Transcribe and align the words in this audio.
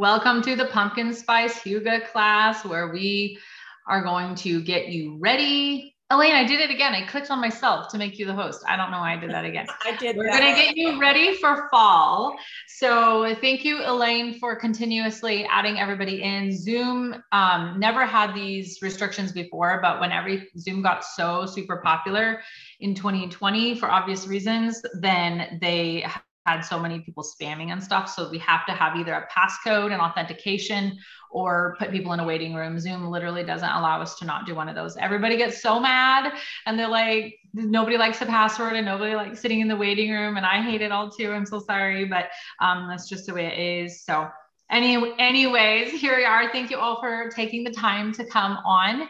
Welcome 0.00 0.40
to 0.44 0.56
the 0.56 0.64
Pumpkin 0.64 1.12
Spice 1.12 1.60
Hygge 1.60 2.10
class 2.10 2.64
where 2.64 2.88
we 2.88 3.38
are 3.86 4.02
going 4.02 4.34
to 4.36 4.62
get 4.62 4.88
you 4.88 5.18
ready. 5.20 5.94
Elaine, 6.08 6.34
I 6.34 6.44
did 6.44 6.58
it 6.58 6.70
again. 6.70 6.94
I 6.94 7.06
clicked 7.06 7.30
on 7.30 7.38
myself 7.38 7.88
to 7.88 7.98
make 7.98 8.18
you 8.18 8.24
the 8.24 8.32
host. 8.32 8.64
I 8.66 8.78
don't 8.78 8.90
know 8.90 9.00
why 9.00 9.12
I 9.12 9.20
did 9.20 9.30
that 9.30 9.44
again. 9.44 9.66
I 9.84 9.94
did. 9.96 10.16
We're 10.16 10.30
going 10.30 10.54
to 10.54 10.62
get 10.62 10.74
you 10.74 10.98
ready 10.98 11.36
for 11.36 11.68
fall. 11.70 12.34
So 12.66 13.36
thank 13.42 13.62
you, 13.62 13.82
Elaine, 13.84 14.38
for 14.38 14.56
continuously 14.56 15.44
adding 15.44 15.78
everybody 15.78 16.22
in. 16.22 16.56
Zoom 16.56 17.22
um, 17.32 17.78
never 17.78 18.06
had 18.06 18.34
these 18.34 18.78
restrictions 18.80 19.32
before, 19.32 19.80
but 19.82 20.00
when 20.00 20.12
every 20.12 20.48
Zoom 20.56 20.80
got 20.80 21.04
so 21.04 21.44
super 21.44 21.76
popular 21.84 22.40
in 22.80 22.94
2020 22.94 23.78
for 23.78 23.90
obvious 23.90 24.26
reasons, 24.26 24.80
then 24.94 25.58
they 25.60 26.06
had 26.46 26.62
so 26.62 26.78
many 26.78 27.00
people 27.00 27.22
spamming 27.22 27.70
and 27.70 27.82
stuff. 27.82 28.08
So 28.08 28.30
we 28.30 28.38
have 28.38 28.66
to 28.66 28.72
have 28.72 28.96
either 28.96 29.12
a 29.12 29.28
passcode 29.28 29.92
and 29.92 30.00
authentication 30.00 30.98
or 31.30 31.76
put 31.78 31.90
people 31.90 32.12
in 32.12 32.20
a 32.20 32.24
waiting 32.24 32.54
room. 32.54 32.78
Zoom 32.78 33.06
literally 33.08 33.44
doesn't 33.44 33.68
allow 33.68 34.00
us 34.00 34.18
to 34.18 34.24
not 34.24 34.46
do 34.46 34.54
one 34.54 34.68
of 34.68 34.74
those. 34.74 34.96
Everybody 34.96 35.36
gets 35.36 35.62
so 35.62 35.78
mad 35.78 36.32
and 36.66 36.78
they're 36.78 36.88
like, 36.88 37.38
nobody 37.52 37.96
likes 37.96 38.18
the 38.18 38.26
password 38.26 38.74
and 38.74 38.86
nobody 38.86 39.14
likes 39.14 39.40
sitting 39.40 39.60
in 39.60 39.68
the 39.68 39.76
waiting 39.76 40.10
room. 40.10 40.36
And 40.36 40.46
I 40.46 40.62
hate 40.62 40.82
it 40.82 40.92
all 40.92 41.10
too. 41.10 41.30
I'm 41.30 41.46
so 41.46 41.60
sorry, 41.60 42.06
but 42.06 42.30
um, 42.60 42.88
that's 42.88 43.08
just 43.08 43.26
the 43.26 43.34
way 43.34 43.46
it 43.46 43.84
is. 43.84 44.02
So 44.04 44.28
any, 44.70 45.14
anyways, 45.18 45.92
here 45.92 46.16
we 46.16 46.24
are. 46.24 46.50
Thank 46.50 46.70
you 46.70 46.78
all 46.78 47.00
for 47.00 47.28
taking 47.30 47.64
the 47.64 47.72
time 47.72 48.12
to 48.14 48.24
come 48.24 48.58
on 48.64 49.08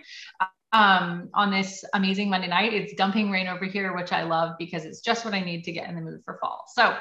um, 0.72 1.28
on 1.34 1.50
this 1.50 1.84
amazing 1.94 2.30
Monday 2.30 2.48
night. 2.48 2.72
It's 2.72 2.94
dumping 2.94 3.30
rain 3.30 3.48
over 3.48 3.64
here, 3.64 3.94
which 3.94 4.12
I 4.12 4.22
love 4.22 4.54
because 4.58 4.84
it's 4.84 5.00
just 5.00 5.24
what 5.24 5.34
I 5.34 5.40
need 5.40 5.64
to 5.64 5.72
get 5.72 5.88
in 5.88 5.96
the 5.96 6.00
mood 6.00 6.20
for 6.24 6.38
fall. 6.40 6.64
So 6.74 6.96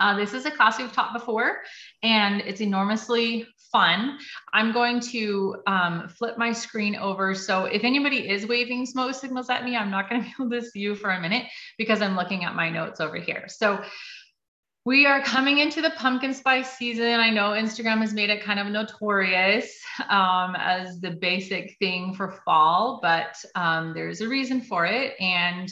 uh, 0.00 0.16
this 0.16 0.32
is 0.34 0.44
a 0.46 0.50
class 0.50 0.78
we've 0.78 0.92
taught 0.92 1.12
before, 1.12 1.58
and 2.02 2.40
it's 2.40 2.60
enormously 2.60 3.46
fun. 3.72 4.18
I'm 4.52 4.72
going 4.72 5.00
to 5.00 5.56
um, 5.66 6.08
flip 6.08 6.38
my 6.38 6.52
screen 6.52 6.96
over. 6.96 7.34
So 7.34 7.64
if 7.64 7.84
anybody 7.84 8.28
is 8.28 8.46
waving 8.46 8.86
smoke 8.86 9.14
signals 9.14 9.50
at 9.50 9.64
me, 9.64 9.76
I'm 9.76 9.90
not 9.90 10.08
going 10.08 10.22
to 10.22 10.26
be 10.26 10.34
able 10.38 10.50
to 10.50 10.66
see 10.66 10.80
you 10.80 10.94
for 10.94 11.10
a 11.10 11.20
minute 11.20 11.46
because 11.78 12.00
I'm 12.00 12.16
looking 12.16 12.44
at 12.44 12.54
my 12.54 12.70
notes 12.70 13.00
over 13.00 13.16
here. 13.16 13.44
So 13.48 13.82
we 14.86 15.04
are 15.04 15.20
coming 15.20 15.58
into 15.58 15.82
the 15.82 15.90
pumpkin 15.90 16.32
spice 16.32 16.78
season. 16.78 17.18
I 17.18 17.28
know 17.28 17.50
Instagram 17.50 17.98
has 18.02 18.14
made 18.14 18.30
it 18.30 18.44
kind 18.44 18.60
of 18.60 18.68
notorious 18.68 19.76
um, 20.08 20.54
as 20.56 21.00
the 21.00 21.10
basic 21.10 21.76
thing 21.80 22.14
for 22.14 22.40
fall, 22.44 23.00
but 23.02 23.36
um, 23.56 23.92
there's 23.94 24.20
a 24.20 24.28
reason 24.28 24.60
for 24.60 24.86
it. 24.86 25.14
And 25.20 25.68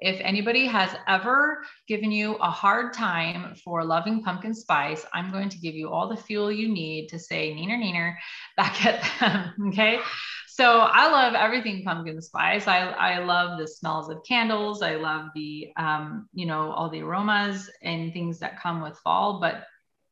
if 0.00 0.20
anybody 0.20 0.66
has 0.66 0.90
ever 1.06 1.64
given 1.86 2.10
you 2.10 2.34
a 2.36 2.50
hard 2.50 2.92
time 2.92 3.54
for 3.64 3.84
loving 3.84 4.22
pumpkin 4.22 4.54
spice, 4.54 5.06
I'm 5.12 5.30
going 5.30 5.48
to 5.48 5.58
give 5.58 5.74
you 5.74 5.90
all 5.90 6.08
the 6.08 6.16
fuel 6.16 6.50
you 6.50 6.68
need 6.68 7.08
to 7.08 7.18
say 7.18 7.54
neener 7.54 7.78
neener 7.78 8.14
back 8.56 8.84
at 8.84 9.02
them. 9.20 9.54
Okay. 9.68 10.00
So 10.48 10.80
I 10.82 11.10
love 11.10 11.34
everything 11.34 11.82
pumpkin 11.82 12.22
spice. 12.22 12.68
I, 12.68 12.86
I 12.90 13.18
love 13.24 13.58
the 13.58 13.66
smells 13.66 14.08
of 14.08 14.22
candles. 14.22 14.82
I 14.82 14.94
love 14.94 15.30
the, 15.34 15.70
um, 15.76 16.28
you 16.32 16.46
know, 16.46 16.70
all 16.70 16.88
the 16.88 17.00
aromas 17.02 17.68
and 17.82 18.12
things 18.12 18.38
that 18.38 18.60
come 18.60 18.80
with 18.80 18.96
fall, 18.98 19.40
but 19.40 19.64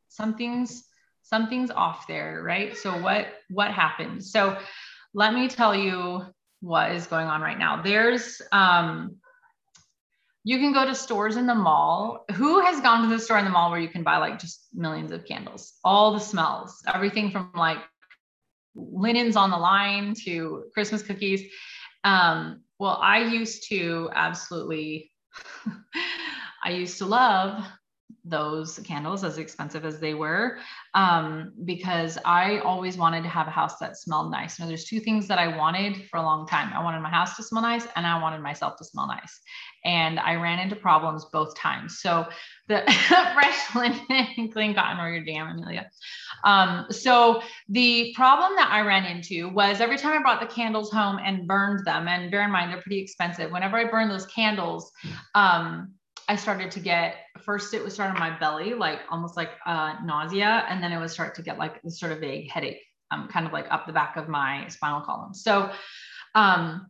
something's, 0.08 0.88
something's 1.22 1.70
off 1.70 2.08
there, 2.08 2.42
right? 2.42 2.76
So 2.76 2.90
what, 2.90 3.28
what 3.50 3.70
happened? 3.70 4.24
So 4.24 4.58
let 5.14 5.32
me 5.32 5.46
tell 5.46 5.76
you 5.76 6.22
what 6.60 6.90
is 6.90 7.06
going 7.06 7.28
on 7.28 7.40
right 7.40 7.58
now. 7.58 7.80
There's, 7.80 8.42
um, 8.50 9.18
you 10.44 10.58
can 10.58 10.72
go 10.72 10.84
to 10.84 10.94
stores 10.94 11.36
in 11.36 11.46
the 11.46 11.54
mall. 11.54 12.24
Who 12.32 12.60
has 12.60 12.80
gone 12.80 13.02
to 13.02 13.08
the 13.08 13.22
store 13.22 13.38
in 13.38 13.44
the 13.44 13.50
mall 13.50 13.70
where 13.70 13.80
you 13.80 13.88
can 13.88 14.02
buy 14.02 14.16
like 14.16 14.38
just 14.38 14.66
millions 14.74 15.12
of 15.12 15.24
candles, 15.24 15.74
all 15.84 16.12
the 16.12 16.20
smells, 16.20 16.82
everything 16.92 17.30
from 17.30 17.50
like 17.54 17.78
linens 18.74 19.36
on 19.36 19.50
the 19.50 19.56
line 19.56 20.14
to 20.24 20.64
Christmas 20.74 21.02
cookies. 21.02 21.42
Um, 22.04 22.62
well, 22.78 22.98
I 23.00 23.22
used 23.24 23.68
to 23.68 24.10
absolutely, 24.14 25.12
I 26.64 26.70
used 26.70 26.98
to 26.98 27.06
love 27.06 27.64
those 28.24 28.78
candles 28.80 29.24
as 29.24 29.38
expensive 29.38 29.84
as 29.84 29.98
they 30.00 30.14
were 30.14 30.58
um, 30.94 31.52
because 31.64 32.18
I 32.24 32.58
always 32.58 32.96
wanted 32.96 33.22
to 33.22 33.28
have 33.28 33.48
a 33.48 33.50
house 33.50 33.78
that 33.78 33.96
smelled 33.96 34.30
nice. 34.30 34.58
Now, 34.58 34.66
there's 34.66 34.84
two 34.84 35.00
things 35.00 35.26
that 35.28 35.38
I 35.38 35.56
wanted 35.56 36.08
for 36.08 36.18
a 36.18 36.22
long 36.22 36.46
time. 36.46 36.72
I 36.72 36.82
wanted 36.82 37.00
my 37.00 37.10
house 37.10 37.36
to 37.36 37.42
smell 37.42 37.62
nice 37.62 37.86
and 37.96 38.06
I 38.06 38.20
wanted 38.20 38.40
myself 38.40 38.76
to 38.78 38.84
smell 38.84 39.06
nice. 39.06 39.40
And 39.84 40.20
I 40.20 40.36
ran 40.36 40.58
into 40.58 40.76
problems 40.76 41.26
both 41.32 41.56
times. 41.56 42.00
So 42.00 42.26
the 42.68 42.82
fresh 43.34 43.74
linen, 43.74 44.50
clean 44.52 44.74
cotton, 44.74 45.00
or 45.00 45.10
your 45.10 45.24
damn 45.24 45.48
Amelia. 45.48 45.90
Um, 46.44 46.86
so 46.90 47.42
the 47.68 48.12
problem 48.14 48.52
that 48.56 48.70
I 48.70 48.80
ran 48.82 49.04
into 49.04 49.48
was 49.48 49.80
every 49.80 49.98
time 49.98 50.18
I 50.18 50.22
brought 50.22 50.40
the 50.40 50.46
candles 50.46 50.92
home 50.92 51.18
and 51.24 51.46
burned 51.46 51.84
them, 51.84 52.08
and 52.08 52.30
bear 52.30 52.44
in 52.44 52.50
mind 52.50 52.72
they're 52.72 52.82
pretty 52.82 53.00
expensive. 53.00 53.50
Whenever 53.50 53.76
I 53.76 53.84
burned 53.84 54.10
those 54.10 54.26
candles, 54.26 54.90
um, 55.34 55.94
I 56.32 56.36
started 56.36 56.70
to 56.70 56.80
get 56.80 57.16
first 57.44 57.74
it 57.74 57.82
would 57.82 57.92
start 57.92 58.10
on 58.10 58.18
my 58.18 58.38
belly, 58.38 58.72
like 58.72 59.00
almost 59.10 59.36
like 59.36 59.50
uh, 59.66 59.96
nausea, 60.02 60.64
and 60.66 60.82
then 60.82 60.90
it 60.90 60.98
would 60.98 61.10
start 61.10 61.34
to 61.34 61.42
get 61.42 61.58
like 61.58 61.82
this 61.82 62.00
sort 62.00 62.10
of 62.10 62.20
vague 62.20 62.50
headache, 62.50 62.80
um, 63.10 63.28
kind 63.28 63.46
of 63.46 63.52
like 63.52 63.66
up 63.70 63.86
the 63.86 63.92
back 63.92 64.16
of 64.16 64.30
my 64.30 64.66
spinal 64.68 65.02
column. 65.02 65.34
So 65.34 65.70
um, 66.34 66.86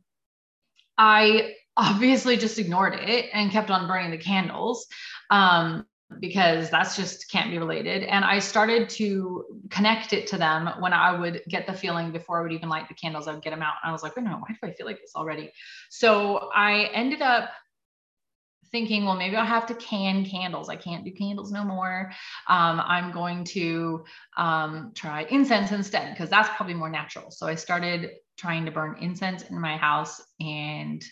I 0.97 1.55
obviously 1.77 2.37
just 2.37 2.57
ignored 2.61 2.95
it 2.95 3.31
and 3.33 3.51
kept 3.51 3.69
on 3.69 3.89
burning 3.89 4.13
the 4.13 4.19
candles. 4.19 4.87
Um, 5.29 5.87
because 6.21 6.69
that's 6.71 6.95
just 6.95 7.31
can't 7.31 7.51
be 7.51 7.59
related. 7.59 8.03
And 8.03 8.25
I 8.25 8.39
started 8.39 8.91
to 8.91 9.45
connect 9.71 10.13
it 10.13 10.27
to 10.29 10.37
them 10.37 10.69
when 10.79 10.93
I 10.93 11.19
would 11.19 11.43
get 11.49 11.67
the 11.67 11.73
feeling 11.73 12.13
before 12.13 12.39
I 12.39 12.43
would 12.43 12.53
even 12.53 12.69
light 12.69 12.87
the 12.89 12.95
candles, 12.95 13.27
I 13.27 13.33
would 13.33 13.43
get 13.43 13.51
them 13.51 13.63
out. 13.63 13.75
And 13.83 13.89
I 13.89 13.93
was 13.93 14.03
like, 14.03 14.15
wait 14.15 14.27
no, 14.27 14.33
why 14.33 14.49
do 14.51 14.69
I 14.69 14.75
feel 14.75 14.85
like 14.85 15.01
this 15.01 15.13
already? 15.17 15.51
So 15.89 16.51
I 16.55 16.91
ended 16.93 17.23
up 17.23 17.51
thinking, 18.73 19.05
well, 19.05 19.15
maybe 19.15 19.37
I'll 19.37 19.45
have 19.47 19.67
to 19.67 19.75
can 19.75 20.25
candles. 20.25 20.69
I 20.69 20.77
can't 20.77 21.05
do 21.05 21.13
candles 21.13 21.53
no 21.53 21.63
more. 21.63 22.11
Um, 22.49 22.81
I'm 22.81 23.13
going 23.13 23.45
to 23.45 24.05
um, 24.37 24.93
try 24.95 25.27
incense 25.31 25.71
instead 25.71 26.13
because 26.13 26.31
that's 26.31 26.49
probably 26.57 26.75
more 26.75 26.91
natural. 26.91 27.31
So 27.31 27.47
I 27.47 27.55
started 27.55 28.11
trying 28.37 28.65
to 28.65 28.71
burn 28.71 28.97
incense 29.01 29.43
in 29.43 29.61
my 29.61 29.77
house 29.77 30.21
and 30.41 31.05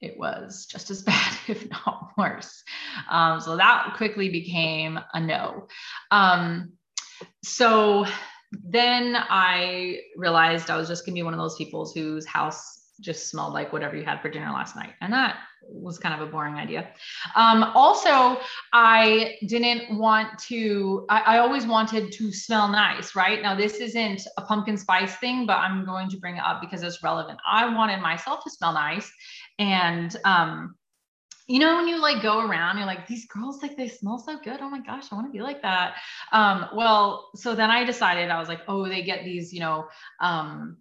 it 0.00 0.16
was 0.16 0.66
just 0.66 0.90
as 0.90 1.02
bad, 1.02 1.36
if 1.48 1.68
not 1.70 2.10
worse. 2.16 2.62
Um, 3.10 3.40
so 3.40 3.56
that 3.56 3.94
quickly 3.96 4.28
became 4.30 4.98
a 5.12 5.20
no. 5.20 5.66
Um, 6.10 6.72
so 7.42 8.06
then 8.50 9.16
I 9.16 10.00
realized 10.16 10.70
I 10.70 10.76
was 10.76 10.88
just 10.88 11.04
going 11.04 11.14
to 11.14 11.18
be 11.18 11.22
one 11.22 11.34
of 11.34 11.40
those 11.40 11.56
people 11.56 11.90
whose 11.92 12.26
house 12.26 12.81
just 13.02 13.28
smelled 13.28 13.52
like 13.52 13.72
whatever 13.72 13.96
you 13.96 14.04
had 14.04 14.22
for 14.22 14.30
dinner 14.30 14.50
last 14.50 14.76
night. 14.76 14.94
And 15.00 15.12
that 15.12 15.36
was 15.68 15.98
kind 15.98 16.14
of 16.14 16.26
a 16.26 16.30
boring 16.30 16.54
idea. 16.54 16.88
Um, 17.34 17.64
also, 17.74 18.40
I 18.72 19.36
didn't 19.46 19.96
want 19.96 20.38
to, 20.40 21.06
I, 21.08 21.20
I, 21.20 21.38
always 21.38 21.66
wanted 21.66 22.12
to 22.12 22.32
smell 22.32 22.68
nice, 22.68 23.14
right? 23.14 23.40
Now, 23.42 23.54
this 23.54 23.74
isn't 23.74 24.26
a 24.38 24.42
pumpkin 24.42 24.76
spice 24.76 25.14
thing, 25.16 25.46
but 25.46 25.58
I'm 25.58 25.84
going 25.84 26.08
to 26.10 26.16
bring 26.16 26.36
it 26.36 26.42
up 26.44 26.60
because 26.60 26.82
it's 26.82 27.02
relevant. 27.02 27.38
I 27.48 27.72
wanted 27.74 28.00
myself 28.00 28.42
to 28.44 28.50
smell 28.50 28.72
nice. 28.72 29.10
And, 29.58 30.16
um, 30.24 30.74
you 31.48 31.58
know, 31.58 31.76
when 31.76 31.88
you 31.88 32.00
like 32.00 32.22
go 32.22 32.40
around, 32.40 32.78
you're 32.78 32.86
like, 32.86 33.06
these 33.06 33.26
girls, 33.26 33.62
like, 33.62 33.76
they 33.76 33.88
smell 33.88 34.18
so 34.18 34.38
good. 34.42 34.60
Oh 34.60 34.70
my 34.70 34.80
gosh, 34.80 35.06
I 35.10 35.16
want 35.16 35.26
to 35.26 35.32
be 35.32 35.42
like 35.42 35.62
that. 35.62 35.96
Um, 36.32 36.66
well, 36.74 37.30
so 37.34 37.54
then 37.54 37.70
I 37.70 37.84
decided, 37.84 38.30
I 38.30 38.38
was 38.38 38.48
like, 38.48 38.60
oh, 38.68 38.88
they 38.88 39.02
get 39.02 39.24
these, 39.24 39.52
you 39.52 39.60
know, 39.60 39.88
um, 40.20 40.78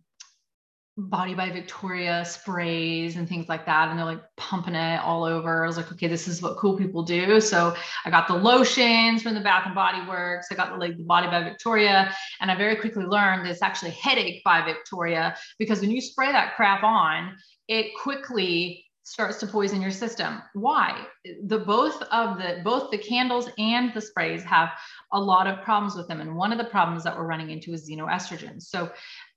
Body 1.09 1.34
by 1.34 1.50
Victoria 1.50 2.23
sprays 2.25 3.16
and 3.16 3.28
things 3.28 3.50
like 3.50 3.66
that. 3.66 3.89
And 3.89 3.97
they're 3.97 4.06
like 4.06 4.22
pumping 4.38 4.75
it 4.75 5.01
all 5.01 5.23
over. 5.23 5.63
I 5.63 5.67
was 5.67 5.78
like, 5.78 5.91
okay, 5.91 6.07
this 6.07 6.28
is 6.28 6.41
what 6.41 6.57
cool 6.57 6.78
people 6.78 7.03
do. 7.03 7.41
So 7.41 7.75
I 8.06 8.09
got 8.09 8.28
the 8.28 8.35
lotions 8.35 9.23
from 9.23 9.34
the 9.34 9.41
Bath 9.41 9.66
and 9.66 9.75
Body 9.75 10.07
Works. 10.07 10.47
I 10.51 10.56
got 10.56 10.72
the 10.72 10.78
like 10.78 10.97
the 10.97 11.03
Body 11.03 11.27
by 11.27 11.44
Victoria. 11.44 12.13
And 12.39 12.51
I 12.51 12.56
very 12.56 12.75
quickly 12.75 13.06
learned 13.06 13.48
it's 13.48 13.62
actually 13.62 13.92
headache 13.92 14.44
by 14.44 14.63
Victoria 14.63 15.36
because 15.57 15.81
when 15.81 15.92
you 15.92 16.01
spray 16.01 16.31
that 16.31 16.56
crap 16.56 16.83
on, 16.83 17.36
it 17.68 17.92
quickly 18.01 18.86
starts 19.03 19.39
to 19.39 19.48
poison 19.48 19.81
your 19.81 19.92
system. 19.92 20.42
Why? 20.53 21.06
The 21.45 21.59
both 21.59 22.01
of 22.12 22.38
the 22.38 22.62
both 22.63 22.92
the 22.92 22.98
candles 22.98 23.50
and 23.57 23.94
the 23.94 24.01
sprays 24.01 24.44
have 24.44 24.69
a 25.13 25.19
lot 25.19 25.48
of 25.48 25.62
problems 25.63 25.96
with 25.96 26.08
them. 26.08 26.22
And 26.22 26.36
one 26.36 26.52
of 26.52 26.58
the 26.58 26.66
problems 26.66 27.04
that 27.04 27.16
we're 27.16 27.25
running 27.25 27.52
into 27.52 27.74
is 27.74 27.90
xenoestrogen. 27.90 28.62
So 28.62 28.90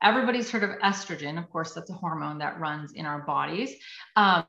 everybody's 0.03 0.51
heard 0.51 0.63
of 0.63 0.71
estrogen. 0.81 1.39
Of 1.39 1.51
course, 1.51 1.73
that's 1.73 1.91
a 1.91 1.95
hormone 1.95 2.39
that 2.39 2.61
runs 2.61 2.93
in 2.93 3.07
our 3.07 3.23
bodies. 3.23 3.75
Um, 4.17 4.47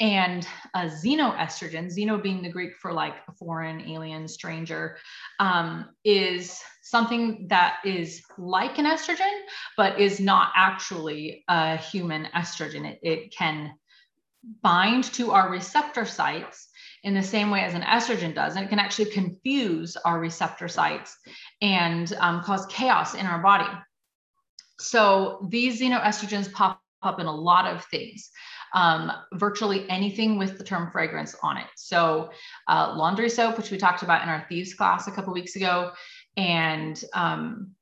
and 0.00 0.46
a 0.74 0.86
xenoestrogen, 0.86 1.86
xeno 1.86 2.22
being 2.22 2.42
the 2.42 2.50
Greek 2.50 2.76
for 2.76 2.92
like 2.92 3.14
a 3.28 3.32
foreign, 3.32 3.80
alien, 3.82 4.28
stranger, 4.28 4.98
um, 5.38 5.86
is 6.04 6.60
something 6.82 7.46
that 7.48 7.76
is 7.84 8.22
like 8.36 8.78
an 8.78 8.86
estrogen, 8.86 9.40
but 9.76 10.00
is 10.00 10.20
not 10.20 10.52
actually 10.56 11.44
a 11.48 11.76
human 11.76 12.28
estrogen. 12.34 12.84
It, 12.84 12.98
it 13.02 13.34
can 13.34 13.72
bind 14.62 15.04
to 15.04 15.30
our 15.30 15.50
receptor 15.50 16.04
sites 16.04 16.69
in 17.02 17.14
the 17.14 17.22
same 17.22 17.50
way 17.50 17.62
as 17.62 17.74
an 17.74 17.82
estrogen 17.82 18.34
does. 18.34 18.56
And 18.56 18.64
it 18.64 18.68
can 18.68 18.78
actually 18.78 19.10
confuse 19.10 19.96
our 19.96 20.20
receptor 20.20 20.68
sites 20.68 21.16
and 21.62 22.12
um, 22.20 22.42
cause 22.42 22.66
chaos 22.66 23.14
in 23.14 23.26
our 23.26 23.42
body. 23.42 23.68
So 24.78 25.46
these 25.50 25.80
xenoestrogens 25.80 26.52
pop 26.52 26.80
up 27.02 27.20
in 27.20 27.26
a 27.26 27.34
lot 27.34 27.66
of 27.66 27.84
things. 27.86 28.30
Um, 28.72 29.10
virtually 29.32 29.88
anything 29.90 30.38
with 30.38 30.56
the 30.56 30.62
term 30.62 30.92
fragrance 30.92 31.34
on 31.42 31.56
it. 31.56 31.66
So, 31.74 32.30
uh, 32.68 32.94
laundry 32.96 33.28
soap, 33.28 33.56
which 33.56 33.72
we 33.72 33.78
talked 33.78 34.04
about 34.04 34.22
in 34.22 34.28
our 34.28 34.46
thieves 34.48 34.74
class 34.74 35.08
a 35.08 35.10
couple 35.10 35.32
weeks 35.32 35.56
ago, 35.56 35.90
and 36.36 37.02
um, 37.12 37.72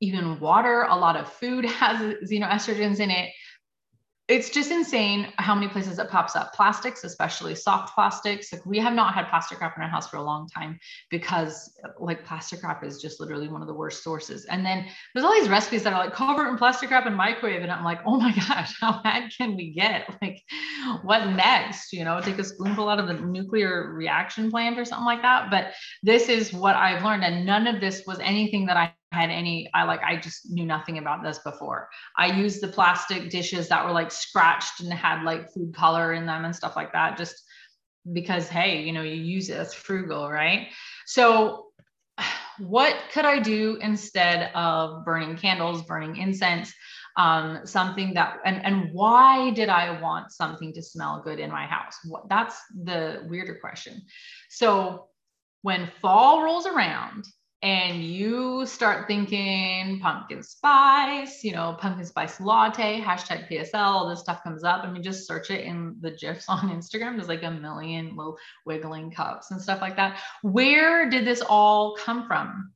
even 0.00 0.40
water, 0.40 0.86
a 0.88 0.96
lot 0.96 1.16
of 1.16 1.30
food 1.30 1.64
has 1.66 1.98
xenoestrogens 2.24 3.00
in 3.00 3.10
it 3.10 3.30
it's 4.28 4.50
just 4.50 4.72
insane 4.72 5.32
how 5.36 5.54
many 5.54 5.68
places 5.68 6.00
it 6.00 6.10
pops 6.10 6.34
up. 6.34 6.52
Plastics, 6.52 7.04
especially 7.04 7.54
soft 7.54 7.94
plastics. 7.94 8.52
Like 8.52 8.66
we 8.66 8.78
have 8.80 8.92
not 8.92 9.14
had 9.14 9.28
plastic 9.28 9.60
wrap 9.60 9.76
in 9.76 9.84
our 9.84 9.88
house 9.88 10.08
for 10.08 10.16
a 10.16 10.22
long 10.22 10.48
time 10.48 10.80
because 11.10 11.72
like 12.00 12.24
plastic 12.24 12.60
wrap 12.64 12.82
is 12.82 13.00
just 13.00 13.20
literally 13.20 13.46
one 13.46 13.60
of 13.60 13.68
the 13.68 13.74
worst 13.74 14.02
sources. 14.02 14.44
And 14.46 14.66
then 14.66 14.86
there's 15.14 15.24
all 15.24 15.32
these 15.32 15.48
recipes 15.48 15.84
that 15.84 15.92
are 15.92 16.04
like 16.04 16.12
cover 16.12 16.48
in 16.48 16.58
plastic 16.58 16.90
wrap 16.90 17.06
and 17.06 17.14
microwave. 17.14 17.62
And 17.62 17.70
I'm 17.70 17.84
like, 17.84 18.00
oh 18.04 18.18
my 18.18 18.32
gosh, 18.48 18.74
how 18.80 19.00
bad 19.00 19.30
can 19.36 19.54
we 19.54 19.70
get? 19.70 20.12
Like 20.20 20.42
what 21.02 21.28
next? 21.28 21.92
You 21.92 22.04
know, 22.04 22.20
take 22.20 22.40
a 22.40 22.44
spoonful 22.44 22.88
out 22.88 22.98
of 22.98 23.06
the 23.06 23.14
nuclear 23.14 23.92
reaction 23.92 24.50
plant 24.50 24.76
or 24.76 24.84
something 24.84 25.06
like 25.06 25.22
that. 25.22 25.52
But 25.52 25.72
this 26.02 26.28
is 26.28 26.52
what 26.52 26.74
I've 26.74 27.04
learned. 27.04 27.22
And 27.22 27.46
none 27.46 27.68
of 27.68 27.80
this 27.80 28.02
was 28.08 28.18
anything 28.18 28.66
that 28.66 28.76
I 28.76 28.92
had 29.16 29.30
any 29.30 29.70
i 29.74 29.82
like 29.84 30.00
i 30.02 30.16
just 30.16 30.50
knew 30.50 30.64
nothing 30.64 30.98
about 30.98 31.22
this 31.22 31.38
before. 31.40 31.88
I 32.16 32.26
used 32.26 32.60
the 32.60 32.68
plastic 32.68 33.30
dishes 33.30 33.68
that 33.68 33.84
were 33.84 33.92
like 33.92 34.10
scratched 34.10 34.80
and 34.80 34.92
had 34.92 35.24
like 35.24 35.52
food 35.52 35.74
color 35.74 36.12
in 36.12 36.26
them 36.26 36.44
and 36.44 36.54
stuff 36.54 36.76
like 36.76 36.92
that 36.92 37.16
just 37.16 37.42
because 38.12 38.48
hey 38.48 38.82
you 38.82 38.92
know 38.92 39.02
you 39.02 39.14
use 39.14 39.48
it 39.50 39.56
as 39.56 39.74
frugal 39.74 40.30
right? 40.30 40.68
So 41.06 41.66
what 42.58 42.96
could 43.12 43.26
i 43.26 43.38
do 43.38 43.76
instead 43.82 44.50
of 44.54 45.04
burning 45.04 45.36
candles 45.36 45.82
burning 45.82 46.16
incense 46.16 46.72
um, 47.16 47.60
something 47.64 48.12
that 48.14 48.40
and 48.44 48.64
and 48.64 48.92
why 48.92 49.50
did 49.50 49.68
i 49.68 50.00
want 50.00 50.32
something 50.32 50.72
to 50.74 50.82
smell 50.82 51.22
good 51.24 51.40
in 51.40 51.50
my 51.50 51.66
house? 51.66 51.96
What, 52.04 52.28
that's 52.28 52.60
the 52.84 53.24
weirder 53.28 53.54
question. 53.54 54.02
So 54.50 55.08
when 55.62 55.90
fall 56.00 56.42
rolls 56.42 56.66
around 56.66 57.24
and 57.62 58.04
you 58.04 58.66
start 58.66 59.08
thinking 59.08 59.98
pumpkin 60.00 60.42
spice, 60.42 61.42
you 61.42 61.52
know, 61.52 61.76
pumpkin 61.78 62.04
spice 62.04 62.40
latte, 62.40 63.00
hashtag 63.00 63.50
PSL, 63.50 63.74
all 63.74 64.08
this 64.08 64.20
stuff 64.20 64.42
comes 64.42 64.62
up. 64.62 64.84
I 64.84 64.90
mean, 64.90 65.02
just 65.02 65.26
search 65.26 65.50
it 65.50 65.64
in 65.64 65.96
the 66.00 66.10
GIFs 66.10 66.48
on 66.48 66.58
Instagram. 66.76 67.16
There's 67.16 67.28
like 67.28 67.42
a 67.42 67.50
million 67.50 68.14
little 68.14 68.36
wiggling 68.66 69.10
cups 69.10 69.50
and 69.50 69.60
stuff 69.60 69.80
like 69.80 69.96
that. 69.96 70.20
Where 70.42 71.08
did 71.08 71.26
this 71.26 71.42
all 71.42 71.96
come 71.96 72.26
from? 72.26 72.72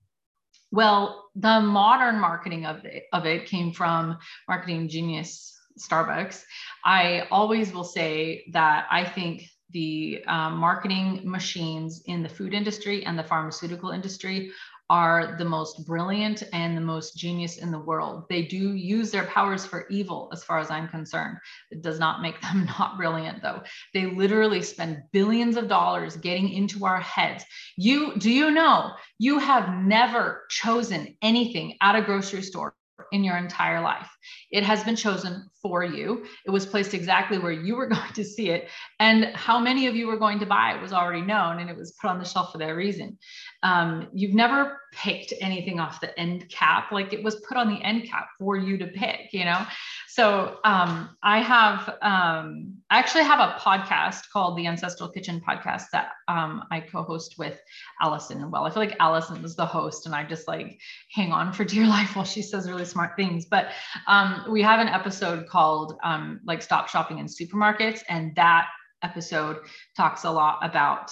Well, 0.73 1.31
the 1.35 1.61
modern 1.61 2.19
marketing 2.19 2.65
of 2.65 2.85
it, 2.85 3.05
of 3.13 3.27
it 3.27 3.47
came 3.47 3.73
from 3.73 4.19
marketing 4.49 4.89
genius 4.89 5.57
Starbucks. 5.79 6.43
I 6.85 7.27
always 7.31 7.73
will 7.73 7.85
say 7.85 8.45
that 8.53 8.87
I 8.91 9.05
think 9.05 9.43
the 9.73 10.23
um, 10.27 10.57
marketing 10.57 11.21
machines 11.25 12.03
in 12.07 12.23
the 12.23 12.29
food 12.29 12.55
industry 12.55 13.05
and 13.05 13.19
the 13.19 13.25
pharmaceutical 13.25 13.91
industry 13.91 14.53
are 14.91 15.37
the 15.39 15.45
most 15.45 15.87
brilliant 15.87 16.43
and 16.53 16.77
the 16.77 16.81
most 16.81 17.17
genius 17.17 17.59
in 17.59 17.71
the 17.71 17.79
world. 17.79 18.25
They 18.29 18.43
do 18.43 18.75
use 18.75 19.13
their 19.13 19.27
powers 19.27 19.65
for 19.65 19.87
evil, 19.89 20.29
as 20.33 20.43
far 20.43 20.59
as 20.59 20.69
I'm 20.69 20.89
concerned. 20.89 21.39
It 21.71 21.81
does 21.81 22.01
not 22.01 22.23
make 22.23 22.41
them 22.43 22.67
not 22.79 22.97
brilliant, 22.97 23.41
though. 23.41 23.63
They 23.95 24.07
literally 24.07 24.63
spend 24.63 25.05
billions 25.13 25.57
of 25.57 25.69
dollars 25.69 26.17
getting 26.17 26.49
into 26.51 26.85
our 26.85 27.01
heads. 27.01 27.45
You 27.77 28.17
do 28.19 28.31
you 28.31 28.51
know 28.51 28.91
you 29.19 29.39
have 29.39 29.73
never 29.73 30.45
chosen 30.51 31.17
anything 31.23 31.77
at 31.81 31.95
a 31.95 32.03
grocery 32.03 32.43
store 32.43 32.75
in 33.13 33.25
your 33.25 33.37
entire 33.37 33.81
life. 33.81 34.09
It 34.51 34.63
has 34.65 34.85
been 34.85 34.97
chosen 34.97 35.49
for 35.61 35.85
you. 35.85 36.25
It 36.47 36.51
was 36.51 36.67
placed 36.67 36.95
exactly 36.95 37.39
where 37.39 37.53
you 37.53 37.77
were 37.77 37.87
going 37.97 38.13
to 38.13 38.25
see 38.25 38.51
it. 38.51 38.69
And 38.99 39.27
how 39.35 39.59
many 39.59 39.87
of 39.87 39.97
you 39.97 40.07
were 40.07 40.19
going 40.19 40.39
to 40.41 40.47
buy 40.47 40.75
it 40.75 40.83
was 40.83 40.93
already 40.93 41.23
known 41.23 41.59
and 41.59 41.71
it 41.71 41.77
was 41.77 41.93
put 41.93 42.09
on 42.09 42.19
the 42.19 42.25
shelf 42.25 42.53
for 42.53 42.59
that 42.59 42.75
reason. 42.75 43.19
Um, 43.63 44.09
you've 44.13 44.35
never 44.35 44.81
picked 44.93 45.33
anything 45.41 45.79
off 45.81 46.01
the 46.01 46.19
end 46.19 46.49
cap, 46.51 46.93
like 46.93 47.13
it 47.13 47.23
was 47.23 47.37
put 47.49 47.57
on 47.57 47.73
the 47.73 47.83
end 47.83 48.09
cap 48.09 48.29
for 48.39 48.57
you 48.57 48.77
to 48.79 48.87
pick, 48.87 49.33
you 49.33 49.45
know? 49.45 49.65
So 50.13 50.59
um, 50.65 51.17
I 51.23 51.41
have, 51.41 51.89
um, 52.03 52.79
I 52.91 52.99
actually 52.99 53.23
have 53.23 53.39
a 53.39 53.53
podcast 53.61 54.23
called 54.33 54.59
the 54.59 54.67
Ancestral 54.67 55.09
Kitchen 55.09 55.41
Podcast 55.41 55.85
that 55.93 56.11
um, 56.27 56.65
I 56.73 56.81
co-host 56.81 57.37
with 57.39 57.61
Allison. 58.01 58.51
Well, 58.51 58.65
I 58.65 58.71
feel 58.71 58.83
like 58.83 58.97
Allison 58.99 59.45
is 59.45 59.55
the 59.55 59.65
host, 59.65 60.07
and 60.07 60.15
I 60.15 60.25
just 60.25 60.49
like 60.49 60.81
hang 61.15 61.31
on 61.31 61.53
for 61.53 61.65
dear 61.65 61.87
life 61.97 62.17
while 62.17 62.25
she 62.25 62.43
says 62.43 62.69
really 62.69 62.85
smart 62.85 63.13
things. 63.15 63.45
But 63.45 63.69
um, 64.09 64.47
we 64.51 64.63
have 64.63 64.81
an 64.81 64.89
episode 64.89 65.47
called 65.47 65.97
um, 66.03 66.41
like 66.45 66.61
Stop 66.61 66.89
Shopping 66.89 67.21
in 67.21 67.27
Supermarkets, 67.27 68.03
and 68.09 68.35
that 68.35 68.67
episode 69.03 69.59
talks 69.97 70.25
a 70.25 70.31
lot 70.31 70.59
about 70.63 71.11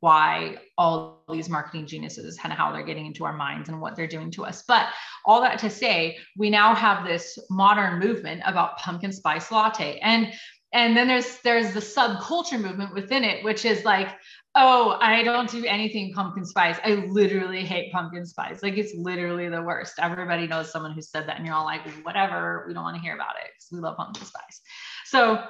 why 0.00 0.56
all 0.76 1.24
these 1.32 1.48
marketing 1.48 1.86
geniuses 1.86 2.38
and 2.44 2.52
how 2.52 2.72
they're 2.72 2.84
getting 2.84 3.06
into 3.06 3.24
our 3.24 3.36
minds 3.36 3.68
and 3.68 3.80
what 3.80 3.96
they're 3.96 4.06
doing 4.06 4.30
to 4.32 4.44
us. 4.44 4.64
But 4.66 4.86
all 5.24 5.40
that 5.40 5.58
to 5.60 5.70
say, 5.70 6.18
we 6.36 6.50
now 6.50 6.74
have 6.74 7.06
this 7.06 7.38
modern 7.50 7.98
movement 7.98 8.42
about 8.44 8.78
pumpkin 8.78 9.12
spice 9.12 9.50
latte. 9.50 9.98
And 10.00 10.32
and 10.74 10.96
then 10.96 11.06
there's 11.06 11.38
there's 11.44 11.72
the 11.72 11.80
subculture 11.80 12.60
movement 12.60 12.94
within 12.94 13.22
it, 13.22 13.44
which 13.44 13.64
is 13.64 13.84
like, 13.84 14.08
oh, 14.56 14.98
I 15.00 15.22
don't 15.22 15.48
do 15.48 15.64
anything 15.64 16.12
pumpkin 16.12 16.44
spice. 16.44 16.76
I 16.84 16.94
literally 16.94 17.64
hate 17.64 17.92
pumpkin 17.92 18.26
spice. 18.26 18.60
Like 18.60 18.76
it's 18.76 18.92
literally 18.96 19.48
the 19.48 19.62
worst. 19.62 19.94
Everybody 20.00 20.48
knows 20.48 20.72
someone 20.72 20.92
who 20.92 21.00
said 21.00 21.28
that, 21.28 21.36
and 21.36 21.46
you're 21.46 21.54
all 21.54 21.64
like, 21.64 21.82
whatever, 22.04 22.64
we 22.66 22.74
don't 22.74 22.82
want 22.82 22.96
to 22.96 23.02
hear 23.02 23.14
about 23.14 23.36
it 23.36 23.50
because 23.54 23.68
we 23.70 23.78
love 23.78 23.96
pumpkin 23.96 24.24
spice. 24.24 24.60
So 25.06 25.44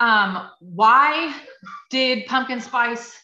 um, 0.00 0.50
why 0.60 1.34
did 1.90 2.26
pumpkin 2.26 2.60
spice, 2.60 3.14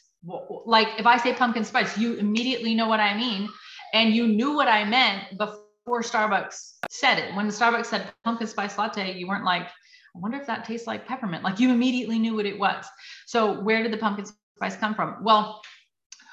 like 0.66 0.88
if 0.98 1.06
I 1.06 1.16
say 1.16 1.34
pumpkin 1.34 1.64
spice, 1.64 1.98
you 1.98 2.14
immediately 2.14 2.74
know 2.74 2.88
what 2.88 3.00
I 3.00 3.16
mean. 3.16 3.48
And 3.94 4.14
you 4.14 4.26
knew 4.26 4.54
what 4.54 4.68
I 4.68 4.84
meant 4.84 5.36
before 5.36 6.02
Starbucks 6.02 6.78
said 6.88 7.18
it. 7.18 7.34
When 7.34 7.48
Starbucks 7.48 7.86
said 7.86 8.10
pumpkin 8.24 8.46
spice 8.46 8.78
latte, 8.78 9.16
you 9.18 9.28
weren't 9.28 9.44
like, 9.44 9.64
I 9.64 10.18
wonder 10.18 10.38
if 10.38 10.46
that 10.46 10.64
tastes 10.64 10.86
like 10.86 11.06
peppermint. 11.06 11.42
Like 11.42 11.60
you 11.60 11.70
immediately 11.70 12.18
knew 12.18 12.34
what 12.34 12.46
it 12.46 12.58
was. 12.58 12.84
So 13.26 13.60
where 13.60 13.82
did 13.82 13.92
the 13.92 13.98
pumpkin 13.98 14.26
spice 14.56 14.76
come 14.76 14.94
from? 14.94 15.22
Well, 15.22 15.60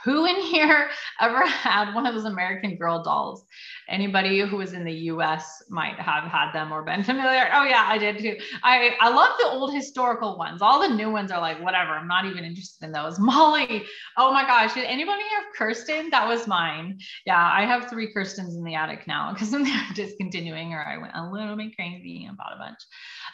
who 0.03 0.25
in 0.25 0.35
here 0.37 0.89
ever 1.19 1.45
had 1.45 1.93
one 1.93 2.05
of 2.05 2.13
those 2.13 2.25
American 2.25 2.77
Girl 2.77 3.03
dolls? 3.03 3.45
Anybody 3.87 4.39
who 4.39 4.57
was 4.57 4.73
in 4.73 4.83
the 4.83 4.93
US 4.93 5.63
might 5.69 5.95
have 5.95 6.23
had 6.23 6.51
them 6.53 6.71
or 6.71 6.83
been 6.83 7.03
familiar. 7.11 7.49
Oh 7.53 7.63
yeah, 7.63 7.85
I 7.87 7.97
did 7.97 8.19
too. 8.19 8.37
I, 8.63 8.95
I 8.99 9.09
love 9.09 9.31
the 9.39 9.47
old 9.47 9.73
historical 9.73 10.37
ones. 10.37 10.61
All 10.61 10.79
the 10.79 10.93
new 10.93 11.11
ones 11.11 11.31
are 11.31 11.41
like, 11.41 11.61
whatever. 11.61 11.91
I'm 11.91 12.07
not 12.07 12.25
even 12.25 12.43
interested 12.43 12.85
in 12.85 12.91
those. 12.91 13.19
Molly. 13.29 13.83
Oh 14.17 14.31
my 14.31 14.43
gosh. 14.43 14.73
Did 14.73 14.85
anybody 14.85 15.23
have 15.35 15.45
Kirsten? 15.55 16.09
That 16.11 16.27
was 16.27 16.47
mine. 16.47 16.99
Yeah, 17.25 17.51
I 17.51 17.65
have 17.65 17.89
three 17.89 18.13
Kirstens 18.13 18.55
in 18.55 18.63
the 18.63 18.75
attic 18.75 19.07
now 19.07 19.33
because 19.33 19.51
they're 19.51 19.65
discontinuing 19.95 20.73
or 20.73 20.83
I 20.83 20.97
went 20.97 21.13
a 21.15 21.29
little 21.29 21.55
bit 21.55 21.75
crazy 21.75 22.25
and 22.25 22.37
bought 22.37 22.55
a 22.55 22.57
bunch. 22.57 22.79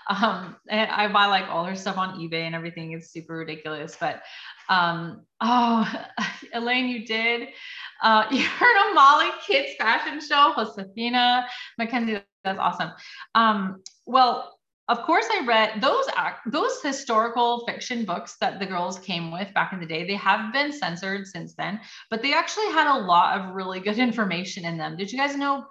Um, 0.07 0.55
and 0.69 0.89
I 0.91 1.11
buy 1.11 1.25
like 1.25 1.45
all 1.49 1.65
her 1.65 1.75
stuff 1.75 1.97
on 1.97 2.19
eBay 2.19 2.41
and 2.41 2.55
everything. 2.55 2.91
It's 2.91 3.11
super 3.11 3.37
ridiculous. 3.37 3.97
But 3.99 4.21
um, 4.69 5.21
oh, 5.41 5.91
Elaine, 6.53 6.87
you 6.87 7.05
did. 7.05 7.49
Uh, 8.01 8.25
you 8.31 8.43
heard 8.43 8.89
of 8.89 8.95
Molly 8.95 9.29
Kids 9.45 9.75
fashion 9.77 10.19
show, 10.19 10.53
Josefina 10.55 11.47
Mackenzie. 11.77 12.21
That's 12.43 12.59
awesome. 12.59 12.91
Um, 13.33 13.81
well, 14.05 14.54
of 14.87 15.01
course 15.03 15.25
i 15.31 15.45
read 15.45 15.81
those 15.81 16.05
those 16.47 16.81
historical 16.81 17.65
fiction 17.65 18.05
books 18.05 18.35
that 18.39 18.59
the 18.59 18.65
girls 18.65 18.99
came 18.99 19.31
with 19.31 19.53
back 19.53 19.73
in 19.73 19.79
the 19.79 19.85
day 19.85 20.05
they 20.05 20.15
have 20.15 20.53
been 20.53 20.71
censored 20.71 21.25
since 21.27 21.53
then 21.55 21.79
but 22.09 22.21
they 22.21 22.33
actually 22.33 22.67
had 22.71 22.87
a 22.87 23.05
lot 23.05 23.39
of 23.39 23.55
really 23.55 23.79
good 23.79 23.99
information 24.09 24.65
in 24.65 24.77
them. 24.77 24.97
Did 24.97 25.11
you 25.11 25.17
guys 25.17 25.35
know 25.35 25.65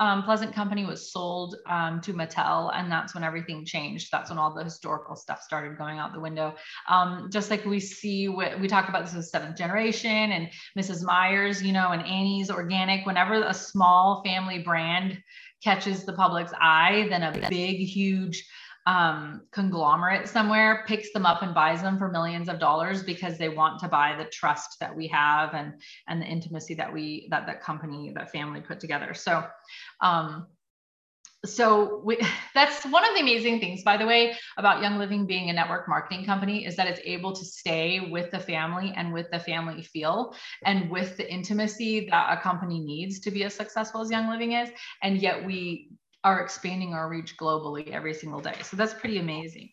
um, 0.00 0.22
pleasant 0.22 0.54
company 0.54 0.84
was 0.84 1.12
sold 1.12 1.56
um, 1.66 2.00
to 2.02 2.12
mattel 2.12 2.70
and 2.74 2.90
that's 2.90 3.14
when 3.14 3.24
everything 3.24 3.64
changed. 3.64 4.08
That's 4.10 4.30
when 4.30 4.38
all 4.38 4.54
the 4.54 4.64
historical 4.64 5.16
stuff 5.16 5.42
started 5.42 5.78
going 5.78 5.98
out 5.98 6.12
the 6.12 6.20
window. 6.20 6.54
Um, 6.88 7.28
just 7.30 7.50
like 7.50 7.64
we 7.64 7.80
see 7.80 8.28
what 8.28 8.58
we 8.60 8.68
talk 8.68 8.88
about 8.88 9.04
this 9.04 9.14
with 9.14 9.26
seventh 9.26 9.56
generation 9.56 10.10
and 10.10 10.48
mrs 10.78 11.02
myers 11.02 11.62
you 11.62 11.72
know 11.72 11.90
and 11.90 12.02
annie's 12.02 12.50
organic 12.50 13.06
whenever 13.06 13.42
a 13.42 13.54
small 13.54 14.22
family 14.24 14.58
brand 14.58 15.18
catches 15.62 16.04
the 16.04 16.12
public's 16.12 16.52
eye 16.60 17.06
than 17.10 17.22
a 17.22 17.48
big, 17.48 17.78
huge 17.78 18.44
um, 18.88 19.42
conglomerate 19.52 20.26
somewhere 20.26 20.82
picks 20.86 21.12
them 21.12 21.26
up 21.26 21.42
and 21.42 21.54
buys 21.54 21.82
them 21.82 21.98
for 21.98 22.08
millions 22.10 22.48
of 22.48 22.58
dollars 22.58 23.02
because 23.02 23.36
they 23.36 23.50
want 23.50 23.78
to 23.80 23.88
buy 23.88 24.16
the 24.16 24.24
trust 24.30 24.80
that 24.80 24.96
we 24.96 25.06
have 25.08 25.52
and 25.52 25.74
and 26.08 26.22
the 26.22 26.26
intimacy 26.26 26.72
that 26.72 26.90
we 26.90 27.28
that 27.30 27.46
that 27.46 27.62
company 27.62 28.12
that 28.14 28.32
family 28.32 28.62
put 28.62 28.80
together. 28.80 29.12
So 29.12 29.44
um, 30.00 30.46
so 31.44 32.00
we, 32.04 32.18
that's 32.54 32.84
one 32.86 33.04
of 33.08 33.14
the 33.14 33.20
amazing 33.20 33.60
things 33.60 33.82
by 33.82 33.96
the 33.96 34.06
way 34.06 34.36
about 34.56 34.82
young 34.82 34.98
living 34.98 35.26
being 35.26 35.50
a 35.50 35.52
network 35.52 35.88
marketing 35.88 36.24
company 36.24 36.64
is 36.64 36.76
that 36.76 36.88
it's 36.88 37.00
able 37.04 37.32
to 37.32 37.44
stay 37.44 38.08
with 38.10 38.30
the 38.30 38.38
family 38.38 38.92
and 38.96 39.12
with 39.12 39.30
the 39.30 39.38
family 39.38 39.82
feel 39.82 40.34
and 40.64 40.90
with 40.90 41.16
the 41.16 41.32
intimacy 41.32 42.08
that 42.10 42.36
a 42.36 42.40
company 42.40 42.80
needs 42.80 43.20
to 43.20 43.30
be 43.30 43.44
as 43.44 43.54
successful 43.54 44.00
as 44.00 44.10
young 44.10 44.28
living 44.28 44.52
is. 44.52 44.68
And 45.02 45.20
yet 45.20 45.44
we 45.44 45.90
are 46.24 46.40
expanding 46.40 46.94
our 46.94 47.08
reach 47.08 47.36
globally 47.36 47.90
every 47.90 48.14
single 48.14 48.40
day. 48.40 48.56
So 48.62 48.76
that's 48.76 48.94
pretty 48.94 49.18
amazing. 49.18 49.70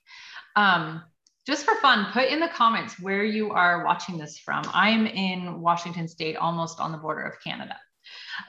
Um, 0.56 1.04
just 1.48 1.66
for 1.66 1.76
fun 1.76 2.12
put 2.12 2.26
in 2.26 2.40
the 2.40 2.48
comments 2.48 3.00
where 3.00 3.24
you 3.24 3.52
are 3.52 3.84
watching 3.84 4.18
this 4.18 4.38
from. 4.38 4.64
I'm 4.74 5.06
in 5.06 5.62
washington 5.62 6.08
state 6.08 6.36
almost 6.36 6.80
on 6.80 6.92
the 6.92 6.98
border 6.98 7.24
of 7.24 7.34
canada 7.44 7.76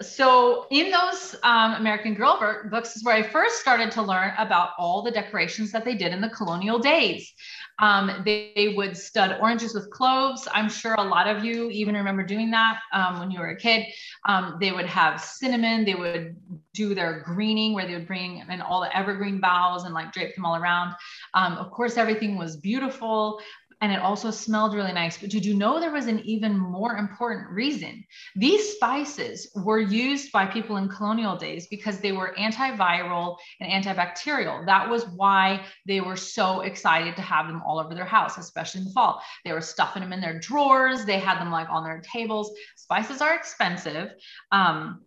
so 0.00 0.66
in 0.70 0.90
those 0.90 1.36
um, 1.42 1.74
American 1.74 2.14
Girl 2.14 2.38
books 2.70 2.96
is 2.96 3.04
where 3.04 3.14
I 3.14 3.22
first 3.22 3.60
started 3.60 3.90
to 3.92 4.02
learn 4.02 4.32
about 4.38 4.70
all 4.78 5.02
the 5.02 5.10
decorations 5.10 5.72
that 5.72 5.84
they 5.84 5.94
did 5.94 6.12
in 6.12 6.20
the 6.20 6.30
colonial 6.30 6.78
days. 6.78 7.32
Um, 7.78 8.22
they, 8.24 8.52
they, 8.56 8.68
would 8.68 8.96
stud 8.96 9.36
oranges 9.38 9.74
with 9.74 9.90
cloves. 9.90 10.48
I'm 10.50 10.70
sure 10.70 10.94
a 10.94 11.02
lot 11.02 11.26
of 11.26 11.44
you 11.44 11.68
even 11.70 11.94
remember 11.94 12.22
doing 12.22 12.50
that 12.52 12.78
um, 12.94 13.18
when 13.18 13.30
you 13.30 13.38
were 13.38 13.50
a 13.50 13.56
kid. 13.56 13.84
Um, 14.26 14.56
they 14.60 14.72
would 14.72 14.86
have 14.86 15.20
cinnamon. 15.20 15.84
They 15.84 15.94
would 15.94 16.36
do 16.72 16.94
their 16.94 17.20
greening 17.20 17.74
where 17.74 17.86
they 17.86 17.92
would 17.92 18.06
bring 18.06 18.42
in 18.48 18.60
all 18.62 18.80
the 18.80 18.96
evergreen 18.96 19.40
boughs 19.40 19.84
and 19.84 19.92
like 19.92 20.12
drape 20.12 20.34
them 20.34 20.46
all 20.46 20.56
around. 20.56 20.94
Um, 21.34 21.54
of 21.54 21.70
course, 21.70 21.98
everything 21.98 22.38
was 22.38 22.56
beautiful 22.56 23.40
and 23.80 23.92
it 23.92 24.00
also 24.00 24.30
smelled 24.30 24.74
really 24.74 24.92
nice. 24.92 25.18
But 25.18 25.30
did 25.30 25.44
you 25.44 25.54
know 25.54 25.78
there 25.78 25.92
was 25.92 26.06
an 26.06 26.20
even 26.20 26.56
more 26.56 26.96
important 26.96 27.50
reason? 27.50 28.04
These 28.34 28.74
spices 28.74 29.50
were 29.54 29.78
used 29.78 30.32
by 30.32 30.46
people 30.46 30.78
in 30.78 30.88
colonial 30.88 31.36
days 31.36 31.66
because 31.66 31.98
they 32.00 32.12
were 32.12 32.34
antiviral 32.38 33.36
and 33.60 33.84
antibacterial. 33.84 34.64
That 34.64 34.88
was 34.88 35.06
why 35.08 35.64
they 35.86 36.00
were 36.00 36.16
so 36.16 36.62
excited 36.62 37.16
to 37.16 37.22
have 37.22 37.48
them 37.48 37.62
all 37.66 37.78
over 37.78 37.94
their 37.94 38.06
house, 38.06 38.38
especially 38.38 38.80
in 38.80 38.86
the 38.86 38.92
fall. 38.92 39.20
They 39.44 39.52
were 39.52 39.60
stuffing 39.60 40.02
them 40.02 40.12
in 40.12 40.20
their 40.20 40.38
drawers, 40.38 41.04
they 41.04 41.18
had 41.18 41.38
them 41.38 41.50
like 41.50 41.68
on 41.68 41.84
their 41.84 42.00
tables. 42.00 42.52
Spices 42.76 43.20
are 43.20 43.34
expensive. 43.34 44.12
Um, 44.52 45.05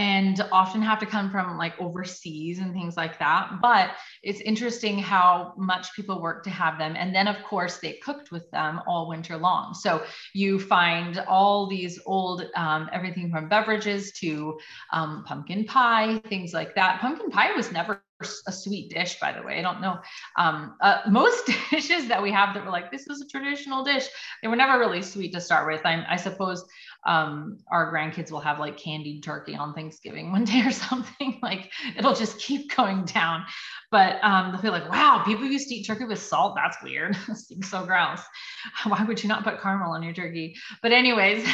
and 0.00 0.40
often 0.50 0.80
have 0.80 0.98
to 0.98 1.04
come 1.04 1.30
from 1.30 1.58
like 1.58 1.78
overseas 1.78 2.58
and 2.58 2.72
things 2.72 2.96
like 2.96 3.18
that. 3.18 3.58
But 3.60 3.90
it's 4.22 4.40
interesting 4.40 4.98
how 4.98 5.52
much 5.58 5.94
people 5.94 6.22
work 6.22 6.42
to 6.44 6.50
have 6.50 6.78
them. 6.78 6.94
And 6.96 7.14
then, 7.14 7.28
of 7.28 7.36
course, 7.44 7.76
they 7.80 8.00
cooked 8.02 8.32
with 8.32 8.50
them 8.50 8.80
all 8.86 9.10
winter 9.10 9.36
long. 9.36 9.74
So 9.74 10.02
you 10.32 10.58
find 10.58 11.22
all 11.28 11.66
these 11.66 12.00
old, 12.06 12.46
um, 12.56 12.88
everything 12.94 13.30
from 13.30 13.50
beverages 13.50 14.12
to 14.20 14.58
um, 14.90 15.22
pumpkin 15.26 15.66
pie, 15.66 16.18
things 16.30 16.54
like 16.54 16.74
that. 16.76 17.02
Pumpkin 17.02 17.28
pie 17.28 17.52
was 17.52 17.70
never 17.70 18.02
a 18.46 18.52
sweet 18.52 18.90
dish, 18.90 19.18
by 19.20 19.32
the 19.32 19.42
way. 19.42 19.58
I 19.58 19.62
don't 19.62 19.80
know. 19.80 19.98
Um, 20.36 20.76
uh, 20.80 21.02
most 21.10 21.50
dishes 21.70 22.08
that 22.08 22.22
we 22.22 22.32
have 22.32 22.54
that 22.54 22.64
were 22.64 22.70
like, 22.70 22.90
this 22.90 23.06
is 23.06 23.20
a 23.20 23.28
traditional 23.28 23.84
dish, 23.84 24.06
they 24.42 24.48
were 24.48 24.56
never 24.56 24.78
really 24.78 25.02
sweet 25.02 25.32
to 25.32 25.40
start 25.40 25.66
with. 25.70 25.84
I, 25.84 26.04
I 26.08 26.16
suppose 26.16 26.64
um, 27.06 27.58
our 27.70 27.92
grandkids 27.92 28.30
will 28.30 28.40
have 28.40 28.58
like 28.58 28.76
candied 28.76 29.22
turkey 29.22 29.54
on 29.54 29.72
Thanksgiving 29.74 30.32
one 30.32 30.44
day 30.44 30.62
or 30.64 30.70
something. 30.88 31.38
like 31.42 31.72
it'll 31.96 32.14
just 32.14 32.38
keep 32.38 32.74
going 32.74 33.04
down. 33.04 33.44
But 33.90 34.22
um, 34.22 34.52
they'll 34.52 34.62
be 34.62 34.70
like, 34.70 34.88
wow, 34.90 35.22
people 35.24 35.46
used 35.46 35.68
to 35.68 35.74
eat 35.74 35.84
turkey 35.84 36.04
with 36.04 36.20
salt. 36.20 36.54
That's 36.54 36.76
weird. 36.82 37.16
seems 37.34 37.68
so 37.68 37.84
gross. 37.84 38.20
Why 38.84 39.02
would 39.04 39.22
you 39.22 39.28
not 39.28 39.44
put 39.44 39.60
caramel 39.60 39.92
on 39.92 40.02
your 40.02 40.12
turkey? 40.12 40.56
But, 40.82 40.92
anyways, 40.92 41.46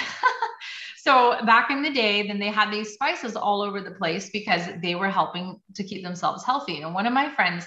so 0.98 1.36
back 1.46 1.70
in 1.70 1.82
the 1.82 1.90
day, 1.90 2.26
then 2.26 2.38
they 2.38 2.50
had 2.50 2.70
these 2.70 2.92
spices 2.92 3.36
all 3.36 3.62
over 3.62 3.80
the 3.80 3.92
place 3.92 4.28
because 4.30 4.62
they 4.82 4.94
were 4.94 5.08
helping 5.08 5.60
to 5.74 5.84
keep 5.84 6.02
themselves 6.02 6.44
healthy. 6.44 6.82
And 6.82 6.92
one 6.92 7.06
of 7.06 7.14
my 7.14 7.34
friends 7.34 7.66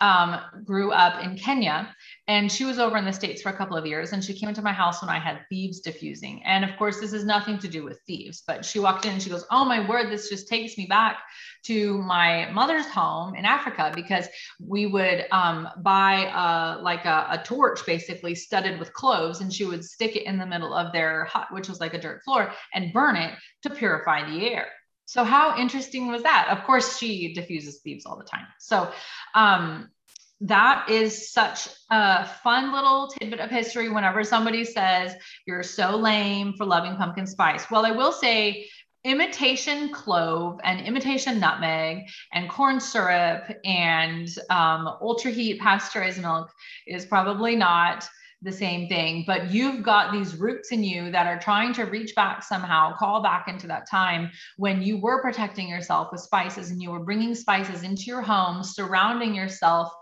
um, 0.00 0.40
grew 0.64 0.92
up 0.92 1.22
in 1.22 1.36
Kenya 1.36 1.94
and 2.28 2.50
she 2.50 2.64
was 2.64 2.78
over 2.78 2.96
in 2.96 3.04
the 3.04 3.12
States 3.12 3.42
for 3.42 3.48
a 3.48 3.56
couple 3.56 3.76
of 3.76 3.86
years. 3.86 4.12
And 4.12 4.22
she 4.22 4.34
came 4.34 4.48
into 4.48 4.62
my 4.62 4.72
house 4.72 5.02
when 5.02 5.08
I 5.08 5.18
had 5.18 5.40
thieves 5.48 5.80
diffusing. 5.80 6.42
And 6.44 6.64
of 6.64 6.76
course, 6.76 7.00
this 7.00 7.12
is 7.12 7.24
nothing 7.24 7.58
to 7.58 7.68
do 7.68 7.84
with 7.84 8.00
thieves, 8.06 8.42
but 8.46 8.64
she 8.64 8.78
walked 8.78 9.04
in 9.04 9.12
and 9.12 9.22
she 9.22 9.30
goes, 9.30 9.44
Oh 9.50 9.64
my 9.64 9.88
word, 9.88 10.10
this 10.10 10.28
just 10.28 10.48
takes 10.48 10.76
me 10.78 10.86
back 10.86 11.18
to 11.64 11.98
my 12.02 12.50
mother's 12.52 12.86
home 12.86 13.34
in 13.34 13.44
Africa 13.44 13.92
because 13.94 14.28
we 14.60 14.86
would 14.86 15.26
um, 15.32 15.68
buy 15.78 16.30
a, 16.34 16.82
like 16.82 17.04
a, 17.04 17.26
a 17.30 17.42
torch 17.44 17.84
basically 17.84 18.34
studded 18.34 18.78
with 18.78 18.92
cloves 18.92 19.40
and 19.40 19.52
she 19.52 19.64
would 19.64 19.84
stick 19.84 20.16
it 20.16 20.24
in 20.24 20.38
the 20.38 20.46
middle 20.46 20.74
of 20.74 20.92
their 20.92 21.24
hut, 21.24 21.48
which 21.50 21.68
was 21.68 21.80
like 21.80 21.94
a 21.94 22.00
dirt 22.00 22.22
floor, 22.24 22.52
and 22.74 22.92
burn 22.92 23.16
it 23.16 23.34
to 23.62 23.70
purify 23.70 24.28
the 24.30 24.50
air. 24.50 24.68
So 25.10 25.24
how 25.24 25.58
interesting 25.58 26.06
was 26.06 26.22
that? 26.22 26.46
Of 26.56 26.64
course, 26.64 26.96
she 26.96 27.34
diffuses 27.34 27.80
thieves 27.80 28.06
all 28.06 28.16
the 28.16 28.24
time. 28.24 28.46
So 28.60 28.92
um, 29.34 29.90
that 30.40 30.88
is 30.88 31.30
such 31.30 31.68
a 31.90 32.26
fun 32.26 32.72
little 32.72 33.08
tidbit 33.08 33.40
of 33.40 33.50
history 33.50 33.90
whenever 33.90 34.24
somebody 34.24 34.64
says 34.64 35.14
you're 35.46 35.62
so 35.62 35.96
lame 35.96 36.54
for 36.54 36.64
loving 36.64 36.96
pumpkin 36.96 37.26
spice. 37.26 37.70
Well, 37.70 37.84
I 37.84 37.90
will 37.90 38.12
say 38.12 38.66
imitation 39.04 39.92
clove 39.92 40.58
and 40.62 40.86
imitation 40.86 41.40
nutmeg 41.40 42.08
and 42.32 42.50
corn 42.50 42.80
syrup 42.80 43.44
and 43.64 44.28
um, 44.50 44.88
ultra 45.00 45.30
heat 45.30 45.58
pasteurized 45.58 46.20
milk 46.20 46.50
is 46.86 47.06
probably 47.06 47.56
not 47.56 48.06
the 48.42 48.52
same 48.52 48.88
thing, 48.88 49.24
but 49.26 49.50
you've 49.50 49.82
got 49.82 50.12
these 50.12 50.36
roots 50.36 50.72
in 50.72 50.82
you 50.82 51.10
that 51.10 51.26
are 51.26 51.38
trying 51.38 51.74
to 51.74 51.84
reach 51.84 52.14
back 52.14 52.42
somehow, 52.42 52.96
call 52.96 53.22
back 53.22 53.48
into 53.48 53.66
that 53.66 53.88
time 53.88 54.30
when 54.56 54.80
you 54.80 54.96
were 54.98 55.20
protecting 55.20 55.68
yourself 55.68 56.08
with 56.10 56.22
spices 56.22 56.70
and 56.70 56.80
you 56.80 56.90
were 56.90 57.04
bringing 57.04 57.34
spices 57.34 57.82
into 57.82 58.04
your 58.04 58.22
home, 58.22 58.62
surrounding 58.62 59.34
yourself 59.34 59.92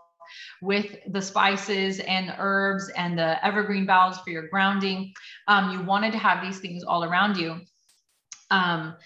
with 0.60 0.96
the 1.06 1.22
spices 1.22 2.00
and 2.00 2.28
the 2.28 2.36
herbs 2.38 2.90
and 2.96 3.18
the 3.18 3.44
evergreen 3.44 3.86
boughs 3.86 4.18
for 4.18 4.30
your 4.30 4.48
grounding. 4.48 5.12
Um, 5.46 5.70
you 5.70 5.82
wanted 5.82 6.12
to 6.12 6.18
have 6.18 6.44
these 6.44 6.58
things 6.58 6.84
all 6.84 7.04
around 7.04 7.36
you. 7.36 7.60
Um, 8.50 8.96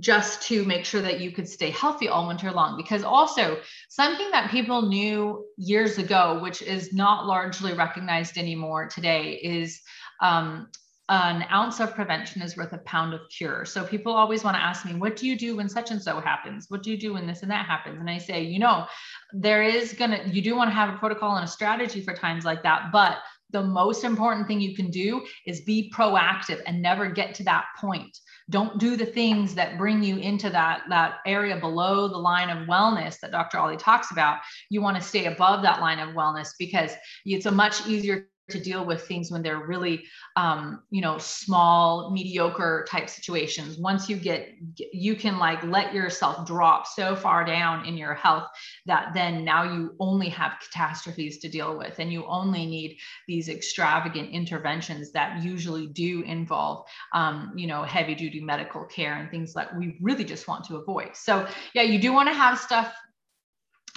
just 0.00 0.42
to 0.42 0.64
make 0.64 0.84
sure 0.84 1.02
that 1.02 1.20
you 1.20 1.32
could 1.32 1.48
stay 1.48 1.70
healthy 1.70 2.08
all 2.08 2.28
winter 2.28 2.52
long. 2.52 2.76
Because 2.76 3.02
also, 3.02 3.58
something 3.88 4.30
that 4.30 4.50
people 4.50 4.82
knew 4.82 5.44
years 5.56 5.98
ago, 5.98 6.38
which 6.40 6.62
is 6.62 6.92
not 6.92 7.26
largely 7.26 7.72
recognized 7.72 8.38
anymore 8.38 8.86
today, 8.88 9.32
is 9.32 9.80
um, 10.20 10.68
an 11.08 11.44
ounce 11.50 11.80
of 11.80 11.94
prevention 11.94 12.42
is 12.42 12.56
worth 12.56 12.72
a 12.72 12.78
pound 12.78 13.14
of 13.14 13.20
cure. 13.30 13.64
So 13.64 13.84
people 13.84 14.12
always 14.12 14.44
want 14.44 14.56
to 14.56 14.62
ask 14.62 14.84
me, 14.84 14.94
what 14.94 15.16
do 15.16 15.26
you 15.26 15.38
do 15.38 15.56
when 15.56 15.68
such 15.68 15.90
and 15.90 16.02
so 16.02 16.20
happens? 16.20 16.66
What 16.68 16.82
do 16.82 16.90
you 16.90 16.98
do 16.98 17.14
when 17.14 17.26
this 17.26 17.42
and 17.42 17.50
that 17.50 17.64
happens? 17.64 17.98
And 17.98 18.10
I 18.10 18.18
say, 18.18 18.42
you 18.42 18.58
know, 18.58 18.86
there 19.32 19.62
is 19.62 19.94
going 19.94 20.10
to, 20.10 20.28
you 20.28 20.42
do 20.42 20.54
want 20.54 20.68
to 20.70 20.74
have 20.74 20.92
a 20.92 20.98
protocol 20.98 21.36
and 21.36 21.44
a 21.44 21.48
strategy 21.48 22.02
for 22.02 22.14
times 22.14 22.44
like 22.44 22.62
that. 22.62 22.90
But 22.92 23.18
the 23.50 23.62
most 23.62 24.04
important 24.04 24.46
thing 24.46 24.60
you 24.60 24.76
can 24.76 24.90
do 24.90 25.24
is 25.46 25.62
be 25.62 25.90
proactive 25.94 26.60
and 26.66 26.82
never 26.82 27.08
get 27.10 27.34
to 27.34 27.44
that 27.44 27.64
point 27.80 28.18
don't 28.50 28.78
do 28.78 28.96
the 28.96 29.04
things 29.04 29.54
that 29.54 29.76
bring 29.76 30.02
you 30.02 30.16
into 30.16 30.48
that 30.50 30.82
that 30.88 31.16
area 31.26 31.56
below 31.56 32.08
the 32.08 32.16
line 32.16 32.50
of 32.50 32.66
wellness 32.66 33.18
that 33.20 33.30
dr 33.30 33.56
ali 33.56 33.76
talks 33.76 34.10
about 34.10 34.38
you 34.70 34.80
want 34.80 34.96
to 34.96 35.02
stay 35.02 35.26
above 35.26 35.62
that 35.62 35.80
line 35.80 35.98
of 35.98 36.14
wellness 36.14 36.50
because 36.58 36.92
it's 37.24 37.46
a 37.46 37.50
much 37.50 37.86
easier 37.86 38.28
to 38.48 38.60
deal 38.60 38.84
with 38.84 39.02
things 39.02 39.30
when 39.30 39.42
they're 39.42 39.66
really 39.66 40.04
um, 40.36 40.82
you 40.90 41.00
know 41.00 41.18
small 41.18 42.10
mediocre 42.10 42.86
type 42.88 43.08
situations 43.08 43.78
once 43.78 44.08
you 44.08 44.16
get 44.16 44.50
you 44.92 45.14
can 45.14 45.38
like 45.38 45.62
let 45.64 45.92
yourself 45.92 46.46
drop 46.46 46.86
so 46.86 47.14
far 47.14 47.44
down 47.44 47.84
in 47.86 47.96
your 47.96 48.14
health 48.14 48.48
that 48.86 49.12
then 49.14 49.44
now 49.44 49.62
you 49.62 49.94
only 50.00 50.28
have 50.28 50.58
catastrophes 50.60 51.38
to 51.38 51.48
deal 51.48 51.76
with 51.76 51.98
and 51.98 52.12
you 52.12 52.24
only 52.26 52.66
need 52.66 52.98
these 53.26 53.48
extravagant 53.48 54.30
interventions 54.30 55.12
that 55.12 55.42
usually 55.42 55.86
do 55.86 56.22
involve 56.22 56.86
um, 57.14 57.52
you 57.54 57.66
know 57.66 57.82
heavy 57.82 58.14
duty 58.14 58.40
medical 58.40 58.84
care 58.84 59.14
and 59.14 59.30
things 59.30 59.52
that 59.52 59.76
we 59.76 59.96
really 60.00 60.24
just 60.24 60.48
want 60.48 60.64
to 60.64 60.76
avoid 60.76 61.10
so 61.14 61.46
yeah 61.74 61.82
you 61.82 61.98
do 61.98 62.12
want 62.12 62.28
to 62.28 62.34
have 62.34 62.58
stuff 62.58 62.94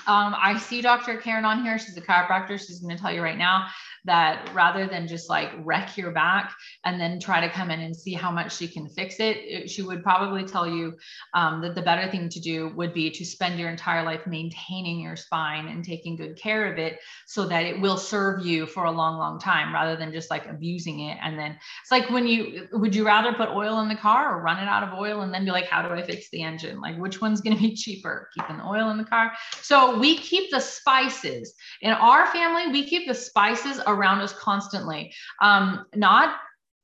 um, 0.08 0.36
I 0.36 0.58
see 0.58 0.82
Dr. 0.82 1.18
Karen 1.18 1.46
on 1.46 1.64
here. 1.64 1.78
She's 1.78 1.96
a 1.96 2.02
chiropractor. 2.02 2.60
She's 2.60 2.80
going 2.80 2.96
to 2.96 3.02
tell 3.02 3.14
you 3.14 3.22
right 3.22 3.38
now 3.38 3.68
that 4.06 4.50
rather 4.54 4.88
than 4.88 5.08
just 5.08 5.30
like 5.30 5.52
wreck 5.64 5.98
your 5.98 6.12
back 6.12 6.54
and 6.86 7.00
then 7.00 7.20
try 7.20 7.42
to 7.42 7.50
come 7.50 7.70
in 7.70 7.80
and 7.82 7.96
see 7.96 8.14
how 8.14 8.32
much 8.32 8.56
she 8.58 8.68
can 8.68 8.88
fix 8.90 9.20
it, 9.20 9.38
it 9.38 9.70
she 9.70 9.82
would 9.82 10.04
probably 10.04 10.44
tell 10.44 10.68
you 10.68 10.94
um, 11.34 11.62
that 11.62 11.76
the 11.76 11.82
better 11.82 12.10
thing 12.10 12.30
to 12.30 12.40
do 12.40 12.70
would 12.76 12.94
be 12.94 13.12
to 13.12 13.26
spend 13.26 13.60
your 13.60 13.70
entire 13.70 14.04
life 14.04 14.26
maintaining 14.26 15.00
your 15.00 15.16
spine 15.16 15.68
and 15.68 15.84
taking 15.84 16.16
good 16.16 16.36
care 16.36 16.72
of 16.72 16.80
it 16.80 17.00
so 17.28 17.48
that 17.48 17.66
it 17.66 17.80
will 17.80 17.98
serve 17.98 18.46
you 18.46 18.66
for 18.66 18.86
a 18.86 18.92
long, 18.92 19.18
long 19.18 19.40
time 19.40 19.74
rather 19.74 19.96
than 19.96 20.12
just 20.12 20.30
like 20.30 20.48
abusing 20.48 21.02
it. 21.02 21.18
And 21.22 21.38
then 21.38 21.58
it's 21.82 21.92
like 21.92 22.10
when 22.10 22.28
you 22.28 22.68
would 22.74 22.96
you 22.96 23.06
rather 23.06 23.34
put 23.34 23.50
oil 23.50 23.80
in 23.82 23.88
the 23.88 23.96
car 23.96 24.36
or 24.36 24.42
run 24.42 24.58
it 24.58 24.68
out 24.68 24.84
of 24.84 24.98
oil 24.98 25.22
and 25.22 25.34
then 25.34 25.46
be 25.46 25.52
like, 25.52 25.66
how 25.66 25.88
do 25.88 25.94
I 25.94 26.02
fix 26.02 26.30
the 26.30 26.44
engine? 26.44 26.82
Like, 26.82 26.98
which 26.98 27.22
one's 27.22 27.42
going 27.42 27.56
to 27.56 27.62
be 27.62 27.76
cheaper, 27.82 28.30
keeping 28.34 28.58
the 28.58 28.66
oil 28.66 28.90
in 28.90 28.98
the 28.98 29.04
car? 29.04 29.32
So 29.62 29.98
we 30.00 30.18
keep 30.18 30.52
the 30.52 30.60
spices 30.60 31.54
in 31.82 31.92
our 31.92 32.28
family, 32.28 32.68
we 32.72 32.88
keep 32.88 33.08
the 33.08 33.14
spices 33.14 33.80
around 33.92 34.22
us 34.22 34.34
constantly. 34.34 35.14
Um, 35.42 35.86
not 35.96 36.36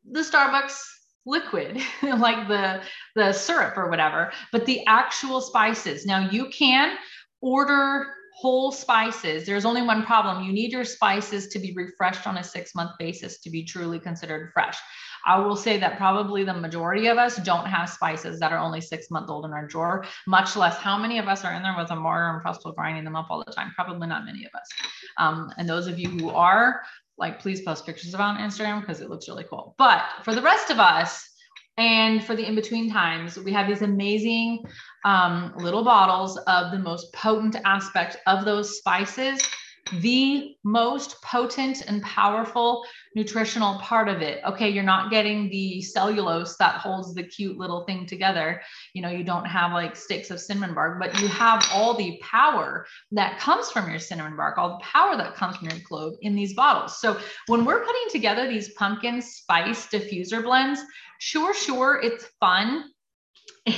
the 0.09 0.21
Starbucks 0.21 0.79
liquid 1.27 1.81
like 2.03 2.47
the 2.47 2.81
the 3.15 3.33
syrup 3.33 3.77
or 3.77 3.89
whatever 3.89 4.31
but 4.53 4.65
the 4.65 4.85
actual 4.87 5.41
spices 5.41 6.05
now 6.05 6.29
you 6.29 6.47
can 6.47 6.95
order 7.41 8.07
whole 8.39 8.71
spices 8.71 9.45
there's 9.45 9.65
only 9.65 9.81
one 9.81 10.03
problem 10.03 10.43
you 10.43 10.53
need 10.53 10.71
your 10.71 10.85
spices 10.85 11.47
to 11.47 11.59
be 11.59 11.73
refreshed 11.73 12.27
on 12.27 12.37
a 12.37 12.43
six 12.43 12.75
month 12.75 12.91
basis 12.99 13.39
to 13.39 13.49
be 13.49 13.63
truly 13.63 13.99
considered 13.99 14.51
fresh 14.53 14.77
I 15.27 15.39
will 15.39 15.57
say 15.57 15.77
that 15.79 15.97
probably 15.97 16.45
the 16.45 16.53
majority 16.53 17.07
of 17.07 17.17
us 17.17 17.35
don't 17.35 17.65
have 17.65 17.89
spices 17.89 18.39
that 18.39 18.53
are 18.53 18.59
only 18.59 18.79
six 18.79 19.11
month 19.11 19.29
old 19.29 19.43
in 19.43 19.51
our 19.51 19.67
drawer, 19.67 20.05
much 20.25 20.55
less 20.55 20.77
how 20.77 20.97
many 20.97 21.19
of 21.19 21.27
us 21.27 21.43
are 21.43 21.53
in 21.53 21.61
there 21.63 21.75
with 21.77 21.91
a 21.91 21.95
mortar 21.97 22.29
and 22.29 22.41
pestle 22.41 22.71
grinding 22.71 23.03
them 23.03 23.17
up 23.17 23.27
all 23.29 23.43
the 23.45 23.51
time. 23.51 23.73
Probably 23.75 24.07
not 24.07 24.25
many 24.25 24.45
of 24.45 24.51
us. 24.57 24.69
Um, 25.17 25.51
and 25.57 25.67
those 25.67 25.87
of 25.87 25.99
you 25.99 26.09
who 26.09 26.29
are, 26.29 26.81
like, 27.17 27.41
please 27.41 27.61
post 27.61 27.85
pictures 27.85 28.13
of 28.13 28.21
on 28.21 28.37
Instagram 28.37 28.79
because 28.79 29.01
it 29.01 29.09
looks 29.09 29.27
really 29.27 29.43
cool. 29.43 29.75
But 29.77 30.03
for 30.23 30.33
the 30.33 30.41
rest 30.41 30.69
of 30.69 30.79
us, 30.79 31.27
and 31.77 32.23
for 32.23 32.35
the 32.35 32.45
in 32.45 32.55
between 32.55 32.89
times, 32.89 33.37
we 33.37 33.51
have 33.53 33.67
these 33.67 33.81
amazing 33.81 34.63
um, 35.05 35.53
little 35.57 35.83
bottles 35.83 36.37
of 36.47 36.71
the 36.71 36.79
most 36.79 37.13
potent 37.13 37.55
aspect 37.65 38.17
of 38.25 38.45
those 38.45 38.77
spices 38.77 39.41
the 39.93 40.55
most 40.63 41.21
potent 41.21 41.83
and 41.87 42.01
powerful 42.03 42.85
nutritional 43.15 43.79
part 43.79 44.07
of 44.07 44.21
it. 44.21 44.41
Okay, 44.45 44.69
you're 44.69 44.83
not 44.83 45.09
getting 45.09 45.49
the 45.49 45.81
cellulose 45.81 46.55
that 46.57 46.75
holds 46.75 47.13
the 47.13 47.23
cute 47.23 47.57
little 47.57 47.83
thing 47.85 48.05
together. 48.05 48.61
You 48.93 49.01
know, 49.01 49.09
you 49.09 49.23
don't 49.23 49.45
have 49.45 49.71
like 49.71 49.95
sticks 49.95 50.29
of 50.29 50.39
cinnamon 50.39 50.73
bark, 50.73 50.99
but 50.99 51.19
you 51.19 51.27
have 51.27 51.67
all 51.73 51.95
the 51.95 52.19
power 52.21 52.85
that 53.11 53.39
comes 53.39 53.71
from 53.71 53.89
your 53.89 53.99
cinnamon 53.99 54.35
bark, 54.35 54.57
all 54.57 54.77
the 54.77 54.83
power 54.83 55.15
that 55.17 55.35
comes 55.35 55.57
from 55.57 55.69
your 55.69 55.79
clove 55.79 56.15
in 56.21 56.35
these 56.35 56.53
bottles. 56.53 56.99
So 56.99 57.17
when 57.47 57.65
we're 57.65 57.83
putting 57.83 58.09
together 58.11 58.47
these 58.47 58.73
pumpkin 58.73 59.21
spice 59.21 59.87
diffuser 59.87 60.43
blends, 60.43 60.81
sure, 61.19 61.53
sure, 61.53 61.99
it's 62.03 62.25
fun. 62.39 62.85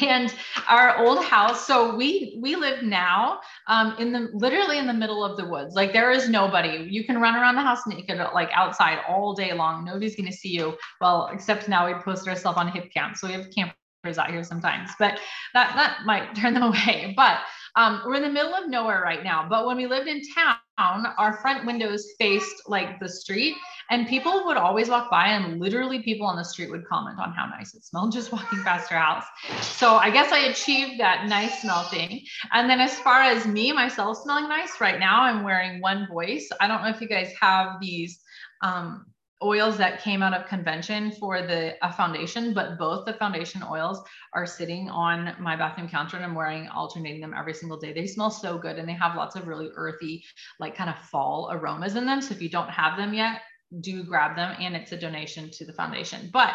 And 0.02 0.34
our 0.68 1.04
old 1.04 1.24
house 1.24 1.66
so 1.66 1.96
we 1.96 2.38
we 2.42 2.56
live 2.56 2.84
now 2.84 3.40
um, 3.68 3.96
in 3.98 4.12
the 4.12 4.30
literally 4.34 4.78
in 4.78 4.86
the 4.86 4.94
middle 4.94 5.24
of 5.24 5.36
the 5.36 5.46
woods. 5.46 5.76
Like 5.76 5.94
there 5.94 6.12
is 6.12 6.30
nobody. 6.30 6.88
You 6.90 7.04
can 7.04 7.20
run 7.20 7.36
around 7.36 7.56
the 7.56 7.62
house 7.62 7.86
naked 7.88 8.20
like 8.34 8.50
outside 8.54 9.00
all 9.08 9.34
day 9.34 9.54
long. 9.54 9.86
Nobody's 9.86 10.16
to 10.16 10.32
see 10.32 10.50
you. 10.50 10.78
Well 11.02 11.30
except 11.34 11.68
now 11.68 11.88
we 11.88 12.00
post 12.02 12.28
ourselves 12.28 12.58
on 12.60 12.70
Hipcamp 12.70 13.18
so 13.18 13.28
we 13.28 13.34
have 13.34 13.48
campers 13.50 14.18
out 14.18 14.30
here 14.30 14.44
sometimes 14.44 14.92
but 15.00 15.20
that 15.54 15.74
that 15.76 16.00
might 16.06 16.36
turn 16.40 16.54
them 16.54 16.64
away. 16.64 17.14
But 17.18 17.40
um, 17.76 18.02
we're 18.06 18.16
in 18.16 18.24
the 18.24 18.30
middle 18.30 18.54
of 18.54 18.70
nowhere 18.70 19.02
right 19.02 19.24
now. 19.24 19.48
But 19.50 19.66
when 19.66 19.78
we 19.78 19.88
lived 19.88 20.08
in 20.08 20.22
town 20.36 20.58
our 20.80 21.38
front 21.42 21.66
windows 21.66 22.14
faced 22.18 22.64
like 22.68 23.00
the 23.00 23.10
street 23.10 23.56
and 23.90 24.08
people 24.08 24.46
would 24.46 24.58
always 24.58 24.88
walk 24.88 25.10
by 25.10 25.28
and 25.28 25.60
literally 25.60 26.02
people 26.02 26.28
on 26.28 26.36
the 26.36 26.44
street 26.44 26.70
would 26.70 26.86
comment 26.86 27.20
on 27.20 27.34
how 27.34 27.48
nice 27.48 27.74
it 27.74 27.84
smelled 27.84 28.12
just 28.12 28.32
walking 28.32 28.64
past 28.64 28.92
our 28.92 29.00
house. 29.00 29.26
So 29.62 29.96
I 29.96 30.10
guess 30.10 30.32
I 30.32 30.40
achieved 30.48 31.00
that 31.00 31.28
nice 31.28 31.62
smell 31.62 31.84
thing. 31.84 32.22
And 32.54 32.70
then 32.70 32.80
as 32.80 32.98
far 33.00 33.22
as 33.22 33.46
me, 33.46 33.72
myself 33.72 34.18
smelling 34.18 34.48
nice 34.48 34.80
right 34.80 35.00
now, 35.00 35.24
I'm 35.24 35.44
wearing 35.44 35.82
one 35.82 36.08
voice. 36.08 36.50
I 36.60 36.68
don't 36.68 36.84
know 36.84 36.90
if 36.90 37.02
you 37.02 37.08
guys 37.08 37.34
have 37.42 37.80
these 37.82 38.20
um, 38.62 39.06
oils 39.42 39.78
that 39.78 40.02
came 40.02 40.22
out 40.22 40.34
of 40.34 40.48
convention 40.48 41.12
for 41.12 41.42
the 41.42 41.76
foundation, 41.96 42.54
but 42.54 42.78
both 42.78 43.06
the 43.06 43.14
foundation 43.14 43.64
oils 43.64 44.02
are 44.34 44.46
sitting 44.46 44.90
on 44.90 45.36
my 45.40 45.56
bathroom 45.56 45.88
counter 45.88 46.18
and 46.18 46.26
I'm 46.26 46.36
wearing 46.36 46.68
alternating 46.68 47.22
them 47.22 47.34
every 47.38 47.54
single 47.54 47.80
day. 47.80 47.94
They 47.94 48.08
smell 48.08 48.32
so 48.32 48.58
good 48.58 48.78
and 48.78 48.88
they 48.88 48.94
have 48.94 49.16
lots 49.16 49.36
of 49.36 49.48
really 49.48 49.70
earthy, 49.76 50.26
like 50.60 50.76
kind 50.76 50.90
of 50.90 50.98
fall 51.06 51.50
aromas 51.52 51.96
in 51.96 52.06
them. 52.06 52.22
So 52.22 52.34
if 52.34 52.42
you 52.42 52.50
don't 52.50 52.70
have 52.70 52.98
them 52.98 53.14
yet, 53.14 53.42
do 53.80 54.04
grab 54.04 54.36
them 54.36 54.56
and 54.60 54.76
it's 54.76 54.92
a 54.92 54.98
donation 54.98 55.50
to 55.52 55.66
the 55.66 55.74
foundation. 55.74 56.30
But 56.34 56.54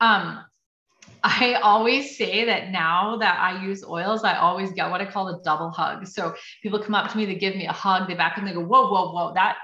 um, 0.00 0.42
I 1.22 1.54
always 1.54 2.16
say 2.16 2.44
that 2.46 2.70
now 2.70 3.16
that 3.18 3.38
I 3.40 3.62
use 3.62 3.84
oils, 3.84 4.24
I 4.24 4.36
always 4.36 4.72
get 4.72 4.90
what 4.90 5.00
I 5.00 5.04
call 5.04 5.28
a 5.28 5.42
double 5.42 5.70
hug. 5.70 6.06
So 6.06 6.34
people 6.62 6.82
come 6.82 6.94
up 6.94 7.10
to 7.10 7.18
me, 7.18 7.26
they 7.26 7.34
give 7.34 7.56
me 7.56 7.66
a 7.66 7.72
hug, 7.72 8.08
they 8.08 8.14
back 8.14 8.38
and 8.38 8.46
they 8.46 8.52
go, 8.52 8.64
whoa, 8.64 8.88
whoa, 8.90 9.12
whoa, 9.12 9.34
that 9.34 9.56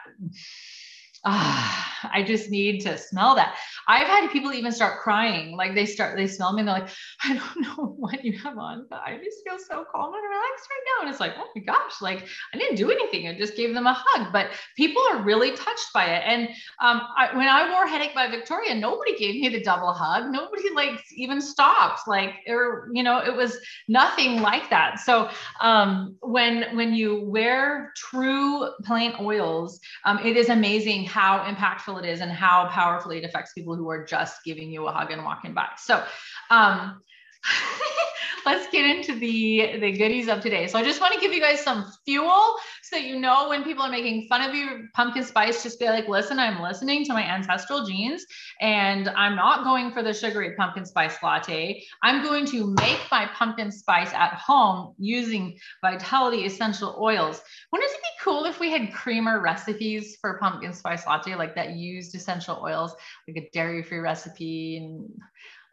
ah, 1.25 1.88
I 2.13 2.23
just 2.23 2.51
need 2.51 2.81
to 2.83 2.97
smell 2.99 3.35
that. 3.37 3.57
I've 3.87 4.07
had 4.07 4.31
people 4.31 4.53
even 4.53 4.73
start 4.73 5.01
crying. 5.01 5.57
Like 5.57 5.75
they 5.75 5.87
start, 5.87 6.17
they 6.17 6.27
smell 6.27 6.53
me 6.53 6.61
and 6.61 6.69
they're 6.69 6.81
like, 6.81 6.89
I 7.25 7.35
don't 7.35 7.61
know 7.63 7.87
what 7.99 8.25
you 8.25 8.39
have 8.39 8.59
on, 8.59 8.87
but 8.91 9.01
I 9.05 9.19
just 9.23 9.45
feel 9.45 9.59
so 9.59 9.85
calm 9.91 10.13
and 10.15 10.23
relaxed 10.23 10.69
right 10.71 10.85
now. 10.87 11.03
And 11.03 11.11
it's 11.11 11.21
like, 11.21 11.35
oh 11.39 11.49
my 11.55 11.63
gosh, 11.63 12.01
like 12.01 12.27
I 12.55 12.59
didn't 12.59 12.77
do 12.77 12.91
anything. 12.91 13.29
I 13.29 13.37
just 13.37 13.57
gave 13.57 13.75
them 13.75 13.87
a 13.87 13.97
hug. 13.97 14.33
But 14.33 14.51
people 14.77 15.03
are 15.11 15.23
really 15.23 15.53
touched 15.53 15.93
by 15.93 16.05
it. 16.05 16.23
And 16.27 16.49
um, 16.81 17.03
I, 17.17 17.37
when 17.37 17.49
I 17.49 17.71
wore 17.71 17.87
Headache 17.87 18.15
by 18.15 18.29
Victoria, 18.29 18.75
nobody 18.75 19.17
gave 19.17 19.41
me 19.41 19.49
the 19.49 19.63
double 19.63 19.93
hug. 19.93 20.31
Nobody 20.31 20.71
like 20.75 21.03
even 21.13 21.41
stopped. 21.41 22.07
Like, 22.07 22.35
or, 22.47 22.89
you 22.93 23.03
know, 23.03 23.19
it 23.19 23.35
was 23.35 23.59
nothing 23.89 24.41
like 24.41 24.71
that. 24.71 25.01
So 25.01 25.31
um, 25.61 26.17
when, 26.21 26.77
when 26.77 26.95
you 26.95 27.23
wear 27.25 27.93
true 27.97 28.69
plant 28.85 29.21
oils, 29.21 29.81
um, 30.05 30.19
it 30.25 30.37
is 30.37 30.49
amazing 30.49 31.05
how 31.05 31.39
impactful 31.41 31.88
it 31.97 32.05
is 32.05 32.21
and 32.21 32.31
how 32.31 32.69
powerfully 32.69 33.19
it 33.19 33.25
affects 33.25 33.55
people 33.55 33.75
who 33.75 33.89
are 33.89 34.05
just 34.05 34.45
giving 34.45 34.71
you 34.71 34.87
a 34.87 34.93
hug 34.93 35.11
and 35.11 35.25
walking 35.25 35.55
by. 35.55 35.69
So, 35.79 36.05
um, 36.51 37.01
let's 38.49 38.67
get 38.73 38.85
into 38.85 39.15
the 39.19 39.79
the 39.79 39.93
goodies 39.93 40.29
of 40.29 40.41
today. 40.41 40.67
So 40.67 40.79
I 40.79 40.83
just 40.83 41.01
want 41.01 41.15
to 41.15 41.21
give 41.21 41.33
you 41.33 41.41
guys 41.41 41.61
some 41.61 41.85
fuel 42.05 42.55
so 42.83 42.97
that 42.97 43.05
you 43.05 43.19
know 43.19 43.51
when 43.51 43.63
people 43.63 43.85
are 43.85 43.91
making 43.91 44.27
fun 44.29 44.41
of 44.41 44.55
you 44.55 44.89
pumpkin 44.95 45.23
spice, 45.23 45.63
just 45.63 45.79
be 45.79 45.87
like, 45.87 46.09
listen, 46.09 46.39
I'm 46.39 46.63
listening 46.63 47.05
to 47.05 47.13
my 47.13 47.23
ancestral 47.23 47.85
genes 47.85 48.25
and 48.61 49.09
I'm 49.11 49.37
not 49.37 49.65
going 49.65 49.93
for 49.93 50.03
the 50.03 50.15
sugary 50.15 50.55
pumpkin 50.57 50.87
spice 50.87 51.17
latte. 51.23 51.85
I'm 52.03 52.23
going 52.23 52.47
to 52.47 52.75
make 52.75 53.01
my 53.11 53.27
pumpkin 53.35 53.71
spice 53.71 54.13
at 54.15 54.33
home 54.35 54.95
using 54.99 55.59
Vitality 55.83 56.47
essential 56.47 56.97
oils. 56.99 57.43
Wouldn't 57.71 57.91
it 57.91 58.01
be 58.01 58.25
cool 58.25 58.47
if 58.47 58.61
we 58.61 58.71
had 58.71 58.93
creamer 58.93 59.41
recipes 59.41 60.17
for 60.21 60.39
pumpkin 60.39 60.73
spice 60.73 61.07
latte 61.07 61.35
like 61.35 61.55
that 61.57 61.77
used 61.77 62.15
essential 62.15 62.61
oils, 62.65 62.95
like 63.27 63.37
a 63.37 63.51
dairy-free 63.53 63.99
recipe 63.99 64.79
and 64.79 65.11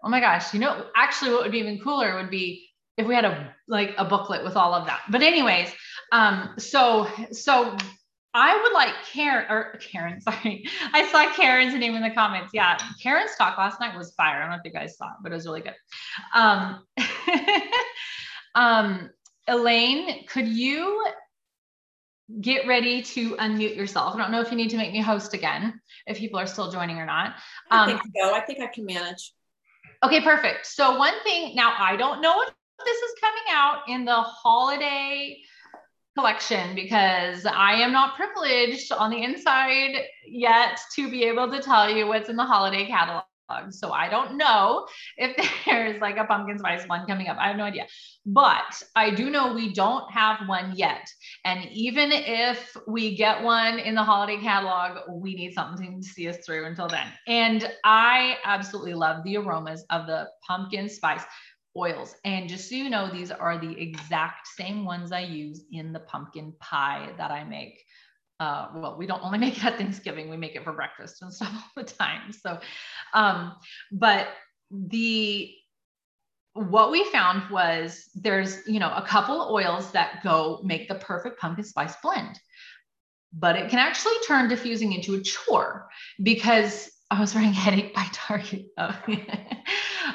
oh 0.06 0.10
my 0.10 0.20
gosh, 0.20 0.54
you 0.54 0.60
know, 0.60 0.86
actually 0.96 1.32
what 1.32 1.41
would 1.44 1.52
be 1.52 1.58
even 1.58 1.80
cooler 1.80 2.15
would 2.15 2.30
be 2.30 2.70
if 2.96 3.08
we 3.08 3.15
had 3.15 3.26
a 3.26 3.54
like 3.68 3.96
a 3.98 4.06
booklet 4.06 4.44
with 4.44 4.56
all 4.56 4.74
of 4.74 4.86
that. 4.86 5.02
But 5.10 5.24
anyways, 5.24 5.74
um, 6.12 6.54
so 6.58 7.08
so 7.32 7.76
I 8.34 8.62
would 8.62 8.74
like 8.74 8.94
Karen 9.12 9.46
or 9.50 9.80
Karen, 9.82 10.22
sorry. 10.22 10.65
I 10.94 11.08
saw 11.08 11.32
Karen's 11.34 11.74
name 11.74 11.96
in 11.96 12.04
the 12.04 12.12
comments. 12.12 12.52
Yeah, 12.54 12.78
Karen's 13.02 13.36
talk 13.38 13.58
last 13.58 13.80
night 13.80 13.98
was 13.98 14.13
fire. 14.13 14.38
I 14.38 14.41
don't 14.41 14.52
know 14.52 14.58
if 14.58 14.62
you 14.65 14.72
guys 14.72 14.98
saw 14.98 15.08
it, 15.08 15.15
but 15.24 15.32
it 15.32 15.36
was 15.36 15.46
really 15.46 15.62
good. 15.62 15.76
Um, 16.34 16.86
um, 18.56 19.10
Elaine, 19.48 20.26
could 20.28 20.48
you 20.48 21.06
get 22.41 22.68
ready 22.68 23.02
to 23.02 23.36
unmute 23.38 23.76
yourself? 23.76 24.15
I 24.15 24.18
don't 24.18 24.32
know 24.32 24.41
if 24.41 24.52
you 24.52 24.58
need 24.58 24.72
to 24.72 24.78
make 24.78 24.91
me 24.91 25.02
host 25.02 25.34
again, 25.34 25.80
if 26.08 26.18
people 26.18 26.39
are 26.39 26.48
still 26.48 26.72
joining 26.72 26.98
or 26.98 27.06
not. 27.06 27.36
Um, 27.72 27.82
I 27.82 27.86
think 27.88 28.02
so. 28.15 28.36
I 28.36 28.39
think 28.41 28.60
I 28.60 28.68
can 28.68 28.86
manage. 28.86 29.34
Okay, 30.06 30.22
perfect. 30.22 30.68
So 30.68 31.00
one 31.00 31.15
thing, 31.24 31.56
now 31.56 31.74
I 31.80 31.96
don't 31.96 32.22
know 32.22 32.39
if 32.44 32.54
this 32.86 32.96
is 32.96 33.12
coming 33.20 33.44
out 33.52 33.80
in 33.88 34.06
the 34.06 34.22
holiday 34.22 35.36
collection 36.15 36.76
because 36.76 37.48
I 37.48 37.74
am 37.74 37.91
not 37.91 38.15
privileged 38.15 38.91
on 38.91 39.10
the 39.10 39.24
inside 39.24 39.96
yet 40.28 40.80
to 40.96 41.10
be 41.10 41.24
able 41.24 41.50
to 41.52 41.60
tell 41.60 41.89
you 41.89 42.06
what's 42.06 42.30
in 42.30 42.36
the 42.36 42.46
holiday 42.46 42.86
catalog. 42.86 43.24
So 43.69 43.91
I 43.91 44.10
don't 44.10 44.38
know 44.38 44.88
if 45.17 45.36
there's 45.65 46.01
like 46.01 46.17
a 46.17 46.25
pumpkin 46.25 46.60
spice 46.60 46.88
one 46.88 47.05
coming 47.05 47.27
up. 47.27 47.38
I 47.39 47.47
have 47.47 47.58
no 47.58 47.63
idea. 47.63 47.88
But 48.25 48.81
I 48.95 49.12
do 49.12 49.29
know 49.29 49.53
we 49.53 49.73
don't 49.73 50.10
have 50.12 50.47
one 50.47 50.73
yet. 50.75 51.08
And 51.43 51.65
even 51.71 52.12
if 52.12 52.75
we 52.88 53.15
get 53.15 53.43
one 53.43 53.79
in 53.79 53.95
the 53.95 54.03
holiday 54.03 54.41
catalog, 54.41 54.97
we 55.10 55.36
need 55.36 55.53
something 55.53 56.01
to 56.01 56.08
see 56.08 56.27
us 56.27 56.38
through 56.45 56.65
until 56.65 56.88
then. 56.88 57.08
And 57.27 57.71
I 57.84 58.38
absolutely 58.43 58.93
love 58.93 59.23
the 59.23 59.38
aromas 59.38 59.86
of 59.89 60.08
the 60.08 60.27
pumpkin 60.47 60.89
spice 60.89 61.23
oils. 61.77 62.15
And 62.23 62.47
just 62.47 62.69
so 62.69 62.75
you 62.75 62.89
know, 62.89 63.10
these 63.12 63.31
are 63.31 63.58
the 63.58 63.79
exact 63.79 64.47
same 64.47 64.86
ones 64.86 65.12
I 65.12 65.21
use 65.21 65.63
in 65.71 65.91
the 65.93 65.99
pumpkin 65.99 66.53
pie 66.60 67.12
that 67.17 67.31
I 67.31 67.43
make 67.43 67.85
uh, 68.39 68.67
well, 68.76 68.95
we 68.98 69.06
don't 69.06 69.24
only 69.24 69.38
make 69.38 69.58
it 69.58 69.65
at 69.65 69.78
Thanksgiving, 69.78 70.30
we 70.30 70.38
make 70.38 70.56
it 70.56 70.63
for 70.63 70.74
breakfast 70.74 71.21
and 71.21 71.34
stuff 71.34 71.52
all 71.54 71.84
the 71.84 71.84
time. 71.84 72.32
So, 72.32 72.60
um, 73.13 73.56
but 73.91 74.28
the 74.71 75.54
what 76.54 76.89
we 76.89 77.04
found 77.12 77.50
was 77.52 78.10
there's 78.15 78.65
you 78.65 78.80
know 78.80 78.91
a 78.95 79.02
couple 79.02 79.50
oils 79.52 79.91
that 79.91 80.24
go 80.24 80.62
make 80.63 80.88
the 80.88 80.95
perfect 80.95 81.39
pumpkin 81.39 81.65
spice 81.65 81.95
blend 82.02 82.39
but 83.38 83.56
it 83.56 83.69
can 83.69 83.80
actually 83.80 84.13
turn 84.26 84.48
diffusing 84.48 84.93
into 84.93 85.15
a 85.15 85.21
chore 85.21 85.89
because 86.24 86.89
I 87.12 87.19
was 87.19 87.36
wearing 87.36 87.54
headache 87.54 87.93
by 87.93 88.06
Target. 88.13 88.65
Oh, 88.78 88.98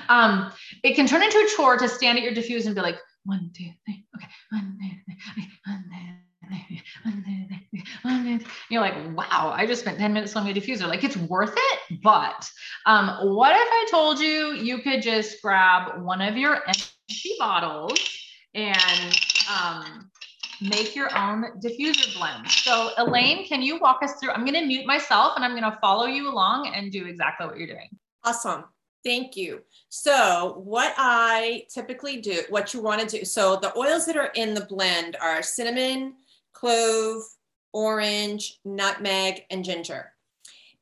um, 0.08 0.52
it 0.82 0.96
can 0.96 1.06
turn 1.06 1.22
into 1.22 1.38
a 1.38 1.48
chore 1.56 1.76
to 1.76 1.88
stand 1.88 2.18
at 2.18 2.24
your 2.24 2.34
diffuse 2.34 2.66
and 2.66 2.74
be 2.74 2.80
like, 2.80 2.98
one, 3.24 3.50
two, 3.54 3.70
three, 3.84 4.06
okay, 4.16 4.26
one, 4.50 4.78
two, 4.80 4.96
three, 5.36 5.48
one, 7.04 7.24
You're 8.68 8.80
like, 8.80 8.94
wow, 9.16 9.52
I 9.56 9.66
just 9.66 9.82
spent 9.82 9.98
10 9.98 10.12
minutes 10.12 10.36
on 10.36 10.44
my 10.44 10.52
diffuser. 10.52 10.86
Like 10.86 11.04
it's 11.04 11.16
worth 11.16 11.54
it. 11.56 12.00
But 12.02 12.48
um, 12.86 13.34
what 13.34 13.52
if 13.54 13.68
I 13.68 13.86
told 13.90 14.18
you 14.18 14.52
you 14.52 14.78
could 14.78 15.02
just 15.02 15.42
grab 15.42 16.02
one 16.02 16.20
of 16.20 16.36
your 16.36 16.62
empty 16.66 17.36
bottles 17.38 17.98
and 18.54 19.18
um, 19.50 20.10
make 20.60 20.94
your 20.94 21.16
own 21.16 21.44
diffuser 21.60 22.16
blend. 22.16 22.48
So 22.50 22.90
Elaine, 22.98 23.46
can 23.46 23.62
you 23.62 23.78
walk 23.78 24.02
us 24.02 24.14
through? 24.14 24.30
I'm 24.30 24.44
going 24.44 24.54
to 24.54 24.66
mute 24.66 24.86
myself 24.86 25.32
and 25.36 25.44
I'm 25.44 25.52
going 25.52 25.70
to 25.70 25.78
follow 25.80 26.06
you 26.06 26.30
along 26.30 26.72
and 26.74 26.92
do 26.92 27.06
exactly 27.06 27.46
what 27.46 27.58
you're 27.58 27.66
doing. 27.66 27.88
Awesome. 28.24 28.64
Thank 29.04 29.36
you. 29.36 29.62
So 29.88 30.60
what 30.62 30.94
I 30.98 31.64
typically 31.72 32.20
do, 32.20 32.42
what 32.50 32.74
you 32.74 32.82
want 32.82 33.00
to 33.00 33.18
do, 33.18 33.24
so 33.24 33.56
the 33.56 33.76
oils 33.76 34.04
that 34.06 34.16
are 34.16 34.30
in 34.34 34.52
the 34.52 34.66
blend 34.66 35.16
are 35.22 35.42
cinnamon, 35.42 36.16
clove, 36.52 37.22
orange, 37.72 38.58
nutmeg, 38.64 39.44
and 39.50 39.64
ginger. 39.64 40.12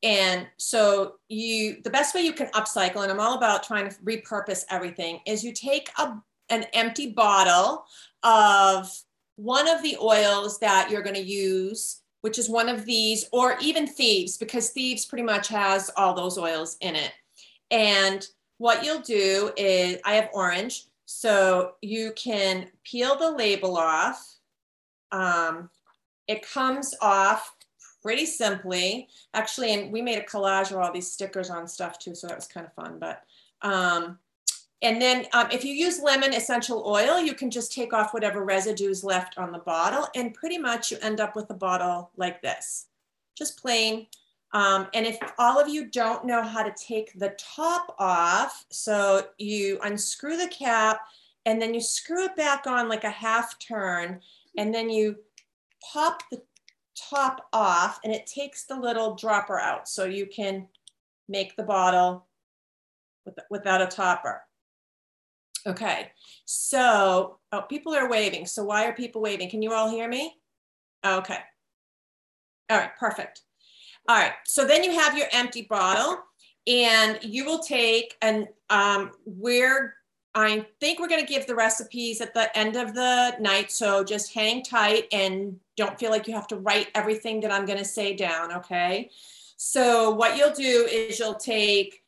And 0.03 0.47
so 0.59 1.15
you, 1.29 1.83
the 1.83 1.91
best 1.91 2.15
way 2.15 2.23
you 2.23 2.33
can 2.33 2.49
upcycle, 2.49 3.03
and 3.03 3.11
I'm 3.11 3.21
all 3.21 3.37
about 3.37 3.65
trying 3.65 3.89
to 3.89 3.97
repurpose 3.97 4.65
everything, 4.71 5.21
is 5.27 5.43
you 5.43 5.53
take 5.53 5.91
a, 5.99 6.15
an 6.51 6.65
empty 6.73 7.11
bottle 7.11 7.85
of 8.23 8.91
one 9.37 9.69
of 9.69 9.83
the 9.83 9.97
oils 10.01 10.59
that 10.61 10.89
you're 10.91 11.03
going 11.03 11.17
to 11.17 11.21
use, 11.21 12.03
which 12.21 12.39
is 12.39 12.49
one 12.49 12.69
of 12.69 12.85
these, 12.85 13.27
or 13.33 13.57
even 13.61 13.87
Thieves, 13.87 14.37
because 14.37 14.71
Thieves 14.71 15.05
pretty 15.05 15.25
much 15.25 15.49
has 15.49 15.91
all 15.97 16.15
those 16.15 16.39
oils 16.39 16.77
in 16.81 16.95
it. 16.97 17.13
And 17.71 18.27
what 18.59 18.85
you'll 18.85 19.01
do 19.01 19.53
is, 19.57 19.99
I 20.05 20.15
have 20.15 20.31
orange, 20.33 20.87
so 21.07 21.73
you 21.81 22.13
can 22.17 22.69
peel 22.85 23.17
the 23.17 23.31
label 23.31 23.77
off. 23.77 24.37
Um, 25.13 25.71
it 26.29 26.49
comes 26.49 26.95
off 27.01 27.55
pretty 28.01 28.27
simply. 28.27 29.09
Actually, 29.35 29.75
and 29.75 29.93
we 29.93 30.01
made 30.01 30.19
a 30.19 30.25
collage 30.25 30.71
of 30.71 30.77
all 30.77 30.93
these 30.93 31.11
stickers 31.11 31.51
on 31.51 31.67
stuff 31.67 31.99
too, 31.99 32.15
so 32.15 32.27
that 32.29 32.37
was 32.37 32.47
kind 32.47 32.67
of 32.67 32.73
fun. 32.75 32.99
But 32.99 33.25
um, 33.63 34.19
and 34.81 35.03
then 35.03 35.27
um, 35.33 35.49
if 35.51 35.65
you 35.65 35.75
use 35.75 36.01
lemon 36.01 36.33
essential 36.33 36.85
oil, 36.87 37.19
you 37.19 37.35
can 37.35 37.51
just 37.51 37.73
take 37.73 37.93
off 37.93 38.15
whatever 38.15 38.45
residues 38.45 39.03
left 39.03 39.37
on 39.37 39.51
the 39.51 39.59
bottle, 39.59 40.07
and 40.15 40.33
pretty 40.35 40.59
much 40.59 40.93
you 40.93 40.99
end 41.03 41.21
up 41.21 41.35
with 41.35 41.51
a 41.51 41.55
bottle 41.55 42.11
like 42.17 42.41
this, 42.41 42.87
just 43.37 43.61
plain. 43.61 44.07
Um, 44.53 44.87
and 44.95 45.05
if 45.05 45.19
all 45.39 45.61
of 45.61 45.69
you 45.69 45.91
don't 45.91 46.25
know 46.25 46.43
how 46.43 46.63
to 46.63 46.73
take 46.73 47.13
the 47.19 47.35
top 47.37 47.95
off, 47.99 48.65
so 48.71 49.27
you 49.37 49.79
unscrew 49.83 50.39
the 50.39 50.49
cap 50.49 51.01
and 51.45 51.61
then 51.61 51.75
you 51.75 51.81
screw 51.81 52.25
it 52.25 52.37
back 52.37 52.67
on 52.67 52.89
like 52.89 53.05
a 53.05 53.11
half 53.11 53.59
turn, 53.59 54.21
and 54.57 54.75
then 54.75 54.89
you 54.89 55.17
pop 55.93 56.23
the 56.31 56.43
top 56.97 57.49
off 57.53 58.01
and 58.05 58.13
it 58.13 58.27
takes 58.27 58.65
the 58.65 58.79
little 58.79 59.15
dropper 59.15 59.59
out 59.59 59.89
so 59.89 60.05
you 60.05 60.27
can 60.27 60.67
make 61.29 61.57
the 61.57 61.63
bottle 61.63 62.27
with, 63.25 63.39
without 63.51 63.83
a 63.83 63.87
topper. 63.87 64.43
Okay, 65.67 66.11
so 66.45 67.39
oh, 67.53 67.63
people 67.63 67.95
are 67.95 68.09
waving. 68.09 68.47
So 68.47 68.65
why 68.65 68.87
are 68.87 68.93
people 68.93 69.21
waving? 69.21 69.51
Can 69.51 69.61
you 69.61 69.73
all 69.73 69.91
hear 69.91 70.09
me? 70.09 70.35
Okay. 71.05 71.39
All 72.71 72.79
right, 72.79 72.97
perfect. 72.99 73.43
All 74.09 74.17
right, 74.17 74.33
so 74.47 74.67
then 74.67 74.85
you 74.85 74.93
have 74.93 75.17
your 75.17 75.27
empty 75.33 75.67
bottle 75.69 76.19
and 76.67 77.19
you 77.23 77.45
will 77.45 77.59
take 77.59 78.15
and 78.23 78.49
um, 78.71 79.13
we're 79.27 79.95
I 80.39 80.67
think 80.79 81.01
we're 81.01 81.09
going 81.09 81.25
to 81.25 81.33
give 81.33 81.47
the 81.47 81.55
recipes 81.55 82.21
at 82.21 82.33
the 82.33 82.57
end 82.57 82.77
of 82.77 82.95
the 82.95 83.37
night. 83.41 83.73
So 83.73 84.05
just 84.05 84.33
hang 84.33 84.63
tight 84.63 85.09
and 85.11 85.59
don't 85.77 85.99
feel 85.99 86.11
like 86.11 86.29
you 86.29 86.35
have 86.35 86.47
to 86.49 86.57
write 86.57 86.89
everything 86.95 87.41
that 87.41 87.51
I'm 87.51 87.67
going 87.67 87.79
to 87.79 87.85
say 87.85 88.15
down. 88.15 88.53
Okay. 88.53 89.11
So 89.57 90.11
what 90.11 90.37
you'll 90.37 90.53
do 90.53 90.87
is 90.91 91.19
you'll 91.19 91.35
take 91.35 92.03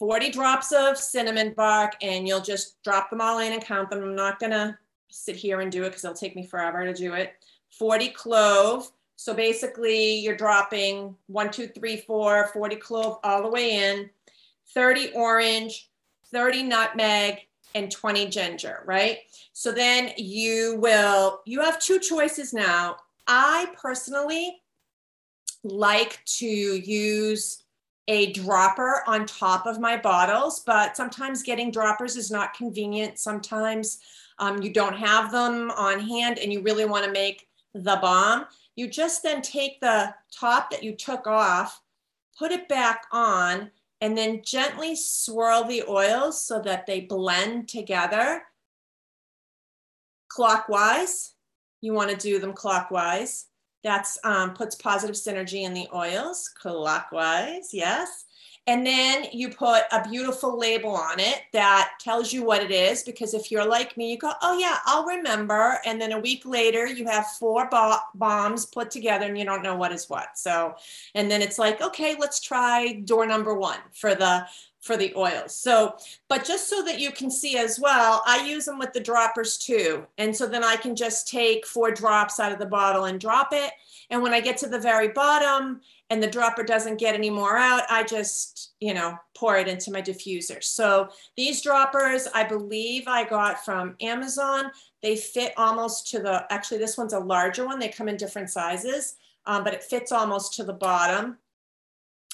40 0.00 0.30
drops 0.30 0.72
of 0.72 0.98
cinnamon 0.98 1.52
bark 1.54 1.94
and 2.02 2.26
you'll 2.26 2.40
just 2.40 2.82
drop 2.82 3.10
them 3.10 3.20
all 3.20 3.38
in 3.38 3.52
and 3.52 3.62
count 3.62 3.90
them. 3.90 4.02
I'm 4.02 4.16
not 4.16 4.40
going 4.40 4.52
to 4.52 4.76
sit 5.08 5.36
here 5.36 5.60
and 5.60 5.70
do 5.70 5.84
it 5.84 5.90
because 5.90 6.04
it'll 6.04 6.16
take 6.16 6.34
me 6.34 6.44
forever 6.44 6.84
to 6.84 6.92
do 6.92 7.14
it. 7.14 7.34
40 7.70 8.08
clove. 8.08 8.90
So 9.14 9.32
basically 9.32 10.16
you're 10.18 10.36
dropping 10.36 11.14
one, 11.26 11.50
two, 11.50 11.68
three, 11.68 11.98
four, 11.98 12.48
40 12.48 12.76
clove 12.76 13.18
all 13.22 13.42
the 13.42 13.48
way 13.48 13.76
in, 13.76 14.10
30 14.74 15.12
orange, 15.14 15.87
30 16.32 16.64
nutmeg, 16.64 17.48
and 17.74 17.90
20 17.90 18.26
ginger, 18.26 18.82
right? 18.86 19.18
So 19.52 19.72
then 19.72 20.12
you 20.16 20.78
will, 20.80 21.40
you 21.46 21.60
have 21.60 21.80
two 21.80 21.98
choices 21.98 22.52
now. 22.52 22.96
I 23.26 23.72
personally 23.80 24.62
like 25.62 26.24
to 26.24 26.46
use 26.46 27.62
a 28.08 28.32
dropper 28.32 29.02
on 29.06 29.26
top 29.26 29.66
of 29.66 29.78
my 29.78 29.96
bottles, 29.96 30.60
but 30.60 30.96
sometimes 30.96 31.42
getting 31.42 31.70
droppers 31.70 32.16
is 32.16 32.30
not 32.30 32.54
convenient. 32.54 33.18
Sometimes 33.18 33.98
um, 34.38 34.62
you 34.62 34.72
don't 34.72 34.96
have 34.96 35.30
them 35.30 35.70
on 35.72 36.00
hand 36.00 36.38
and 36.38 36.52
you 36.52 36.62
really 36.62 36.86
want 36.86 37.04
to 37.04 37.12
make 37.12 37.48
the 37.74 37.98
bomb. 38.00 38.46
You 38.76 38.88
just 38.88 39.22
then 39.22 39.42
take 39.42 39.80
the 39.80 40.14
top 40.32 40.70
that 40.70 40.82
you 40.82 40.94
took 40.94 41.26
off, 41.26 41.82
put 42.38 42.50
it 42.50 42.66
back 42.68 43.04
on, 43.12 43.70
and 44.00 44.16
then 44.16 44.42
gently 44.44 44.94
swirl 44.94 45.64
the 45.64 45.84
oils 45.88 46.44
so 46.44 46.60
that 46.62 46.86
they 46.86 47.00
blend 47.00 47.68
together 47.68 48.42
clockwise. 50.28 51.34
You 51.80 51.94
want 51.94 52.10
to 52.10 52.16
do 52.16 52.38
them 52.38 52.52
clockwise. 52.52 53.46
That's 53.82 54.18
um, 54.24 54.54
puts 54.54 54.74
positive 54.74 55.16
synergy 55.16 55.62
in 55.62 55.74
the 55.74 55.88
oils 55.94 56.50
clockwise, 56.60 57.72
yes. 57.72 58.24
And 58.68 58.86
then 58.86 59.24
you 59.32 59.48
put 59.48 59.84
a 59.90 60.06
beautiful 60.06 60.58
label 60.58 60.90
on 60.90 61.18
it 61.18 61.44
that 61.54 61.92
tells 61.98 62.34
you 62.34 62.44
what 62.44 62.62
it 62.62 62.70
is. 62.70 63.02
Because 63.02 63.32
if 63.32 63.50
you're 63.50 63.66
like 63.66 63.96
me, 63.96 64.10
you 64.10 64.18
go, 64.18 64.32
oh, 64.42 64.58
yeah, 64.58 64.76
I'll 64.84 65.06
remember. 65.06 65.78
And 65.86 65.98
then 65.98 66.12
a 66.12 66.20
week 66.20 66.44
later, 66.44 66.86
you 66.86 67.06
have 67.06 67.26
four 67.38 67.66
bo- 67.70 67.96
bombs 68.14 68.66
put 68.66 68.90
together 68.90 69.24
and 69.24 69.38
you 69.38 69.46
don't 69.46 69.62
know 69.62 69.74
what 69.74 69.90
is 69.90 70.10
what. 70.10 70.36
So, 70.36 70.74
and 71.14 71.30
then 71.30 71.40
it's 71.40 71.58
like, 71.58 71.80
okay, 71.80 72.14
let's 72.20 72.40
try 72.40 72.92
door 72.92 73.24
number 73.24 73.54
one 73.54 73.78
for 73.94 74.14
the 74.14 74.46
for 74.88 74.96
the 74.96 75.12
oils. 75.16 75.54
So, 75.54 75.96
but 76.28 76.46
just 76.46 76.70
so 76.70 76.82
that 76.82 76.98
you 76.98 77.12
can 77.12 77.30
see 77.30 77.58
as 77.58 77.78
well, 77.78 78.22
I 78.26 78.46
use 78.46 78.64
them 78.64 78.78
with 78.78 78.94
the 78.94 79.00
droppers 79.00 79.58
too. 79.58 80.06
And 80.16 80.34
so 80.34 80.46
then 80.46 80.64
I 80.64 80.76
can 80.76 80.96
just 80.96 81.28
take 81.28 81.66
four 81.66 81.90
drops 81.90 82.40
out 82.40 82.52
of 82.52 82.58
the 82.58 82.64
bottle 82.64 83.04
and 83.04 83.20
drop 83.20 83.48
it. 83.52 83.70
And 84.08 84.22
when 84.22 84.32
I 84.32 84.40
get 84.40 84.56
to 84.58 84.66
the 84.66 84.80
very 84.80 85.08
bottom 85.08 85.82
and 86.08 86.22
the 86.22 86.26
dropper 86.26 86.62
doesn't 86.62 86.98
get 86.98 87.14
any 87.14 87.28
more 87.28 87.58
out, 87.58 87.82
I 87.90 88.02
just, 88.02 88.72
you 88.80 88.94
know, 88.94 89.14
pour 89.36 89.58
it 89.58 89.68
into 89.68 89.92
my 89.92 90.00
diffuser. 90.00 90.64
So 90.64 91.10
these 91.36 91.60
droppers, 91.60 92.26
I 92.34 92.44
believe 92.44 93.04
I 93.06 93.24
got 93.24 93.62
from 93.66 93.94
Amazon. 94.00 94.70
They 95.02 95.16
fit 95.16 95.52
almost 95.58 96.10
to 96.12 96.20
the, 96.20 96.50
actually 96.50 96.78
this 96.78 96.96
one's 96.96 97.12
a 97.12 97.20
larger 97.20 97.66
one. 97.66 97.78
They 97.78 97.88
come 97.88 98.08
in 98.08 98.16
different 98.16 98.48
sizes, 98.48 99.16
um, 99.44 99.64
but 99.64 99.74
it 99.74 99.84
fits 99.84 100.12
almost 100.12 100.54
to 100.54 100.64
the 100.64 100.72
bottom. 100.72 101.36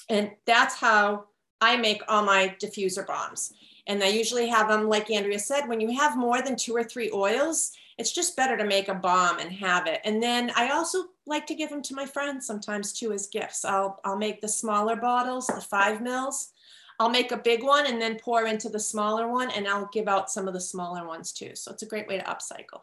And 0.07 0.31
that's 0.45 0.75
how 0.75 1.25
I 1.61 1.77
make 1.77 2.01
all 2.07 2.23
my 2.23 2.55
diffuser 2.61 3.05
bombs. 3.05 3.53
And 3.87 4.03
I 4.03 4.07
usually 4.07 4.47
have 4.47 4.67
them, 4.67 4.89
like 4.89 5.11
Andrea 5.11 5.39
said, 5.39 5.67
when 5.67 5.79
you 5.79 5.95
have 5.97 6.17
more 6.17 6.41
than 6.41 6.55
two 6.55 6.75
or 6.75 6.83
three 6.83 7.11
oils, 7.13 7.71
it's 7.97 8.11
just 8.11 8.35
better 8.35 8.57
to 8.57 8.65
make 8.65 8.89
a 8.89 8.95
bomb 8.95 9.39
and 9.39 9.51
have 9.51 9.87
it. 9.87 10.01
And 10.03 10.21
then 10.21 10.51
I 10.55 10.71
also 10.71 11.05
like 11.25 11.45
to 11.47 11.55
give 11.55 11.69
them 11.69 11.81
to 11.83 11.95
my 11.95 12.05
friends 12.05 12.45
sometimes 12.45 12.91
too 12.91 13.13
as 13.13 13.27
gifts. 13.27 13.63
I'll, 13.63 13.99
I'll 14.03 14.17
make 14.17 14.41
the 14.41 14.47
smaller 14.47 14.95
bottles, 14.95 15.47
the 15.47 15.61
five 15.61 16.01
mils. 16.01 16.51
I'll 16.99 17.09
make 17.09 17.31
a 17.31 17.37
big 17.37 17.63
one 17.63 17.85
and 17.85 18.01
then 18.01 18.17
pour 18.17 18.45
into 18.45 18.69
the 18.69 18.79
smaller 18.79 19.29
one 19.29 19.51
and 19.51 19.67
I'll 19.67 19.89
give 19.93 20.07
out 20.07 20.31
some 20.31 20.47
of 20.47 20.53
the 20.53 20.61
smaller 20.61 21.05
ones 21.05 21.31
too. 21.31 21.51
So 21.55 21.71
it's 21.71 21.83
a 21.83 21.87
great 21.87 22.07
way 22.07 22.17
to 22.17 22.23
upcycle. 22.23 22.81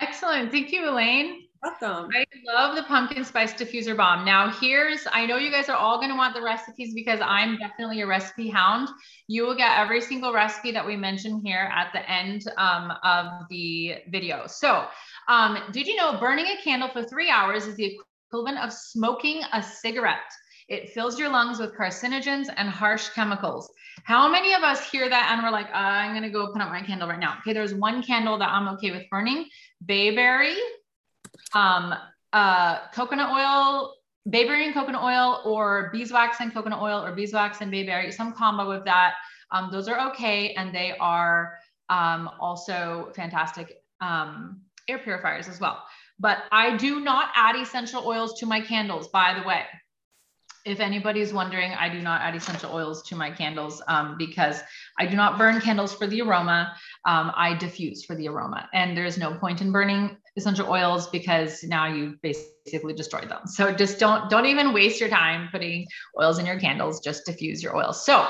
Excellent. 0.00 0.50
Thank 0.50 0.72
you, 0.72 0.88
Elaine. 0.88 1.47
Welcome. 1.60 2.10
I 2.14 2.24
love 2.46 2.76
the 2.76 2.84
pumpkin 2.84 3.24
spice 3.24 3.52
diffuser 3.52 3.96
bomb. 3.96 4.24
Now, 4.24 4.48
here's 4.48 5.00
I 5.10 5.26
know 5.26 5.38
you 5.38 5.50
guys 5.50 5.68
are 5.68 5.76
all 5.76 5.98
going 5.98 6.10
to 6.10 6.16
want 6.16 6.34
the 6.34 6.42
recipes 6.42 6.94
because 6.94 7.18
I'm 7.20 7.58
definitely 7.58 8.00
a 8.02 8.06
recipe 8.06 8.48
hound. 8.48 8.88
You 9.26 9.44
will 9.44 9.56
get 9.56 9.76
every 9.76 10.00
single 10.00 10.32
recipe 10.32 10.70
that 10.70 10.86
we 10.86 10.94
mention 10.94 11.40
here 11.44 11.68
at 11.74 11.92
the 11.92 12.08
end 12.08 12.44
um, 12.58 12.92
of 13.02 13.48
the 13.50 13.96
video. 14.08 14.46
So, 14.46 14.86
um, 15.26 15.58
did 15.72 15.88
you 15.88 15.96
know 15.96 16.20
burning 16.20 16.46
a 16.46 16.62
candle 16.62 16.90
for 16.92 17.02
three 17.02 17.28
hours 17.28 17.66
is 17.66 17.74
the 17.74 17.98
equivalent 18.30 18.58
of 18.58 18.72
smoking 18.72 19.42
a 19.52 19.60
cigarette? 19.60 20.30
It 20.68 20.90
fills 20.90 21.18
your 21.18 21.28
lungs 21.28 21.58
with 21.58 21.76
carcinogens 21.76 22.46
and 22.56 22.68
harsh 22.68 23.08
chemicals. 23.08 23.68
How 24.04 24.30
many 24.30 24.54
of 24.54 24.62
us 24.62 24.88
hear 24.88 25.08
that 25.08 25.32
and 25.32 25.42
we're 25.42 25.50
like, 25.50 25.68
uh, 25.70 25.76
I'm 25.76 26.12
going 26.12 26.22
to 26.22 26.30
go 26.30 26.52
put 26.52 26.62
out 26.62 26.70
my 26.70 26.82
candle 26.82 27.08
right 27.08 27.18
now? 27.18 27.38
Okay, 27.40 27.52
there's 27.52 27.74
one 27.74 28.02
candle 28.02 28.38
that 28.38 28.48
I'm 28.48 28.68
okay 28.74 28.92
with 28.92 29.10
burning 29.10 29.46
bayberry 29.84 30.56
um, 31.54 31.94
uh, 32.32 32.88
coconut 32.92 33.30
oil, 33.30 33.94
bayberry 34.28 34.66
and 34.66 34.74
coconut 34.74 35.02
oil, 35.02 35.40
or 35.44 35.90
beeswax 35.92 36.40
and 36.40 36.52
coconut 36.52 36.80
oil, 36.80 37.04
or 37.04 37.12
beeswax 37.12 37.60
and 37.60 37.70
bayberry, 37.70 38.12
some 38.12 38.32
combo 38.32 38.70
of 38.70 38.84
that. 38.84 39.14
Um, 39.50 39.70
those 39.72 39.88
are 39.88 40.10
okay, 40.10 40.52
and 40.54 40.74
they 40.74 40.94
are 41.00 41.54
um, 41.88 42.30
also 42.38 43.10
fantastic 43.14 43.82
um, 44.00 44.60
air 44.88 44.98
purifiers 44.98 45.48
as 45.48 45.60
well. 45.60 45.82
But 46.20 46.38
I 46.52 46.76
do 46.76 47.00
not 47.00 47.30
add 47.34 47.56
essential 47.56 48.06
oils 48.06 48.38
to 48.40 48.46
my 48.46 48.60
candles, 48.60 49.08
by 49.08 49.38
the 49.38 49.46
way 49.46 49.64
if 50.68 50.80
anybody's 50.80 51.32
wondering, 51.32 51.72
I 51.72 51.88
do 51.88 52.00
not 52.00 52.20
add 52.20 52.34
essential 52.34 52.72
oils 52.72 53.02
to 53.04 53.16
my 53.16 53.30
candles 53.30 53.82
um, 53.88 54.16
because 54.18 54.60
I 54.98 55.06
do 55.06 55.16
not 55.16 55.38
burn 55.38 55.60
candles 55.60 55.94
for 55.94 56.06
the 56.06 56.20
aroma. 56.20 56.74
Um, 57.06 57.32
I 57.34 57.54
diffuse 57.54 58.04
for 58.04 58.14
the 58.14 58.28
aroma. 58.28 58.68
And 58.74 58.96
there's 58.96 59.16
no 59.16 59.34
point 59.34 59.62
in 59.62 59.72
burning 59.72 60.18
essential 60.38 60.68
oils 60.70 61.08
because 61.08 61.62
now 61.64 61.86
you 61.86 62.16
basically 62.22 62.94
destroyed 62.94 63.28
them. 63.28 63.46
So 63.46 63.72
just 63.72 63.98
don't 63.98 64.30
don't 64.30 64.46
even 64.46 64.72
waste 64.72 65.00
your 65.00 65.10
time 65.10 65.48
putting 65.52 65.86
oils 66.18 66.38
in 66.38 66.46
your 66.46 66.58
candles. 66.58 67.00
Just 67.00 67.26
diffuse 67.26 67.62
your 67.62 67.76
oils. 67.76 68.04
So 68.06 68.26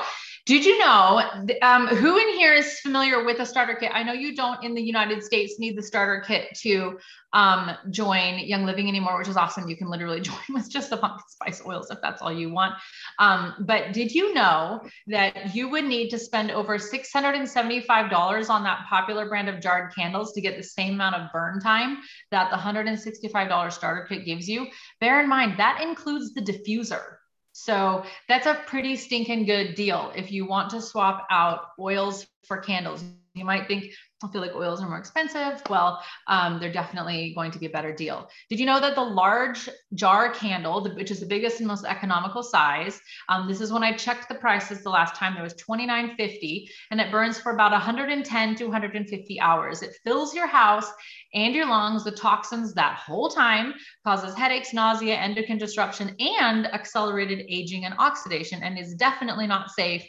did 0.49 0.65
you 0.65 0.79
know 0.79 1.21
um, 1.61 1.85
who 1.85 2.17
in 2.17 2.29
here 2.29 2.55
is 2.55 2.79
familiar 2.79 3.23
with 3.23 3.37
a 3.39 3.45
starter 3.45 3.75
kit? 3.75 3.91
I 3.93 4.01
know 4.01 4.13
you 4.13 4.35
don't 4.35 4.63
in 4.63 4.73
the 4.73 4.81
United 4.81 5.21
States 5.21 5.59
need 5.59 5.77
the 5.77 5.83
starter 5.83 6.23
kit 6.25 6.47
to 6.61 6.97
um, 7.33 7.69
join 7.91 8.39
Young 8.39 8.65
Living 8.65 8.87
anymore, 8.87 9.19
which 9.19 9.27
is 9.27 9.37
awesome. 9.37 9.69
You 9.69 9.77
can 9.77 9.91
literally 9.91 10.21
join 10.31 10.39
with 10.49 10.67
just 10.67 10.89
the 10.89 10.97
pumpkin 10.97 11.23
spice 11.27 11.61
oils 11.63 11.91
if 11.91 11.99
that's 12.01 12.23
all 12.23 12.33
you 12.33 12.51
want. 12.51 12.73
Um, 13.19 13.57
but 13.59 13.93
did 13.93 14.11
you 14.11 14.33
know 14.33 14.81
that 15.05 15.53
you 15.53 15.69
would 15.69 15.85
need 15.85 16.09
to 16.09 16.17
spend 16.17 16.49
over 16.49 16.79
$675 16.79 18.49
on 18.49 18.63
that 18.63 18.85
popular 18.89 19.29
brand 19.29 19.49
of 19.49 19.61
jarred 19.61 19.93
candles 19.93 20.33
to 20.33 20.41
get 20.41 20.57
the 20.57 20.63
same 20.63 20.95
amount 20.95 21.13
of 21.13 21.31
burn 21.31 21.59
time 21.59 21.99
that 22.31 22.49
the 22.49 22.57
$165 22.57 23.71
starter 23.71 24.07
kit 24.09 24.25
gives 24.25 24.49
you? 24.49 24.65
Bear 24.99 25.21
in 25.21 25.29
mind 25.29 25.59
that 25.59 25.79
includes 25.83 26.33
the 26.33 26.41
diffuser. 26.41 27.18
So 27.61 28.03
that's 28.29 28.45
a 28.45 28.53
pretty 28.67 28.95
stinking 28.95 29.45
good 29.45 29.75
deal 29.75 30.13
if 30.15 30.31
you 30.31 30.45
want 30.45 30.69
to 30.69 30.81
swap 30.81 31.27
out 31.29 31.71
oils 31.77 32.25
for 32.47 32.57
candles. 32.57 33.03
You 33.33 33.43
might 33.43 33.67
think, 33.67 33.91
feel 34.27 34.41
like 34.41 34.53
oils 34.53 34.81
are 34.81 34.89
more 34.89 34.97
expensive. 34.97 35.61
Well, 35.69 36.03
um, 36.27 36.59
they're 36.59 36.71
definitely 36.71 37.33
going 37.33 37.51
to 37.51 37.59
be 37.59 37.67
a 37.67 37.69
better 37.69 37.93
deal. 37.93 38.29
Did 38.49 38.59
you 38.59 38.65
know 38.65 38.79
that 38.79 38.95
the 38.95 39.01
large 39.01 39.69
jar 39.93 40.29
candle, 40.33 40.93
which 40.93 41.09
is 41.09 41.21
the 41.21 41.25
biggest 41.25 41.59
and 41.59 41.67
most 41.67 41.85
economical 41.85 42.43
size, 42.43 42.99
um, 43.29 43.47
this 43.47 43.61
is 43.61 43.71
when 43.71 43.83
I 43.83 43.93
checked 43.93 44.27
the 44.27 44.35
prices 44.35 44.83
the 44.83 44.89
last 44.89 45.15
time, 45.15 45.35
there 45.35 45.43
was 45.43 45.53
$29.50 45.53 46.67
and 46.91 46.99
it 46.99 47.11
burns 47.11 47.39
for 47.39 47.53
about 47.53 47.71
110 47.71 48.55
to 48.55 48.65
150 48.65 49.39
hours. 49.39 49.81
It 49.81 49.95
fills 50.03 50.35
your 50.35 50.47
house 50.47 50.91
and 51.33 51.55
your 51.55 51.67
lungs 51.67 52.03
with 52.03 52.17
toxins 52.17 52.73
that 52.73 52.97
whole 52.97 53.29
time, 53.29 53.73
causes 54.03 54.35
headaches, 54.35 54.73
nausea, 54.73 55.15
endocrine 55.15 55.57
disruption, 55.57 56.15
and 56.19 56.67
accelerated 56.67 57.45
aging 57.47 57.85
and 57.85 57.95
oxidation, 57.99 58.63
and 58.63 58.77
is 58.77 58.95
definitely 58.95 59.47
not 59.47 59.69
safe 59.69 60.05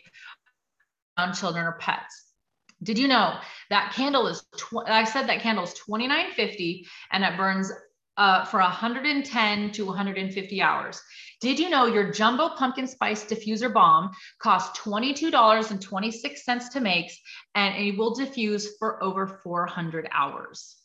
on 1.16 1.34
children 1.34 1.64
or 1.66 1.76
pets. 1.78 2.29
Did 2.82 2.98
you 2.98 3.08
know 3.08 3.38
that 3.68 3.92
candle 3.94 4.26
is, 4.26 4.42
tw- 4.56 4.86
I 4.86 5.04
said 5.04 5.28
that 5.28 5.40
candle 5.40 5.64
is 5.64 5.74
29.50 5.74 6.86
and 7.12 7.24
it 7.24 7.36
burns 7.36 7.70
uh, 8.16 8.44
for 8.44 8.60
110 8.60 9.72
to 9.72 9.86
150 9.86 10.62
hours. 10.62 11.00
Did 11.40 11.58
you 11.58 11.70
know 11.70 11.86
your 11.86 12.12
jumbo 12.12 12.50
pumpkin 12.50 12.86
spice 12.86 13.24
diffuser 13.24 13.72
bomb 13.72 14.10
costs 14.38 14.78
$22.26 14.80 16.70
to 16.72 16.80
make 16.80 17.10
and 17.54 17.74
it 17.76 17.96
will 17.96 18.14
diffuse 18.14 18.76
for 18.78 19.02
over 19.02 19.40
400 19.42 20.08
hours? 20.12 20.76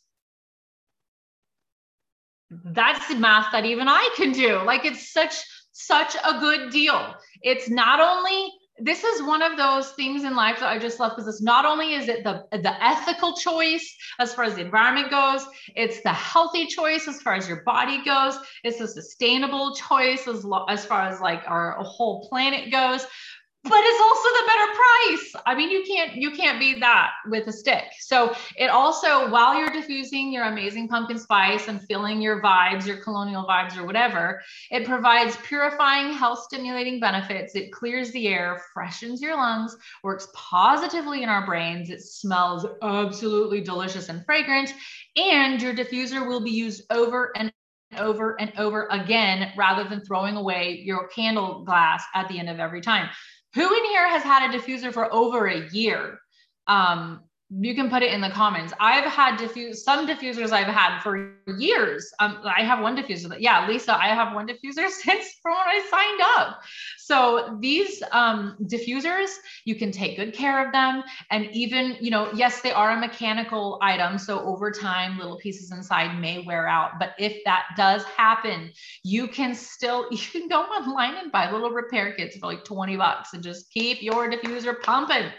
That's 2.50 3.08
the 3.08 3.16
math 3.16 3.52
that 3.52 3.64
even 3.66 3.88
I 3.88 4.08
can 4.16 4.32
do. 4.32 4.62
Like 4.62 4.84
it's 4.84 5.12
such 5.12 5.34
such 5.72 6.14
a 6.14 6.38
good 6.38 6.70
deal. 6.70 7.14
It's 7.42 7.68
not 7.68 8.00
only 8.00 8.50
this 8.78 9.04
is 9.04 9.22
one 9.22 9.42
of 9.42 9.56
those 9.56 9.90
things 9.92 10.24
in 10.24 10.36
life 10.36 10.60
that 10.60 10.68
I 10.68 10.78
just 10.78 11.00
love 11.00 11.12
because 11.16 11.26
it's 11.26 11.42
not 11.42 11.64
only 11.64 11.94
is 11.94 12.08
it 12.08 12.24
the 12.24 12.44
the 12.52 12.84
ethical 12.84 13.34
choice 13.34 13.96
as 14.18 14.34
far 14.34 14.44
as 14.44 14.54
the 14.54 14.60
environment 14.60 15.10
goes, 15.10 15.46
it's 15.74 16.02
the 16.02 16.12
healthy 16.12 16.66
choice 16.66 17.08
as 17.08 17.22
far 17.22 17.34
as 17.34 17.48
your 17.48 17.62
body 17.62 18.04
goes, 18.04 18.38
it's 18.64 18.80
a 18.80 18.88
sustainable 18.88 19.74
choice 19.74 20.26
as 20.28 20.44
lo- 20.44 20.66
as 20.68 20.84
far 20.84 21.08
as 21.08 21.20
like 21.20 21.42
our 21.46 21.76
whole 21.82 22.28
planet 22.28 22.70
goes 22.70 23.06
but 23.68 23.80
it's 23.82 24.00
also 24.00 24.28
the 24.28 24.46
better 24.46 24.72
price. 24.74 25.42
I 25.46 25.54
mean, 25.54 25.70
you 25.70 25.84
can't 25.86 26.14
you 26.14 26.30
can't 26.30 26.58
beat 26.58 26.80
that 26.80 27.10
with 27.28 27.46
a 27.46 27.52
stick. 27.52 27.84
So 28.00 28.34
it 28.56 28.68
also, 28.68 29.30
while 29.30 29.58
you're 29.58 29.70
diffusing 29.70 30.32
your 30.32 30.44
amazing 30.44 30.88
pumpkin 30.88 31.18
spice 31.18 31.68
and 31.68 31.80
filling 31.82 32.20
your 32.20 32.42
vibes, 32.42 32.86
your 32.86 32.98
colonial 32.98 33.44
vibes 33.44 33.76
or 33.76 33.84
whatever, 33.84 34.40
it 34.70 34.86
provides 34.86 35.36
purifying, 35.38 36.12
health 36.12 36.40
stimulating 36.44 37.00
benefits. 37.00 37.54
It 37.54 37.72
clears 37.72 38.10
the 38.12 38.28
air, 38.28 38.62
freshens 38.72 39.20
your 39.20 39.36
lungs, 39.36 39.76
works 40.02 40.28
positively 40.34 41.22
in 41.22 41.28
our 41.28 41.44
brains. 41.44 41.90
It 41.90 42.02
smells 42.02 42.66
absolutely 42.82 43.60
delicious 43.60 44.08
and 44.08 44.24
fragrant, 44.24 44.72
and 45.16 45.60
your 45.60 45.74
diffuser 45.74 46.26
will 46.26 46.40
be 46.40 46.50
used 46.50 46.82
over 46.90 47.32
and 47.36 47.52
over 47.96 48.38
and 48.40 48.52
over 48.58 48.88
again 48.90 49.52
rather 49.56 49.88
than 49.88 50.04
throwing 50.04 50.36
away 50.36 50.82
your 50.84 51.08
candle 51.08 51.64
glass 51.64 52.04
at 52.14 52.28
the 52.28 52.38
end 52.38 52.50
of 52.50 52.58
every 52.58 52.80
time. 52.80 53.08
Who 53.56 53.74
in 53.74 53.84
here 53.86 54.06
has 54.06 54.22
had 54.22 54.50
a 54.50 54.58
diffuser 54.58 54.92
for 54.92 55.10
over 55.12 55.46
a 55.46 55.66
year? 55.70 56.20
Um, 56.66 57.22
you 57.48 57.76
can 57.76 57.88
put 57.88 58.02
it 58.02 58.12
in 58.12 58.20
the 58.20 58.30
comments. 58.30 58.72
I've 58.80 59.04
had 59.04 59.36
diffuse 59.36 59.84
some 59.84 60.06
diffusers 60.06 60.50
I've 60.50 60.66
had 60.66 60.98
for 61.00 61.32
years. 61.46 62.12
Um, 62.18 62.40
I 62.44 62.64
have 62.64 62.80
one 62.80 62.96
diffuser 62.96 63.28
that, 63.28 63.40
yeah, 63.40 63.68
Lisa, 63.68 63.96
I 63.96 64.08
have 64.08 64.34
one 64.34 64.48
diffuser 64.48 64.88
since 64.90 65.38
from 65.40 65.52
when 65.52 65.68
I 65.68 65.86
signed 65.88 66.20
up. 66.38 66.60
So 66.98 67.56
these 67.60 68.02
um, 68.10 68.56
diffusers, 68.62 69.28
you 69.64 69.76
can 69.76 69.92
take 69.92 70.16
good 70.16 70.34
care 70.34 70.66
of 70.66 70.72
them. 70.72 71.04
And 71.30 71.48
even, 71.52 71.96
you 72.00 72.10
know, 72.10 72.32
yes, 72.34 72.62
they 72.62 72.72
are 72.72 72.90
a 72.90 73.00
mechanical 73.00 73.78
item. 73.80 74.18
So 74.18 74.40
over 74.40 74.72
time, 74.72 75.16
little 75.16 75.38
pieces 75.38 75.70
inside 75.70 76.18
may 76.20 76.40
wear 76.40 76.66
out. 76.66 76.98
But 76.98 77.14
if 77.16 77.44
that 77.44 77.66
does 77.76 78.02
happen, 78.04 78.72
you 79.04 79.28
can 79.28 79.54
still, 79.54 80.08
you 80.10 80.18
can 80.18 80.48
go 80.48 80.62
online 80.62 81.14
and 81.14 81.30
buy 81.30 81.52
little 81.52 81.70
repair 81.70 82.12
kits 82.14 82.38
for 82.38 82.46
like 82.46 82.64
20 82.64 82.96
bucks 82.96 83.34
and 83.34 83.42
just 83.42 83.70
keep 83.70 84.02
your 84.02 84.28
diffuser 84.28 84.82
pumping. 84.82 85.30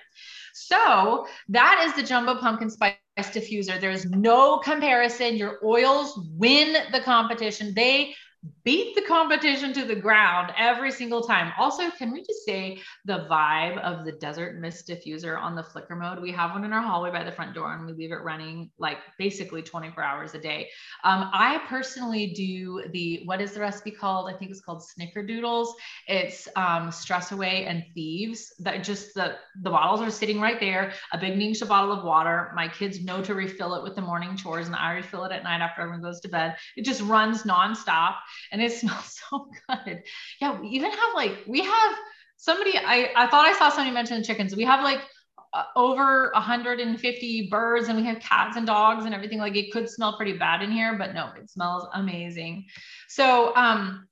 So 0.65 1.27
that 1.49 1.83
is 1.85 1.93
the 1.95 2.03
Jumbo 2.03 2.39
Pumpkin 2.39 2.69
Spice 2.69 2.95
diffuser. 3.17 3.79
There's 3.79 4.05
no 4.05 4.57
comparison. 4.57 5.35
Your 5.35 5.59
oils 5.63 6.19
win 6.33 6.77
the 6.91 6.99
competition. 7.01 7.73
They 7.75 8.15
beat 8.63 8.95
the 8.95 9.01
competition 9.01 9.73
to 9.73 9.85
the 9.85 9.95
ground 9.95 10.51
every 10.57 10.91
single 10.91 11.21
time. 11.21 11.53
Also, 11.57 11.89
can 11.91 12.11
we 12.11 12.19
just 12.21 12.45
say 12.45 12.79
the 13.05 13.27
vibe 13.29 13.77
of 13.79 14.05
the 14.05 14.11
desert 14.13 14.59
mist 14.59 14.87
diffuser 14.87 15.39
on 15.39 15.55
the 15.55 15.63
flicker 15.63 15.95
mode? 15.95 16.21
We 16.21 16.31
have 16.31 16.51
one 16.51 16.63
in 16.63 16.73
our 16.73 16.81
hallway 16.81 17.11
by 17.11 17.23
the 17.23 17.31
front 17.31 17.53
door 17.53 17.73
and 17.73 17.85
we 17.85 17.93
leave 17.93 18.11
it 18.11 18.21
running 18.21 18.69
like 18.77 18.97
basically 19.17 19.61
24 19.61 20.03
hours 20.03 20.33
a 20.35 20.39
day. 20.39 20.69
Um, 21.03 21.29
I 21.33 21.61
personally 21.67 22.33
do 22.33 22.83
the, 22.91 23.21
what 23.25 23.41
is 23.41 23.53
the 23.53 23.59
recipe 23.59 23.91
called? 23.91 24.29
I 24.29 24.37
think 24.37 24.51
it's 24.51 24.61
called 24.61 24.83
Snickerdoodles. 24.83 25.73
It's 26.07 26.47
um, 26.55 26.91
Stress 26.91 27.31
Away 27.31 27.65
and 27.65 27.85
Thieves 27.93 28.53
that 28.59 28.83
just 28.83 29.13
the, 29.13 29.35
the 29.61 29.69
bottles 29.69 30.01
are 30.01 30.11
sitting 30.11 30.39
right 30.39 30.59
there, 30.59 30.93
a 31.13 31.17
big 31.17 31.33
Ningxia 31.33 31.67
bottle 31.67 31.91
of 31.91 32.03
water. 32.03 32.51
My 32.55 32.67
kids 32.67 33.03
know 33.03 33.21
to 33.23 33.33
refill 33.33 33.75
it 33.75 33.83
with 33.83 33.95
the 33.95 34.01
morning 34.01 34.35
chores 34.35 34.67
and 34.67 34.75
I 34.75 34.93
refill 34.93 35.23
it 35.25 35.31
at 35.31 35.43
night 35.43 35.61
after 35.61 35.81
everyone 35.81 36.01
goes 36.01 36.19
to 36.21 36.29
bed. 36.29 36.55
It 36.75 36.85
just 36.85 37.01
runs 37.01 37.43
nonstop 37.43 38.15
and 38.51 38.61
it 38.61 38.71
smells 38.79 39.19
so 39.29 39.49
good. 39.67 40.03
Yeah, 40.41 40.59
we 40.59 40.69
even 40.69 40.91
have 40.91 41.13
like 41.15 41.43
we 41.47 41.61
have 41.61 41.95
somebody. 42.37 42.77
I 42.77 43.11
I 43.15 43.27
thought 43.27 43.45
I 43.45 43.53
saw 43.53 43.69
somebody 43.69 43.93
mention 43.93 44.19
the 44.19 44.25
chickens. 44.25 44.55
We 44.55 44.63
have 44.63 44.83
like 44.83 45.01
uh, 45.53 45.63
over 45.75 46.31
150 46.33 47.47
birds 47.49 47.87
and 47.87 47.97
we 47.97 48.05
have 48.05 48.19
cats 48.19 48.57
and 48.57 48.67
dogs 48.67 49.05
and 49.05 49.13
everything 49.13 49.39
like 49.39 49.55
it 49.55 49.71
could 49.71 49.89
smell 49.89 50.17
pretty 50.17 50.37
bad 50.37 50.61
in 50.61 50.69
here 50.69 50.97
but 50.97 51.13
no 51.13 51.31
it 51.37 51.49
smells 51.49 51.87
amazing 51.93 52.65
so 53.07 53.55
um 53.55 54.07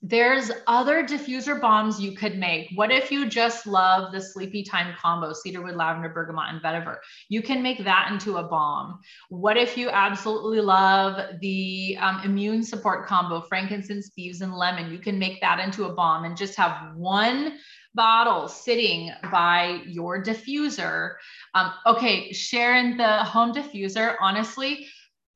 there's 0.00 0.52
other 0.68 1.02
diffuser 1.02 1.60
bombs 1.60 2.00
you 2.00 2.12
could 2.12 2.38
make. 2.38 2.68
What 2.76 2.92
if 2.92 3.10
you 3.10 3.28
just 3.28 3.66
love 3.66 4.12
the 4.12 4.20
sleepy 4.20 4.62
time 4.62 4.94
combo, 4.96 5.32
cedarwood, 5.32 5.74
lavender, 5.74 6.08
bergamot, 6.08 6.52
and 6.52 6.62
vetiver? 6.62 6.98
You 7.28 7.42
can 7.42 7.62
make 7.62 7.82
that 7.82 8.10
into 8.12 8.36
a 8.36 8.44
bomb. 8.44 9.00
What 9.28 9.56
if 9.56 9.76
you 9.76 9.90
absolutely 9.90 10.60
love 10.60 11.40
the 11.40 11.98
um, 12.00 12.20
immune 12.24 12.62
support 12.62 13.06
combo, 13.06 13.40
frankincense, 13.40 14.10
Thieves, 14.14 14.40
and 14.40 14.54
lemon? 14.54 14.92
You 14.92 14.98
can 14.98 15.18
make 15.18 15.40
that 15.40 15.58
into 15.58 15.86
a 15.86 15.94
bomb 15.94 16.24
and 16.24 16.36
just 16.36 16.56
have 16.56 16.94
one 16.94 17.58
bottle 17.94 18.46
sitting 18.46 19.10
by 19.32 19.82
your 19.84 20.22
diffuser. 20.22 21.14
Um, 21.54 21.72
okay, 21.86 22.32
Sharon, 22.32 22.96
the 22.96 23.24
home 23.24 23.52
diffuser, 23.52 24.14
honestly, 24.20 24.86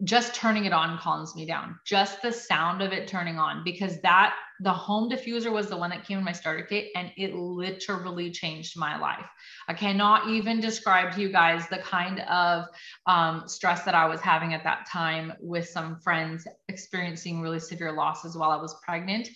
just 0.04 0.34
turning 0.34 0.64
it 0.64 0.72
on 0.72 0.98
calms 0.98 1.36
me 1.36 1.46
down. 1.46 1.78
Just 1.84 2.22
the 2.22 2.32
sound 2.32 2.82
of 2.82 2.92
it 2.92 3.06
turning 3.06 3.38
on 3.38 3.62
because 3.64 4.00
that 4.00 4.34
the 4.60 4.72
home 4.72 5.10
diffuser 5.10 5.50
was 5.50 5.68
the 5.68 5.76
one 5.76 5.90
that 5.90 6.04
came 6.04 6.18
in 6.18 6.24
my 6.24 6.32
starter 6.32 6.62
kit 6.62 6.88
and 6.94 7.10
it 7.16 7.34
literally 7.34 8.30
changed 8.30 8.76
my 8.76 8.98
life. 8.98 9.26
I 9.68 9.74
cannot 9.74 10.28
even 10.28 10.60
describe 10.60 11.12
to 11.14 11.20
you 11.20 11.30
guys 11.30 11.68
the 11.68 11.78
kind 11.78 12.20
of 12.20 12.66
um, 13.06 13.44
stress 13.46 13.82
that 13.84 13.94
I 13.94 14.06
was 14.06 14.20
having 14.20 14.54
at 14.54 14.64
that 14.64 14.86
time 14.90 15.32
with 15.40 15.68
some 15.68 15.98
friends 16.00 16.46
experiencing 16.68 17.40
really 17.40 17.60
severe 17.60 17.92
losses 17.92 18.36
while 18.36 18.50
I 18.50 18.60
was 18.60 18.76
pregnant 18.84 19.28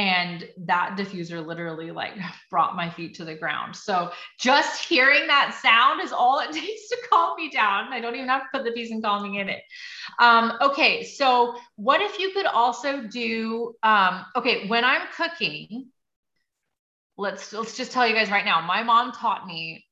and 0.00 0.48
that 0.56 0.96
diffuser 0.96 1.44
literally 1.44 1.90
like 1.90 2.14
brought 2.48 2.74
my 2.74 2.88
feet 2.88 3.14
to 3.16 3.24
the 3.24 3.34
ground. 3.34 3.76
So 3.76 4.10
just 4.38 4.82
hearing 4.82 5.26
that 5.26 5.58
sound 5.60 6.00
is 6.00 6.10
all 6.10 6.38
it 6.40 6.52
takes 6.52 6.88
to 6.88 6.96
calm 7.10 7.36
me 7.36 7.50
down. 7.50 7.92
I 7.92 8.00
don't 8.00 8.14
even 8.14 8.28
have 8.28 8.42
to 8.42 8.48
put 8.50 8.64
the 8.64 8.72
peace 8.72 8.90
and 8.90 9.04
calming 9.04 9.34
in 9.34 9.50
it. 9.50 9.62
Um, 10.18 10.52
okay 10.60 11.04
so 11.04 11.54
what 11.76 12.00
if 12.00 12.18
you 12.18 12.32
could 12.32 12.46
also 12.46 13.02
do 13.02 13.74
um, 13.82 14.24
okay 14.36 14.66
when 14.66 14.84
i'm 14.84 15.02
cooking 15.16 15.90
let's 17.16 17.52
let's 17.52 17.76
just 17.76 17.92
tell 17.92 18.06
you 18.06 18.14
guys 18.14 18.30
right 18.30 18.44
now 18.44 18.60
my 18.60 18.82
mom 18.82 19.12
taught 19.12 19.46
me 19.46 19.84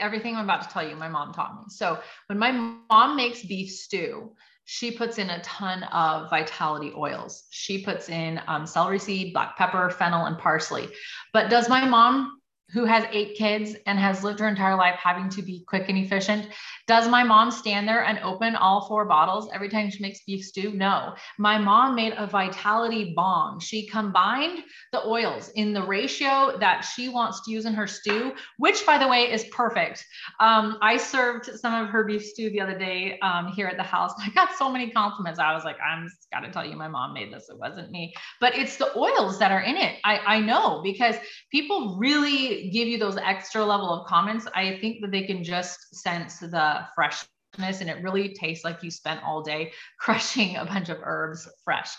everything 0.00 0.36
i'm 0.36 0.44
about 0.44 0.62
to 0.62 0.68
tell 0.68 0.86
you 0.86 0.96
my 0.96 1.08
mom 1.08 1.32
taught 1.32 1.54
me. 1.56 1.64
So 1.68 1.98
when 2.26 2.38
my 2.38 2.52
mom 2.90 3.16
makes 3.16 3.44
beef 3.44 3.70
stew 3.70 4.32
she 4.70 4.90
puts 4.90 5.16
in 5.16 5.30
a 5.30 5.40
ton 5.40 5.82
of 5.84 6.28
vitality 6.28 6.92
oils. 6.94 7.44
She 7.48 7.82
puts 7.82 8.10
in 8.10 8.38
um, 8.48 8.66
celery 8.66 8.98
seed, 8.98 9.32
black 9.32 9.56
pepper, 9.56 9.88
fennel, 9.88 10.26
and 10.26 10.36
parsley. 10.36 10.90
But 11.32 11.48
does 11.48 11.70
my 11.70 11.86
mom 11.86 12.38
who 12.72 12.84
has 12.84 13.04
eight 13.12 13.36
kids 13.36 13.74
and 13.86 13.98
has 13.98 14.22
lived 14.22 14.40
her 14.40 14.48
entire 14.48 14.76
life 14.76 14.98
having 15.02 15.28
to 15.30 15.42
be 15.42 15.64
quick 15.66 15.88
and 15.88 15.96
efficient. 15.96 16.48
Does 16.86 17.08
my 17.08 17.24
mom 17.24 17.50
stand 17.50 17.88
there 17.88 18.04
and 18.04 18.18
open 18.20 18.56
all 18.56 18.86
four 18.86 19.06
bottles 19.06 19.48
every 19.54 19.68
time 19.68 19.90
she 19.90 20.02
makes 20.02 20.20
beef 20.24 20.44
stew? 20.44 20.72
No. 20.72 21.14
My 21.38 21.58
mom 21.58 21.94
made 21.94 22.14
a 22.16 22.26
vitality 22.26 23.12
bomb. 23.16 23.60
She 23.60 23.86
combined 23.86 24.64
the 24.92 25.06
oils 25.06 25.50
in 25.54 25.72
the 25.72 25.82
ratio 25.82 26.58
that 26.58 26.82
she 26.82 27.08
wants 27.08 27.44
to 27.44 27.50
use 27.50 27.64
in 27.64 27.74
her 27.74 27.86
stew, 27.86 28.32
which, 28.58 28.84
by 28.84 28.98
the 28.98 29.08
way, 29.08 29.32
is 29.32 29.44
perfect. 29.44 30.04
Um, 30.40 30.78
I 30.82 30.98
served 30.98 31.46
some 31.58 31.74
of 31.74 31.88
her 31.90 32.04
beef 32.04 32.24
stew 32.24 32.50
the 32.50 32.60
other 32.60 32.78
day 32.78 33.18
um, 33.20 33.48
here 33.48 33.66
at 33.66 33.76
the 33.76 33.82
house. 33.82 34.12
I 34.18 34.28
got 34.30 34.54
so 34.56 34.70
many 34.70 34.90
compliments. 34.90 35.38
I 35.38 35.54
was 35.54 35.64
like, 35.64 35.76
I'm 35.80 36.08
got 36.32 36.40
to 36.40 36.50
tell 36.50 36.66
you, 36.66 36.76
my 36.76 36.88
mom 36.88 37.14
made 37.14 37.32
this. 37.32 37.48
It 37.48 37.58
wasn't 37.58 37.90
me, 37.90 38.12
but 38.40 38.54
it's 38.56 38.76
the 38.76 38.96
oils 38.96 39.38
that 39.38 39.52
are 39.52 39.62
in 39.62 39.76
it. 39.76 39.98
I, 40.04 40.18
I 40.18 40.40
know 40.40 40.82
because 40.82 41.16
people 41.50 41.96
really 41.98 42.57
give 42.62 42.88
you 42.88 42.98
those 42.98 43.16
extra 43.16 43.64
level 43.64 43.92
of 43.92 44.06
comments, 44.06 44.46
I 44.54 44.78
think 44.80 45.00
that 45.02 45.10
they 45.10 45.24
can 45.24 45.44
just 45.44 45.94
sense 45.94 46.38
the 46.38 46.86
freshness 46.94 47.28
and 47.58 47.88
it 47.88 48.02
really 48.02 48.34
tastes 48.34 48.64
like 48.64 48.82
you 48.82 48.90
spent 48.90 49.22
all 49.22 49.42
day 49.42 49.72
crushing 49.98 50.56
a 50.56 50.64
bunch 50.64 50.88
of 50.88 50.98
herbs 51.02 51.48
fresh. 51.64 51.90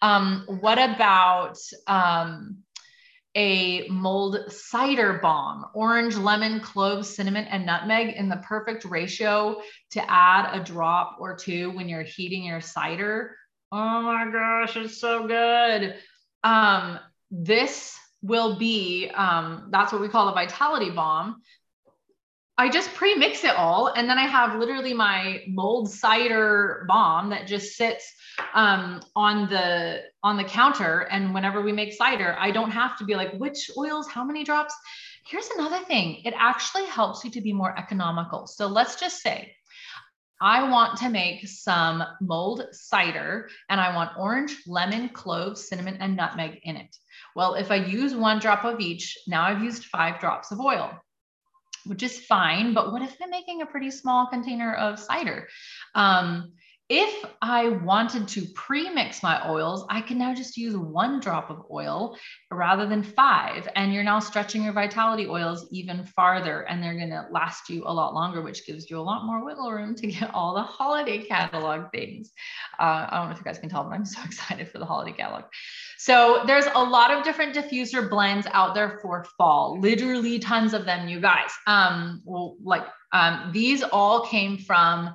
Um, 0.00 0.44
what 0.60 0.78
about 0.78 1.58
um, 1.86 2.62
a 3.34 3.88
mulled 3.88 4.52
cider 4.52 5.18
bomb, 5.22 5.66
orange, 5.74 6.16
lemon, 6.16 6.60
cloves, 6.60 7.08
cinnamon, 7.08 7.46
and 7.46 7.64
nutmeg 7.64 8.14
in 8.14 8.28
the 8.28 8.36
perfect 8.36 8.84
ratio 8.84 9.60
to 9.90 10.10
add 10.10 10.54
a 10.54 10.62
drop 10.62 11.16
or 11.18 11.34
two 11.34 11.70
when 11.70 11.88
you're 11.88 12.02
heating 12.02 12.44
your 12.44 12.60
cider. 12.60 13.36
Oh 13.70 14.02
my 14.02 14.30
gosh, 14.30 14.76
it's 14.76 15.00
so 15.00 15.26
good. 15.26 15.96
Um, 16.44 16.98
this 17.30 17.96
will 18.22 18.56
be 18.56 19.10
um, 19.14 19.68
that's 19.70 19.92
what 19.92 20.00
we 20.00 20.08
call 20.08 20.28
a 20.28 20.32
vitality 20.32 20.90
bomb. 20.90 21.42
I 22.58 22.68
just 22.68 22.92
pre-mix 22.94 23.44
it 23.44 23.56
all, 23.56 23.88
and 23.88 24.08
then 24.08 24.18
I 24.18 24.26
have 24.26 24.58
literally 24.58 24.94
my 24.94 25.42
mulled 25.48 25.90
cider 25.90 26.84
bomb 26.86 27.30
that 27.30 27.46
just 27.46 27.76
sits 27.76 28.14
um, 28.54 29.02
on 29.16 29.48
the 29.48 30.02
on 30.22 30.36
the 30.36 30.44
counter. 30.44 31.00
And 31.10 31.34
whenever 31.34 31.62
we 31.62 31.72
make 31.72 31.92
cider, 31.92 32.36
I 32.38 32.50
don't 32.50 32.70
have 32.70 32.96
to 32.98 33.04
be 33.04 33.14
like, 33.14 33.32
which 33.32 33.70
oils, 33.76 34.06
how 34.08 34.22
many 34.22 34.44
drops. 34.44 34.74
Here's 35.26 35.48
another 35.48 35.84
thing: 35.84 36.22
it 36.24 36.34
actually 36.36 36.84
helps 36.86 37.24
you 37.24 37.30
to 37.32 37.40
be 37.40 37.52
more 37.52 37.76
economical. 37.78 38.46
So 38.46 38.66
let's 38.66 39.00
just 39.00 39.22
say 39.22 39.54
I 40.42 40.68
want 40.68 40.98
to 40.98 41.08
make 41.08 41.46
some 41.46 42.02
mulled 42.20 42.64
cider 42.72 43.48
and 43.68 43.80
I 43.80 43.94
want 43.94 44.18
orange, 44.18 44.56
lemon, 44.66 45.08
clove, 45.10 45.56
cinnamon, 45.56 45.98
and 46.00 46.16
nutmeg 46.16 46.58
in 46.64 46.76
it. 46.76 46.96
Well, 47.34 47.54
if 47.54 47.70
I 47.70 47.76
use 47.76 48.14
one 48.14 48.38
drop 48.38 48.64
of 48.64 48.80
each, 48.80 49.16
now 49.26 49.42
I've 49.42 49.62
used 49.62 49.84
five 49.84 50.20
drops 50.20 50.50
of 50.50 50.60
oil, 50.60 50.90
which 51.86 52.02
is 52.02 52.24
fine. 52.26 52.74
But 52.74 52.92
what 52.92 53.02
if 53.02 53.16
I'm 53.22 53.30
making 53.30 53.62
a 53.62 53.66
pretty 53.66 53.90
small 53.90 54.26
container 54.26 54.74
of 54.74 54.98
cider? 54.98 55.48
Um, 55.94 56.52
if 56.88 57.24
I 57.40 57.68
wanted 57.68 58.28
to 58.28 58.42
pre-mix 58.54 59.22
my 59.22 59.48
oils, 59.48 59.86
I 59.88 60.00
can 60.00 60.18
now 60.18 60.34
just 60.34 60.56
use 60.56 60.76
one 60.76 61.20
drop 61.20 61.48
of 61.48 61.64
oil 61.70 62.18
rather 62.50 62.86
than 62.86 63.02
five. 63.02 63.66
And 63.76 63.94
you're 63.94 64.04
now 64.04 64.18
stretching 64.18 64.64
your 64.64 64.72
vitality 64.72 65.26
oils 65.26 65.66
even 65.70 66.04
farther 66.04 66.62
and 66.62 66.82
they're 66.82 66.98
gonna 66.98 67.28
last 67.30 67.70
you 67.70 67.84
a 67.86 67.92
lot 67.92 68.14
longer, 68.14 68.42
which 68.42 68.66
gives 68.66 68.90
you 68.90 68.98
a 68.98 69.00
lot 69.00 69.24
more 69.24 69.44
wiggle 69.44 69.72
room 69.72 69.94
to 69.94 70.06
get 70.06 70.34
all 70.34 70.54
the 70.54 70.62
holiday 70.62 71.24
catalog 71.24 71.90
things. 71.92 72.30
Uh, 72.78 73.06
I 73.08 73.16
don't 73.18 73.26
know 73.28 73.32
if 73.32 73.38
you 73.38 73.44
guys 73.44 73.58
can 73.58 73.70
tell, 73.70 73.84
but 73.84 73.94
I'm 73.94 74.04
so 74.04 74.20
excited 74.24 74.68
for 74.68 74.78
the 74.78 74.86
holiday 74.86 75.12
catalog. 75.12 75.44
So 75.98 76.42
there's 76.46 76.66
a 76.74 76.82
lot 76.82 77.12
of 77.12 77.24
different 77.24 77.54
diffuser 77.54 78.10
blends 78.10 78.46
out 78.52 78.74
there 78.74 78.98
for 79.00 79.24
fall, 79.38 79.78
literally 79.80 80.40
tons 80.40 80.74
of 80.74 80.84
them, 80.84 81.08
you 81.08 81.20
guys. 81.20 81.52
Um, 81.66 82.22
well, 82.24 82.56
like 82.62 82.84
um, 83.12 83.50
these 83.52 83.82
all 83.82 84.26
came 84.26 84.58
from 84.58 85.14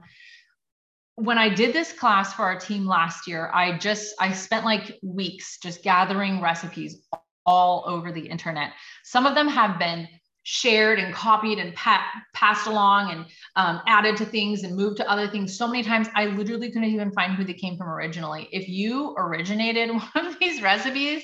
when 1.17 1.39
I 1.39 1.49
did 1.49 1.73
this 1.73 1.91
class 1.91 2.34
for 2.34 2.43
our 2.43 2.60
team 2.60 2.86
last 2.86 3.27
year, 3.27 3.49
I 3.51 3.77
just 3.80 4.13
I 4.19 4.32
spent 4.32 4.65
like 4.65 4.99
weeks 5.01 5.58
just 5.58 5.84
gathering 5.84 6.41
recipes 6.41 7.08
all 7.43 7.84
over 7.88 8.12
the 8.12 8.21
internet. 8.21 8.73
Some 9.03 9.25
of 9.25 9.34
them 9.34 9.47
have 9.47 9.80
been 9.80 10.08
shared 10.43 10.99
and 10.99 11.13
copied 11.13 11.58
and 11.58 11.73
pa- 11.73 12.06
passed 12.34 12.67
along 12.67 13.12
and 13.12 13.25
um, 13.56 13.82
added 13.88 14.15
to 14.15 14.25
things 14.25 14.63
and 14.63 14.75
moved 14.75 14.97
to 14.97 15.10
other 15.10 15.27
things 15.27 15.58
so 15.58 15.67
many 15.67 15.84
times 15.84 16.08
i 16.15 16.27
literally 16.27 16.71
couldn't 16.71 16.89
even 16.89 17.12
find 17.12 17.34
who 17.34 17.43
they 17.43 17.53
came 17.53 17.75
from 17.75 17.89
originally 17.89 18.47
if 18.53 18.69
you 18.69 19.13
originated 19.17 19.89
one 20.13 20.25
of 20.25 20.39
these 20.39 20.62
recipes 20.62 21.21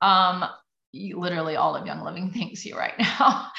um, 0.00 0.46
literally 0.94 1.56
all 1.56 1.74
of 1.74 1.86
Young 1.86 2.02
Living 2.02 2.30
thanks 2.34 2.64
you 2.64 2.76
right 2.76 2.94
now 2.98 3.50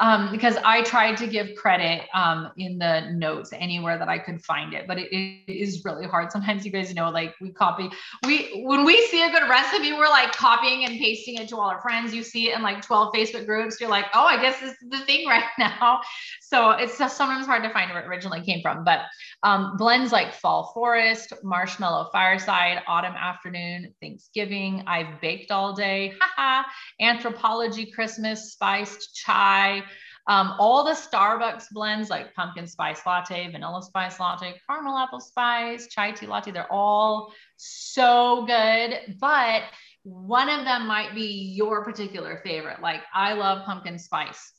um, 0.00 0.30
because 0.30 0.56
I 0.64 0.82
tried 0.82 1.16
to 1.18 1.26
give 1.26 1.54
credit 1.56 2.02
um, 2.14 2.50
in 2.56 2.78
the 2.78 3.08
notes 3.12 3.52
anywhere 3.52 3.98
that 3.98 4.08
I 4.08 4.18
could 4.18 4.42
find 4.44 4.74
it, 4.74 4.86
but 4.86 4.98
it, 4.98 5.12
it 5.12 5.52
is 5.52 5.84
really 5.84 6.06
hard. 6.06 6.30
Sometimes 6.30 6.64
you 6.64 6.72
guys 6.72 6.94
know, 6.94 7.10
like 7.10 7.34
we 7.40 7.50
copy, 7.50 7.88
we 8.26 8.62
when 8.64 8.84
we 8.84 9.06
see 9.06 9.22
a 9.24 9.30
good 9.30 9.48
recipe, 9.48 9.92
we're 9.92 10.08
like 10.08 10.32
copying 10.32 10.84
and 10.84 10.98
pasting 10.98 11.36
it 11.36 11.48
to 11.48 11.56
all 11.56 11.70
our 11.70 11.80
friends. 11.80 12.14
You 12.14 12.22
see 12.22 12.50
it 12.50 12.56
in 12.56 12.62
like 12.62 12.82
12 12.82 13.14
Facebook 13.14 13.46
groups. 13.46 13.80
You're 13.80 13.90
like, 13.90 14.06
oh, 14.14 14.24
I 14.24 14.40
guess 14.40 14.60
this 14.60 14.72
is 14.72 14.90
the 14.90 14.98
thing 15.00 15.26
right 15.28 15.44
now. 15.58 16.00
So 16.40 16.70
it's 16.70 16.98
just 16.98 17.16
sometimes 17.16 17.46
hard 17.46 17.62
to 17.62 17.70
find 17.70 17.90
where 17.90 18.02
it 18.02 18.06
originally 18.06 18.42
came 18.42 18.60
from. 18.62 18.84
But 18.84 19.00
um, 19.42 19.76
blends 19.76 20.12
like 20.12 20.34
Fall 20.34 20.72
Forest, 20.72 21.32
Marshmallow 21.42 22.10
Fireside, 22.12 22.82
Autumn 22.86 23.14
Afternoon, 23.14 23.94
Thanksgiving. 24.00 24.84
I've 24.86 25.20
baked 25.20 25.50
all 25.50 25.72
day. 25.72 26.14
Haha 26.36 26.68
Anthropologie 27.00 27.92
Christmas, 27.92 28.52
spiced 28.52 29.14
chai, 29.14 29.82
um, 30.28 30.54
all 30.58 30.84
the 30.84 30.92
Starbucks 30.92 31.66
blends 31.72 32.08
like 32.08 32.34
pumpkin 32.34 32.66
spice 32.66 33.04
latte, 33.04 33.50
vanilla 33.50 33.82
spice 33.82 34.20
latte, 34.20 34.54
caramel 34.68 34.96
apple 34.96 35.20
spice, 35.20 35.88
chai 35.88 36.12
tea 36.12 36.26
latte, 36.26 36.52
they're 36.52 36.72
all 36.72 37.32
so 37.56 38.44
good. 38.46 39.16
But 39.20 39.62
one 40.04 40.48
of 40.48 40.64
them 40.64 40.86
might 40.86 41.14
be 41.14 41.52
your 41.56 41.84
particular 41.84 42.40
favorite. 42.44 42.80
Like 42.80 43.00
I 43.12 43.32
love 43.32 43.64
pumpkin 43.64 43.98
spice. 43.98 44.52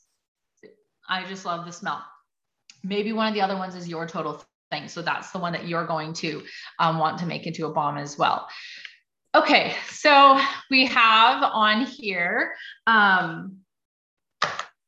I 1.08 1.24
just 1.24 1.46
love 1.46 1.64
the 1.64 1.72
smell. 1.72 2.02
Maybe 2.82 3.12
one 3.12 3.28
of 3.28 3.34
the 3.34 3.40
other 3.40 3.56
ones 3.56 3.74
is 3.74 3.88
your 3.88 4.06
total 4.06 4.44
thing. 4.70 4.88
So 4.88 5.02
that's 5.02 5.30
the 5.30 5.38
one 5.38 5.52
that 5.52 5.68
you're 5.68 5.86
going 5.86 6.12
to 6.14 6.42
um, 6.78 6.98
want 6.98 7.18
to 7.18 7.26
make 7.26 7.46
into 7.46 7.66
a 7.66 7.72
bomb 7.72 7.96
as 7.96 8.18
well. 8.18 8.48
Okay, 9.34 9.74
so 9.88 10.40
we 10.70 10.86
have 10.86 11.42
on 11.42 11.86
here 11.86 12.54
um, 12.86 13.58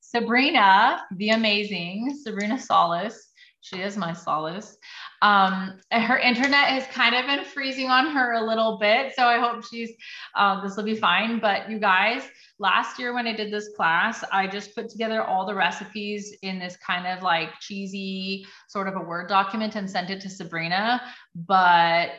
Sabrina, 0.01 1.03
the 1.17 1.31
amazing 1.31 2.17
Sabrina 2.23 2.59
Solace. 2.59 3.26
She 3.67 3.83
is 3.83 3.97
my 3.97 4.13
solace. 4.13 4.79
Um, 5.23 5.81
her 5.91 6.19
internet 6.19 6.69
has 6.69 6.87
kind 6.87 7.17
of 7.17 7.27
been 7.27 7.45
freezing 7.45 7.91
on 7.91 8.07
her 8.13 8.35
a 8.35 8.47
little 8.47 8.79
bit, 8.79 9.13
so 9.17 9.25
I 9.25 9.41
hope 9.41 9.65
she's 9.65 9.91
uh, 10.37 10.63
this 10.63 10.77
will 10.77 10.85
be 10.85 10.95
fine. 10.95 11.41
But 11.41 11.69
you 11.69 11.81
guys, 11.81 12.23
last 12.61 12.97
year 13.01 13.13
when 13.13 13.27
I 13.27 13.35
did 13.35 13.53
this 13.53 13.71
class, 13.77 14.23
I 14.31 14.47
just 14.47 14.73
put 14.73 14.89
together 14.89 15.21
all 15.21 15.45
the 15.45 15.55
recipes 15.55 16.33
in 16.43 16.61
this 16.61 16.77
kind 16.77 17.09
of 17.09 17.25
like 17.25 17.59
cheesy 17.61 18.47
sort 18.69 18.87
of 18.87 18.95
a 18.95 19.01
Word 19.01 19.29
document 19.29 19.75
and 19.75 19.91
sent 19.91 20.11
it 20.11 20.21
to 20.21 20.31
Sabrina. 20.31 21.03
But 21.35 22.11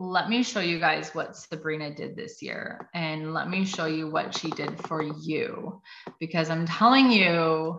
let 0.00 0.28
me 0.28 0.42
show 0.42 0.60
you 0.60 0.80
guys 0.80 1.14
what 1.14 1.36
Sabrina 1.36 1.94
did 1.94 2.16
this 2.16 2.42
year 2.42 2.90
and 2.92 3.32
let 3.34 3.48
me 3.48 3.64
show 3.64 3.86
you 3.86 4.10
what 4.10 4.36
she 4.36 4.50
did 4.50 4.76
for 4.86 5.02
you 5.02 5.80
because 6.18 6.50
I'm 6.50 6.66
telling 6.66 7.12
you, 7.12 7.78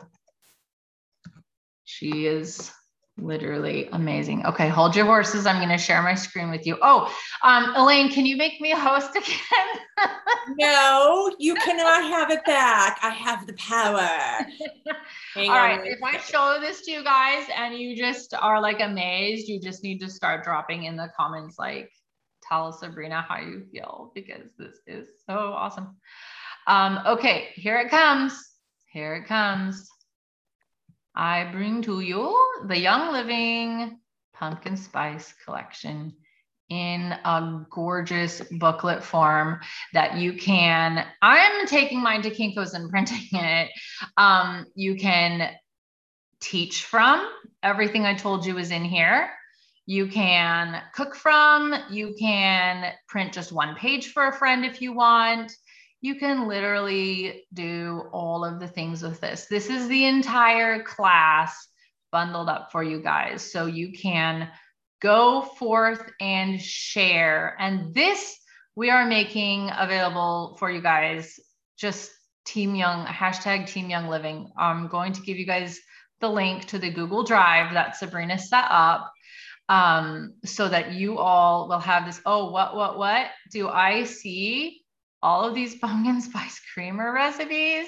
she 1.83 2.27
is 2.27 2.71
literally 3.21 3.89
amazing. 3.91 4.45
Okay, 4.45 4.67
hold 4.67 4.95
your 4.95 5.05
horses. 5.05 5.45
I'm 5.45 5.57
going 5.57 5.69
to 5.69 5.77
share 5.77 6.01
my 6.01 6.15
screen 6.15 6.49
with 6.49 6.65
you. 6.65 6.77
Oh, 6.81 7.13
um, 7.43 7.73
Elaine, 7.75 8.11
can 8.11 8.25
you 8.25 8.37
make 8.37 8.59
me 8.61 8.71
a 8.71 8.77
host 8.77 9.11
again? 9.15 10.07
no, 10.57 11.33
you 11.39 11.55
cannot 11.55 12.03
have 12.03 12.31
it 12.31 12.43
back. 12.45 12.99
I 13.01 13.09
have 13.09 13.45
the 13.47 13.53
power. 13.53 14.45
All 15.35 15.49
right. 15.49 15.79
If 15.83 15.99
I 16.03 16.17
show 16.17 16.57
this 16.59 16.81
to 16.85 16.91
you 16.91 17.03
guys 17.03 17.45
and 17.55 17.75
you 17.75 17.95
just 17.95 18.33
are 18.33 18.61
like 18.61 18.81
amazed, 18.81 19.47
you 19.47 19.59
just 19.59 19.83
need 19.83 19.99
to 19.99 20.09
start 20.09 20.43
dropping 20.43 20.85
in 20.85 20.95
the 20.95 21.09
comments 21.17 21.57
like, 21.57 21.91
tell 22.49 22.71
Sabrina 22.71 23.21
how 23.21 23.39
you 23.39 23.65
feel 23.71 24.11
because 24.15 24.51
this 24.57 24.79
is 24.87 25.07
so 25.25 25.53
awesome. 25.55 25.97
Um, 26.67 26.99
okay, 27.05 27.49
here 27.53 27.77
it 27.79 27.89
comes. 27.89 28.33
Here 28.91 29.15
it 29.15 29.27
comes. 29.27 29.87
I 31.15 31.45
bring 31.51 31.81
to 31.83 31.99
you 32.01 32.61
the 32.67 32.77
Young 32.77 33.11
Living 33.11 33.99
Pumpkin 34.33 34.77
Spice 34.77 35.33
Collection 35.43 36.13
in 36.69 37.11
a 37.25 37.65
gorgeous 37.71 38.41
booklet 38.51 39.03
form 39.03 39.59
that 39.93 40.17
you 40.17 40.33
can. 40.33 41.05
I'm 41.21 41.65
taking 41.67 42.01
mine 42.01 42.21
to 42.21 42.29
Kinko's 42.29 42.73
and 42.73 42.89
printing 42.91 43.27
it. 43.33 43.71
Um, 44.17 44.65
you 44.75 44.95
can 44.95 45.51
teach 46.39 46.83
from. 46.85 47.27
Everything 47.63 48.05
I 48.05 48.13
told 48.13 48.45
you 48.45 48.57
is 48.57 48.71
in 48.71 48.85
here. 48.85 49.29
You 49.85 50.07
can 50.07 50.81
cook 50.93 51.15
from. 51.15 51.73
You 51.89 52.15
can 52.19 52.93
print 53.07 53.33
just 53.33 53.51
one 53.51 53.75
page 53.75 54.11
for 54.13 54.27
a 54.27 54.33
friend 54.33 54.63
if 54.63 54.81
you 54.81 54.93
want 54.93 55.51
you 56.01 56.15
can 56.15 56.47
literally 56.47 57.45
do 57.53 58.03
all 58.11 58.45
of 58.45 58.59
the 58.59 58.67
things 58.67 59.03
with 59.03 59.19
this. 59.19 59.47
This 59.47 59.69
is 59.69 59.87
the 59.87 60.05
entire 60.05 60.83
class 60.83 61.67
bundled 62.11 62.49
up 62.49 62.71
for 62.71 62.83
you 62.83 63.01
guys. 63.01 63.51
So 63.51 63.65
you 63.65 63.91
can 63.91 64.49
go 65.01 65.41
forth 65.41 66.11
and 66.19 66.61
share. 66.61 67.55
And 67.59 67.93
this 67.93 68.37
we 68.75 68.89
are 68.89 69.05
making 69.05 69.69
available 69.77 70.55
for 70.57 70.71
you 70.71 70.81
guys 70.81 71.37
just 71.77 72.11
Team 72.45 72.75
Young, 72.75 73.05
hashtag 73.05 73.67
Team 73.67 73.89
Young 73.89 74.07
Living. 74.07 74.51
I'm 74.57 74.87
going 74.87 75.11
to 75.13 75.21
give 75.21 75.37
you 75.37 75.45
guys 75.45 75.79
the 76.21 76.29
link 76.29 76.65
to 76.67 76.79
the 76.79 76.89
Google 76.89 77.23
Drive 77.23 77.73
that 77.73 77.97
Sabrina 77.97 78.37
set 78.37 78.65
up 78.69 79.11
um, 79.67 80.33
so 80.45 80.67
that 80.67 80.93
you 80.93 81.17
all 81.17 81.67
will 81.67 81.79
have 81.79 82.05
this. 82.05 82.21
Oh, 82.25 82.51
what, 82.51 82.75
what, 82.75 82.97
what 82.97 83.27
do 83.51 83.67
I 83.67 84.05
see? 84.05 84.78
All 85.21 85.43
of 85.43 85.55
these 85.55 85.75
pumpkin 85.79 86.21
spice 86.21 86.61
creamer 86.73 87.11
recipes. 87.13 87.87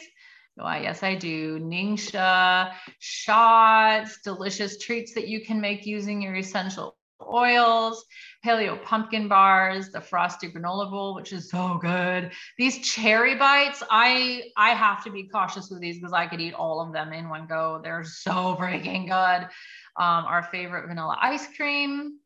Why, 0.56 0.82
yes, 0.82 1.02
I 1.02 1.16
do. 1.16 1.60
Ningxia, 1.60 2.74
shots, 3.00 4.20
delicious 4.24 4.78
treats 4.78 5.14
that 5.14 5.28
you 5.28 5.42
can 5.42 5.62
make 5.62 5.86
using 5.86 6.22
your 6.22 6.36
essential 6.36 6.98
oils, 7.26 8.04
paleo 8.46 8.82
pumpkin 8.84 9.28
bars, 9.28 9.90
the 9.90 10.02
frosty 10.02 10.52
granola 10.52 10.90
bowl, 10.90 11.16
which 11.16 11.32
is 11.34 11.50
so 11.50 11.78
good. 11.82 12.32
These 12.58 12.80
cherry 12.80 13.36
bites, 13.36 13.84
I 13.90 14.44
I 14.58 14.72
have 14.72 15.04
to 15.06 15.12
be 15.12 15.28
cautious 15.28 15.70
with 15.70 15.82
these 15.82 15.98
because 15.98 16.14
I 16.14 16.28
could 16.28 16.42
eat 16.42 16.54
all 16.54 16.82
of 16.82 16.94
them 16.94 17.14
in 17.14 17.30
one 17.30 17.48
go. 17.48 17.80
They're 17.84 18.04
so 18.04 18.56
freaking 18.60 19.06
good. 19.06 19.48
Um, 19.98 20.26
our 20.26 20.44
favorite 20.44 20.88
vanilla 20.88 21.18
ice 21.22 21.48
cream. 21.56 22.20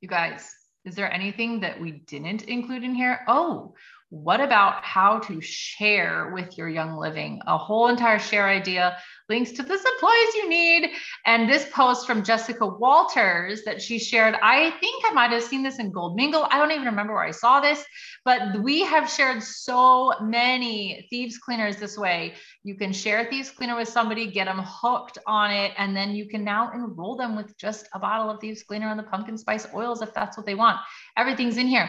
You 0.00 0.08
guys, 0.08 0.50
is 0.84 0.96
there 0.96 1.12
anything 1.12 1.60
that 1.60 1.80
we 1.80 1.92
didn't 1.92 2.42
include 2.44 2.82
in 2.82 2.94
here? 2.94 3.20
Oh, 3.28 3.74
what 4.12 4.42
about 4.42 4.84
how 4.84 5.20
to 5.20 5.40
share 5.40 6.32
with 6.34 6.58
your 6.58 6.68
young 6.68 6.98
living? 6.98 7.40
A 7.46 7.56
whole 7.56 7.88
entire 7.88 8.18
share 8.18 8.46
idea, 8.46 8.98
links 9.30 9.52
to 9.52 9.62
the 9.62 9.78
supplies 9.78 10.34
you 10.34 10.50
need. 10.50 10.90
And 11.24 11.48
this 11.48 11.66
post 11.72 12.06
from 12.06 12.22
Jessica 12.22 12.66
Walters 12.66 13.62
that 13.64 13.80
she 13.80 13.98
shared, 13.98 14.34
I 14.42 14.72
think 14.80 15.02
I 15.06 15.12
might 15.12 15.30
have 15.30 15.42
seen 15.42 15.62
this 15.62 15.78
in 15.78 15.90
Gold 15.90 16.14
Mingle. 16.14 16.46
I 16.50 16.58
don't 16.58 16.72
even 16.72 16.84
remember 16.84 17.14
where 17.14 17.24
I 17.24 17.30
saw 17.30 17.60
this, 17.60 17.82
but 18.22 18.60
we 18.60 18.82
have 18.82 19.10
shared 19.10 19.42
so 19.42 20.12
many 20.20 21.06
thieves 21.08 21.38
cleaners 21.38 21.78
this 21.78 21.96
way. 21.96 22.34
You 22.64 22.74
can 22.74 22.92
share 22.92 23.24
thieves 23.30 23.48
cleaner 23.48 23.76
with 23.76 23.88
somebody, 23.88 24.26
get 24.30 24.44
them 24.44 24.60
hooked 24.62 25.16
on 25.26 25.50
it, 25.50 25.72
and 25.78 25.96
then 25.96 26.10
you 26.10 26.28
can 26.28 26.44
now 26.44 26.70
enroll 26.74 27.16
them 27.16 27.34
with 27.34 27.56
just 27.56 27.88
a 27.94 27.98
bottle 27.98 28.28
of 28.28 28.42
thieves 28.42 28.62
cleaner 28.62 28.90
and 28.90 28.98
the 28.98 29.04
pumpkin 29.04 29.38
spice 29.38 29.66
oils 29.74 30.02
if 30.02 30.12
that's 30.12 30.36
what 30.36 30.44
they 30.44 30.54
want. 30.54 30.78
Everything's 31.16 31.56
in 31.56 31.66
here. 31.66 31.88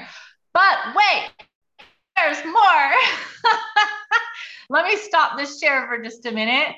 But 0.53 0.77
wait, 0.95 1.47
there's 2.15 2.43
more. 2.45 2.91
Let 4.69 4.85
me 4.85 4.95
stop 4.97 5.37
this 5.37 5.59
share 5.59 5.87
for 5.87 6.01
just 6.01 6.25
a 6.25 6.31
minute. 6.31 6.75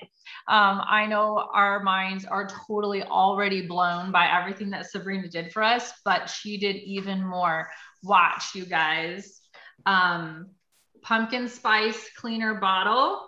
Um, 0.48 0.82
I 0.88 1.08
know 1.08 1.50
our 1.54 1.82
minds 1.82 2.26
are 2.26 2.48
totally 2.68 3.04
already 3.04 3.66
blown 3.66 4.12
by 4.12 4.28
everything 4.28 4.70
that 4.72 4.90
Sabrina 4.90 5.28
did 5.28 5.52
for 5.52 5.64
us, 5.64 5.92
but 6.04 6.30
she 6.30 6.58
did 6.58 6.76
even 6.76 7.24
more. 7.26 7.70
Watch, 8.04 8.54
you 8.54 8.66
guys. 8.66 9.42
Um, 9.86 10.52
pumpkin 11.02 11.48
spice 11.48 12.10
cleaner 12.16 12.56
bottle, 12.56 13.28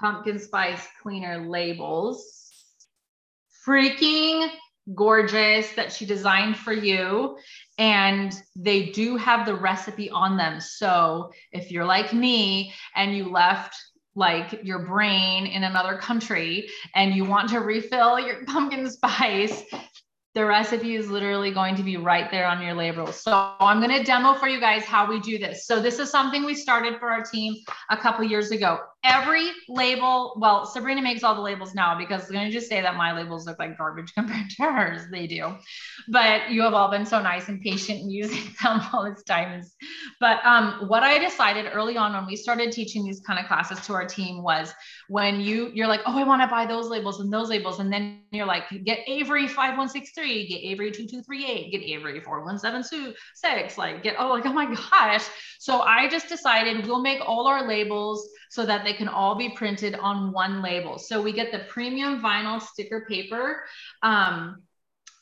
pumpkin 0.00 0.38
spice 0.38 0.86
cleaner 1.02 1.46
labels, 1.46 2.52
freaking 3.66 4.48
gorgeous 4.94 5.72
that 5.72 5.92
she 5.92 6.06
designed 6.06 6.56
for 6.56 6.72
you 6.72 7.36
and 7.76 8.32
they 8.56 8.86
do 8.86 9.16
have 9.16 9.46
the 9.46 9.54
recipe 9.54 10.10
on 10.10 10.36
them. 10.36 10.60
So 10.60 11.30
if 11.52 11.70
you're 11.70 11.84
like 11.84 12.12
me 12.12 12.72
and 12.94 13.16
you 13.16 13.30
left 13.30 13.74
like 14.14 14.60
your 14.64 14.80
brain 14.80 15.46
in 15.46 15.62
another 15.62 15.96
country 15.96 16.68
and 16.94 17.14
you 17.14 17.24
want 17.24 17.50
to 17.50 17.60
refill 17.60 18.18
your 18.18 18.44
pumpkin 18.46 18.90
spice, 18.90 19.62
the 20.38 20.46
recipe 20.46 20.94
is 20.94 21.10
literally 21.10 21.50
going 21.50 21.74
to 21.74 21.82
be 21.82 21.96
right 21.96 22.30
there 22.30 22.46
on 22.46 22.62
your 22.62 22.72
label. 22.72 23.08
So 23.08 23.54
I'm 23.58 23.80
going 23.80 23.90
to 23.90 24.04
demo 24.04 24.34
for 24.34 24.46
you 24.46 24.60
guys 24.60 24.84
how 24.84 25.04
we 25.04 25.18
do 25.18 25.36
this. 25.36 25.66
So 25.66 25.82
this 25.82 25.98
is 25.98 26.10
something 26.10 26.44
we 26.44 26.54
started 26.54 27.00
for 27.00 27.10
our 27.10 27.24
team 27.24 27.56
a 27.90 27.96
couple 27.96 28.24
years 28.24 28.52
ago. 28.52 28.78
Every 29.02 29.50
label, 29.68 30.36
well, 30.38 30.64
Sabrina 30.64 31.02
makes 31.02 31.24
all 31.24 31.34
the 31.34 31.40
labels 31.40 31.74
now 31.74 31.98
because 31.98 32.26
I'm 32.26 32.34
going 32.34 32.46
to 32.46 32.52
just 32.52 32.68
say 32.68 32.80
that 32.80 32.94
my 32.94 33.12
labels 33.12 33.46
look 33.46 33.58
like 33.58 33.76
garbage 33.76 34.14
compared 34.14 34.48
to 34.50 34.62
hers. 34.62 35.02
They 35.10 35.26
do. 35.26 35.56
But 36.06 36.50
you 36.50 36.62
have 36.62 36.72
all 36.72 36.88
been 36.88 37.04
so 37.04 37.20
nice 37.20 37.48
and 37.48 37.60
patient 37.60 37.98
in 37.98 38.08
using 38.08 38.44
them 38.62 38.80
all 38.92 39.12
this 39.12 39.24
time. 39.24 39.60
But 40.20 40.38
um, 40.44 40.84
what 40.86 41.02
I 41.02 41.18
decided 41.18 41.66
early 41.74 41.96
on 41.96 42.12
when 42.12 42.26
we 42.26 42.36
started 42.36 42.70
teaching 42.70 43.04
these 43.04 43.20
kind 43.26 43.40
of 43.40 43.46
classes 43.46 43.84
to 43.86 43.92
our 43.92 44.06
team 44.06 44.44
was 44.44 44.72
when 45.08 45.40
you 45.40 45.70
you're 45.74 45.86
like, 45.86 46.00
oh, 46.06 46.18
I 46.18 46.24
want 46.24 46.42
to 46.42 46.48
buy 46.48 46.66
those 46.66 46.88
labels 46.88 47.20
and 47.20 47.32
those 47.32 47.48
labels, 47.48 47.80
and 47.80 47.92
then 47.92 48.20
you're 48.30 48.46
like, 48.46 48.64
get 48.84 49.00
Avery 49.06 49.46
5163, 49.46 50.48
get 50.48 50.56
Avery 50.56 50.90
2238, 50.90 51.72
get 51.72 51.82
Avery 51.82 52.20
4176, 52.20 53.78
like 53.78 54.02
get 54.02 54.16
oh 54.18 54.28
like 54.28 54.46
oh 54.46 54.52
my 54.52 54.66
gosh. 54.66 55.24
So 55.58 55.80
I 55.80 56.08
just 56.08 56.28
decided 56.28 56.86
we'll 56.86 57.02
make 57.02 57.20
all 57.26 57.46
our 57.46 57.66
labels 57.66 58.28
so 58.50 58.64
that 58.66 58.84
they 58.84 58.92
can 58.92 59.08
all 59.08 59.34
be 59.34 59.50
printed 59.50 59.94
on 59.94 60.32
one 60.32 60.62
label. 60.62 60.98
So 60.98 61.20
we 61.20 61.32
get 61.32 61.52
the 61.52 61.60
premium 61.68 62.22
vinyl 62.22 62.60
sticker 62.60 63.06
paper. 63.08 63.64
Um, 64.02 64.62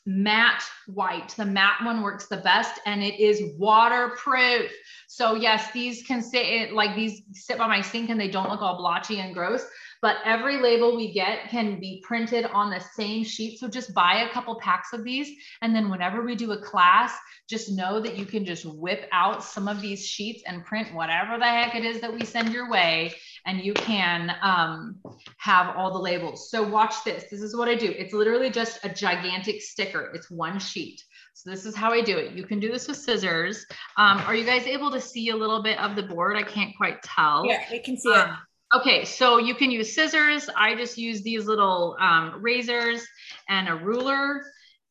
matte 0.07 0.63
white. 0.87 1.35
The 1.35 1.45
matte 1.45 1.83
one 1.83 2.01
works 2.01 2.27
the 2.27 2.37
best 2.37 2.79
and 2.85 3.03
it 3.03 3.19
is 3.19 3.57
waterproof. 3.57 4.71
So 5.07 5.35
yes, 5.35 5.71
these 5.73 6.01
can 6.03 6.23
sit 6.23 6.71
like 6.71 6.95
these 6.95 7.23
sit 7.33 7.57
by 7.57 7.67
my 7.67 7.81
sink 7.81 8.09
and 8.09 8.19
they 8.19 8.29
don't 8.29 8.49
look 8.49 8.61
all 8.61 8.77
blotchy 8.77 9.19
and 9.19 9.33
gross, 9.33 9.65
but 10.01 10.17
every 10.25 10.57
label 10.57 10.95
we 10.95 11.11
get 11.11 11.49
can 11.49 11.79
be 11.79 12.03
printed 12.05 12.45
on 12.45 12.69
the 12.69 12.79
same 12.79 13.23
sheet. 13.23 13.59
So 13.59 13.67
just 13.67 13.93
buy 13.93 14.27
a 14.27 14.33
couple 14.33 14.59
packs 14.59 14.93
of 14.93 15.03
these. 15.03 15.29
And 15.61 15.75
then 15.75 15.89
whenever 15.89 16.23
we 16.23 16.35
do 16.35 16.51
a 16.51 16.61
class, 16.61 17.13
just 17.49 17.71
know 17.71 17.99
that 17.99 18.17
you 18.17 18.25
can 18.25 18.45
just 18.45 18.65
whip 18.65 19.07
out 19.11 19.43
some 19.43 19.67
of 19.67 19.81
these 19.81 20.05
sheets 20.05 20.43
and 20.45 20.65
print 20.65 20.93
whatever 20.93 21.37
the 21.37 21.45
heck 21.45 21.75
it 21.75 21.85
is 21.85 22.01
that 22.01 22.13
we 22.13 22.25
send 22.25 22.53
your 22.53 22.69
way 22.69 23.13
and 23.45 23.61
you 23.61 23.73
can 23.73 24.35
um, 24.41 24.97
have 25.37 25.75
all 25.75 25.93
the 25.93 25.99
labels. 25.99 26.51
So 26.51 26.67
watch 26.67 27.03
this. 27.03 27.25
This 27.31 27.41
is 27.41 27.55
what 27.55 27.67
I 27.67 27.75
do. 27.75 27.93
It's 27.97 28.13
literally 28.13 28.49
just 28.49 28.83
a 28.83 28.89
gigantic 28.89 29.61
sticker. 29.61 30.11
It's 30.13 30.29
one 30.29 30.59
sheet. 30.59 31.01
So 31.33 31.49
this 31.51 31.65
is 31.65 31.75
how 31.75 31.91
I 31.91 32.01
do 32.01 32.17
it. 32.17 32.33
You 32.33 32.43
can 32.45 32.59
do 32.59 32.71
this 32.71 32.87
with 32.87 32.97
scissors. 32.97 33.65
Um, 33.95 34.17
are 34.19 34.35
you 34.35 34.43
guys 34.43 34.65
able 34.65 34.91
to 34.91 34.99
see 34.99 35.29
a 35.29 35.35
little 35.35 35.61
bit 35.61 35.79
of 35.79 35.95
the 35.95 36.03
board? 36.03 36.35
I 36.35 36.43
can't 36.43 36.75
quite 36.75 37.01
tell. 37.03 37.45
Yeah, 37.45 37.63
we 37.71 37.79
can 37.79 37.95
see 37.95 38.11
um, 38.11 38.29
it. 38.31 38.35
Okay, 38.75 39.05
so 39.05 39.37
you 39.37 39.55
can 39.55 39.71
use 39.71 39.95
scissors. 39.95 40.49
I 40.55 40.75
just 40.75 40.97
use 40.97 41.21
these 41.21 41.45
little 41.45 41.95
um, 42.01 42.41
razors 42.41 43.07
and 43.47 43.69
a 43.69 43.75
ruler. 43.75 44.43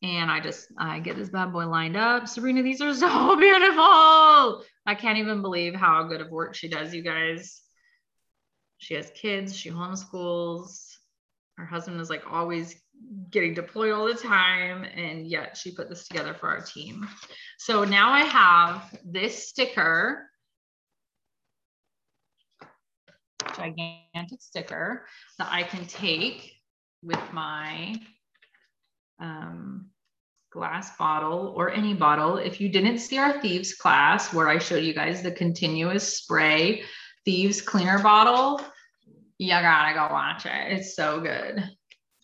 And 0.03 0.31
I 0.31 0.41
just, 0.41 0.69
I 0.79 1.01
get 1.01 1.17
this 1.17 1.29
bad 1.29 1.53
boy 1.53 1.67
lined 1.67 1.97
up. 1.97 2.27
Sabrina, 2.27 2.63
these 2.63 2.81
are 2.81 2.95
so 2.95 3.37
beautiful. 3.37 4.65
I 4.87 4.95
can't 4.95 5.19
even 5.19 5.43
believe 5.43 5.75
how 5.75 6.05
good 6.05 6.21
of 6.21 6.31
work 6.31 6.55
she 6.55 6.69
does, 6.69 6.95
you 6.95 7.03
guys. 7.03 7.61
She 8.79 8.95
has 8.95 9.11
kids, 9.15 9.57
she 9.57 9.71
homeschools. 9.71 10.93
Her 11.57 11.67
husband 11.67 12.01
is 12.01 12.11
like 12.11 12.25
always 12.31 12.81
getting 13.31 13.55
deployed 13.55 13.93
all 13.93 14.07
the 14.07 14.15
time. 14.15 14.85
And 14.85 15.27
yet 15.27 15.57
she 15.57 15.75
put 15.75 15.89
this 15.89 16.09
together 16.09 16.35
for 16.35 16.49
our 16.49 16.61
team. 16.61 17.07
So 17.59 17.85
now 17.85 18.11
I 18.11 18.23
have 18.23 18.99
this 19.05 19.49
sticker, 19.49 20.31
gigantic 23.57 24.41
sticker 24.41 25.07
that 25.39 25.49
I 25.51 25.63
can 25.63 25.87
take 25.87 26.53
with 27.03 27.21
my 27.33 27.97
um, 29.21 29.91
glass 30.51 30.97
bottle 30.97 31.53
or 31.57 31.71
any 31.71 31.95
bottle. 31.95 32.39
If 32.39 32.61
you 32.61 32.69
didn't 32.69 32.99
see 32.99 33.19
our 33.19 33.41
thieves 33.41 33.75
class 33.75 34.33
where 34.33 34.49
I 34.49 34.59
showed 34.59 34.85
you 34.85 34.95
guys 34.95 35.23
the 35.23 35.31
continuous 35.31 36.17
spray 36.17 36.83
thieves 37.25 37.61
cleaner 37.61 37.99
bottle, 37.99 38.61
you 39.39 39.49
gotta 39.49 39.95
go 39.95 40.13
watch 40.13 40.47
it. 40.47 40.73
It's 40.73 40.97
so 40.97 41.21
good. 41.21 41.63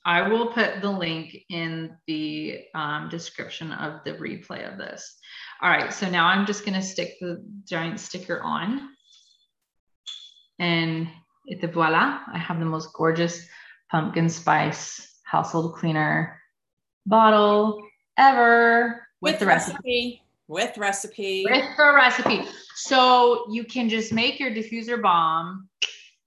I 0.04 0.28
will 0.28 0.48
put 0.48 0.80
the 0.80 0.90
link 0.90 1.36
in 1.48 1.96
the 2.06 2.64
um, 2.74 3.08
description 3.08 3.72
of 3.72 4.02
the 4.04 4.14
replay 4.14 4.70
of 4.70 4.78
this. 4.78 5.18
All 5.60 5.70
right, 5.70 5.92
so 5.92 6.10
now 6.10 6.26
I'm 6.26 6.46
just 6.46 6.64
gonna 6.64 6.82
stick 6.82 7.14
the 7.20 7.44
giant 7.68 8.00
sticker 8.00 8.40
on. 8.42 8.91
And 10.62 11.08
it, 11.46 11.72
voila, 11.72 12.20
I 12.32 12.38
have 12.38 12.60
the 12.60 12.64
most 12.64 12.92
gorgeous 12.92 13.48
pumpkin 13.90 14.28
spice 14.28 15.18
household 15.24 15.74
cleaner 15.74 16.40
bottle 17.04 17.82
ever 18.16 19.04
with, 19.20 19.32
with 19.32 19.40
the 19.40 19.46
recipe. 19.46 19.72
recipe. 19.74 20.22
With 20.46 20.78
recipe. 20.78 21.44
With 21.50 21.76
the 21.76 21.92
recipe. 21.92 22.42
So 22.76 23.44
you 23.50 23.64
can 23.64 23.88
just 23.88 24.12
make 24.12 24.38
your 24.38 24.52
diffuser 24.52 25.02
bomb 25.02 25.68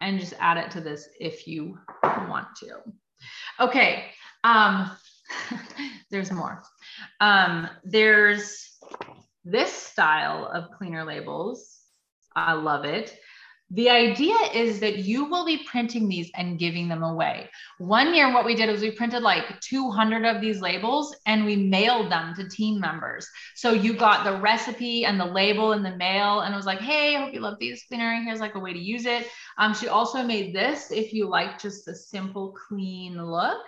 and 0.01 0.19
just 0.19 0.33
add 0.39 0.57
it 0.57 0.69
to 0.71 0.81
this 0.81 1.07
if 1.21 1.47
you 1.47 1.79
want 2.03 2.47
to. 2.57 2.79
Okay. 3.61 4.03
Um, 4.43 4.91
there's 6.11 6.31
more. 6.31 6.61
Um, 7.21 7.69
there's 7.85 8.77
this 9.45 9.71
style 9.71 10.51
of 10.53 10.71
cleaner 10.77 11.05
labels. 11.05 11.79
I 12.35 12.51
love 12.51 12.83
it. 12.83 13.17
The 13.71 13.89
idea 13.89 14.35
is 14.53 14.79
that 14.81 14.99
you 14.99 15.25
will 15.25 15.43
be 15.43 15.63
printing 15.65 16.07
these 16.07 16.29
and 16.35 16.59
giving 16.59 16.87
them 16.87 17.01
away. 17.01 17.49
One 17.79 18.13
year, 18.13 18.31
what 18.31 18.45
we 18.45 18.53
did 18.53 18.69
was 18.69 18.81
we 18.81 18.91
printed 18.91 19.23
like 19.23 19.59
200 19.61 20.23
of 20.23 20.39
these 20.39 20.61
labels 20.61 21.15
and 21.25 21.45
we 21.45 21.55
mailed 21.55 22.11
them 22.11 22.35
to 22.35 22.47
team 22.47 22.79
members. 22.79 23.27
So 23.55 23.71
you 23.71 23.95
got 23.95 24.23
the 24.23 24.39
recipe 24.39 25.05
and 25.05 25.19
the 25.19 25.25
label 25.25 25.73
in 25.73 25.81
the 25.81 25.97
mail, 25.97 26.41
and 26.41 26.53
it 26.53 26.57
was 26.57 26.67
like, 26.67 26.79
hey, 26.79 27.15
I 27.15 27.23
hope 27.23 27.33
you 27.33 27.39
love 27.39 27.57
these 27.59 27.83
cleaner. 27.87 28.21
Here's 28.23 28.39
like 28.39 28.53
a 28.53 28.59
way 28.59 28.71
to 28.71 28.79
use 28.79 29.05
it. 29.05 29.27
Um, 29.57 29.73
she 29.73 29.87
also 29.87 30.23
made 30.23 30.53
this 30.53 30.91
if 30.91 31.11
you 31.11 31.27
like 31.27 31.59
just 31.59 31.87
a 31.87 31.95
simple, 31.95 32.55
clean 32.67 33.19
look 33.25 33.65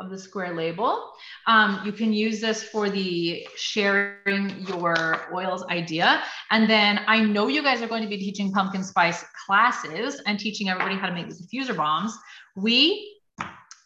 of 0.00 0.10
the 0.10 0.18
square 0.18 0.54
label. 0.54 1.12
Um, 1.46 1.82
you 1.84 1.92
can 1.92 2.12
use 2.12 2.40
this 2.40 2.62
for 2.62 2.90
the 2.90 3.46
sharing 3.56 4.66
your 4.66 5.28
oils 5.32 5.64
idea. 5.70 6.22
And 6.50 6.68
then 6.68 7.00
I 7.06 7.20
know 7.20 7.48
you 7.48 7.62
guys 7.62 7.82
are 7.82 7.86
going 7.86 8.02
to 8.02 8.08
be 8.08 8.18
teaching 8.18 8.50
pumpkin 8.50 8.82
spice 8.82 9.24
classes 9.46 10.20
and 10.26 10.38
teaching 10.38 10.68
everybody 10.68 10.96
how 10.96 11.06
to 11.06 11.14
make 11.14 11.26
these 11.26 11.46
diffuser 11.46 11.76
bombs. 11.76 12.16
We 12.56 13.18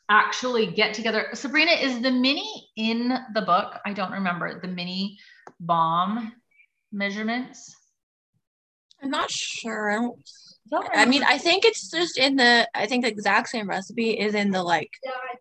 actually 0.09 0.67
get 0.67 0.95
together. 0.95 1.27
Sabrina, 1.33 1.73
is 1.73 2.01
the 2.01 2.11
mini 2.11 2.69
in 2.77 3.17
the 3.35 3.43
book? 3.43 3.75
I 3.85 3.93
don't 3.93 4.13
remember 4.13 4.61
the 4.61 4.69
mini 4.69 5.19
bomb 5.61 6.33
measurements. 6.93 7.75
I'm 9.03 9.11
not 9.11 9.31
sure. 9.31 10.15
I 10.73 11.03
I 11.03 11.05
mean, 11.05 11.23
I 11.25 11.39
think 11.39 11.65
it's 11.65 11.91
just 11.91 12.19
in 12.19 12.37
the. 12.37 12.69
I 12.75 12.87
think 12.87 13.05
the 13.05 13.11
exact 13.11 13.49
same 13.49 13.69
recipe 13.69 14.11
is 14.11 14.35
in 14.35 14.51
the 14.51 14.63
like, 14.63 14.91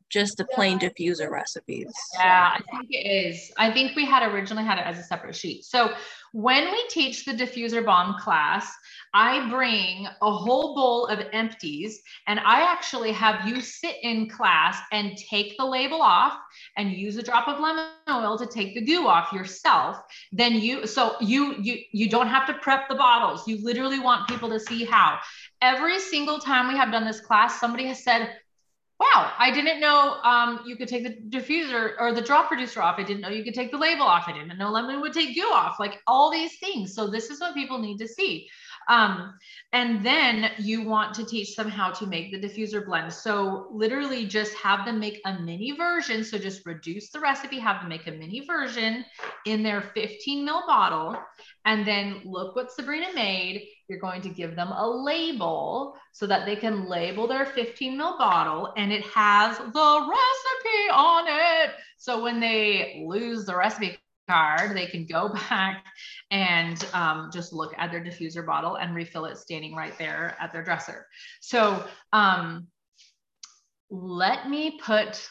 just 0.10 0.38
the 0.38 0.46
plain 0.46 0.80
diffuser 0.80 1.30
recipes. 1.30 1.92
Yeah, 2.16 2.58
I 2.58 2.62
think 2.72 2.92
it 2.92 3.08
is. 3.08 3.52
I 3.58 3.72
think 3.72 3.96
we 3.96 4.06
had 4.06 4.30
originally 4.32 4.64
had 4.64 4.78
it 4.80 4.86
as 4.86 5.00
a 5.00 5.04
separate 5.04 5.36
sheet. 5.36 5.66
So 5.66 5.94
when 6.34 6.72
we 6.72 6.84
teach 6.90 7.26
the 7.26 7.32
diffuser 7.32 7.86
bomb 7.86 8.20
class, 8.20 8.68
I 9.14 9.48
bring 9.50 10.08
a 10.24 10.32
whole 10.32 10.74
bowl 10.74 11.06
of 11.06 11.20
empties 11.32 12.02
and 12.26 12.40
I 12.40 12.62
actually 12.72 13.12
have 13.12 13.48
you 13.48 13.62
sit 13.62 13.98
in 14.02 14.28
class 14.28 14.80
and 14.92 15.16
take 15.16 15.56
the 15.58 15.66
label 15.66 16.02
off 16.02 16.34
and 16.76 16.92
use 16.92 17.18
a 17.18 17.24
drop 17.24 17.48
of 17.48 17.60
lemon 17.60 17.86
oil 18.10 18.36
to 18.40 18.48
take 18.48 18.74
the 18.74 18.82
goo 18.82 19.08
off 19.08 19.32
yourself. 19.32 19.98
Then 20.32 20.54
you, 20.54 20.88
so 20.88 21.16
you, 21.22 21.54
you, 21.62 21.78
you 21.92 22.10
don't 22.10 22.28
have 22.28 22.48
to 22.48 22.56
prep 22.56 22.90
the 22.90 22.96
bottles. 22.96 23.48
You 23.48 23.64
literally 23.64 24.00
want 24.00 24.28
people 24.28 24.50
to 24.50 24.60
see 24.60 24.86
how. 24.86 25.20
Every 25.62 26.00
single 26.00 26.40
time 26.40 26.68
we 26.68 26.76
have 26.76 26.92
done 26.92 27.06
this 27.06 27.22
class, 27.22 27.60
somebody 27.60 27.86
has 27.86 28.04
said, 28.04 28.36
wow, 29.04 29.32
I 29.38 29.52
didn't 29.52 29.80
know 29.80 30.18
um, 30.24 30.62
you 30.66 30.76
could 30.76 30.88
take 30.88 31.04
the 31.04 31.38
diffuser 31.38 31.94
or 32.00 32.14
the 32.14 32.22
drop 32.22 32.52
reducer 32.52 32.82
off. 32.82 32.96
I 32.98 33.04
didn't 33.04 33.22
know 33.22 33.30
you 33.30 33.44
could 33.44 33.54
take 33.54 33.72
the 33.72 33.78
label 33.78 34.04
off. 34.04 34.26
I 34.28 34.34
didn't 34.34 34.58
know 34.58 34.72
lemon 34.72 35.02
would 35.02 35.14
take 35.14 35.36
goo 35.36 35.50
off, 35.54 35.80
like 35.80 36.00
all 36.08 36.32
these 36.32 36.58
things. 36.60 36.94
So 36.96 37.08
this 37.08 37.30
is 37.30 37.40
what 37.40 37.54
people 37.54 37.80
need 37.80 37.98
to 37.98 38.08
see. 38.08 38.48
Um, 38.90 39.34
and 39.72 40.06
then 40.06 40.52
you 40.58 40.84
want 40.84 41.14
to 41.16 41.26
teach 41.26 41.56
them 41.56 41.70
how 41.70 41.92
to 41.92 42.06
make 42.06 42.32
the 42.32 42.40
diffuser 42.40 42.86
blend. 42.86 43.12
So 43.14 43.68
literally 43.72 44.26
just 44.26 44.54
have 44.56 44.86
them 44.86 45.00
make 45.00 45.22
a 45.26 45.40
mini 45.40 45.72
version. 45.72 46.24
So 46.24 46.38
just 46.38 46.66
reduce 46.66 47.10
the 47.10 47.20
recipe, 47.20 47.60
have 47.60 47.82
them 47.82 47.90
make 47.90 48.08
a 48.08 48.12
mini 48.12 48.46
version 48.46 49.06
in 49.46 49.64
their 49.64 49.82
15 49.82 50.46
mil 50.46 50.64
bottle. 50.68 51.18
And 51.66 51.88
then 51.88 52.22
look 52.26 52.56
what 52.56 52.72
Sabrina 52.72 53.14
made. 53.14 53.68
You're 53.88 54.00
going 54.00 54.22
to 54.22 54.30
give 54.30 54.56
them 54.56 54.70
a 54.70 54.88
label 54.88 55.96
so 56.12 56.26
that 56.28 56.46
they 56.46 56.56
can 56.56 56.88
label 56.88 57.28
their 57.28 57.46
15 57.46 57.98
mil 57.98 58.18
bottle 58.18 58.74
and 58.78 58.92
it 58.92 59.04
has 59.06 59.58
the 59.58 59.64
recipe 59.66 60.90
on 60.92 61.26
it. 61.28 61.72
So 61.98 62.24
when 62.24 62.40
they 62.40 63.04
lose 63.08 63.46
the 63.46 63.56
recipe 63.56 63.98
card, 64.30 64.76
they 64.76 64.88
can 64.88 65.06
go 65.06 65.30
back 65.50 65.86
and 66.32 66.86
um, 66.94 67.30
just 67.32 67.54
look 67.54 67.74
at 67.78 67.92
their 67.92 68.04
diffuser 68.04 68.46
bottle 68.46 68.76
and 68.76 68.96
refill 68.96 69.26
it 69.26 69.38
standing 69.38 69.76
right 69.76 69.98
there 69.98 70.36
at 70.40 70.52
their 70.52 70.64
dresser. 70.64 71.08
So 71.42 71.86
um, 72.12 72.68
let 73.90 74.50
me 74.50 74.80
put 74.84 75.28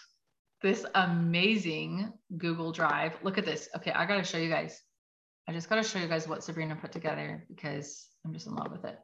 this 0.63 0.87
amazing 0.95 2.13
Google 2.37 2.73
Drive. 2.73 3.15
Look 3.23 3.37
at 3.37 3.45
this. 3.45 3.69
Okay, 3.77 3.91
I 3.91 4.07
gotta 4.07 4.25
show 4.25 4.39
you 4.39 4.49
guys. 4.49 4.81
I 5.49 5.53
just 5.53 5.69
gotta 5.69 5.83
show 5.83 5.99
you 5.99 6.07
guys 6.07 6.29
what 6.29 6.45
Sabrina 6.45 6.77
put 6.77 6.93
together 6.93 7.45
because 7.49 8.07
I'm 8.25 8.33
just 8.33 8.47
in 8.47 8.55
love 8.55 8.71
with 8.71 8.85
it. 8.85 8.99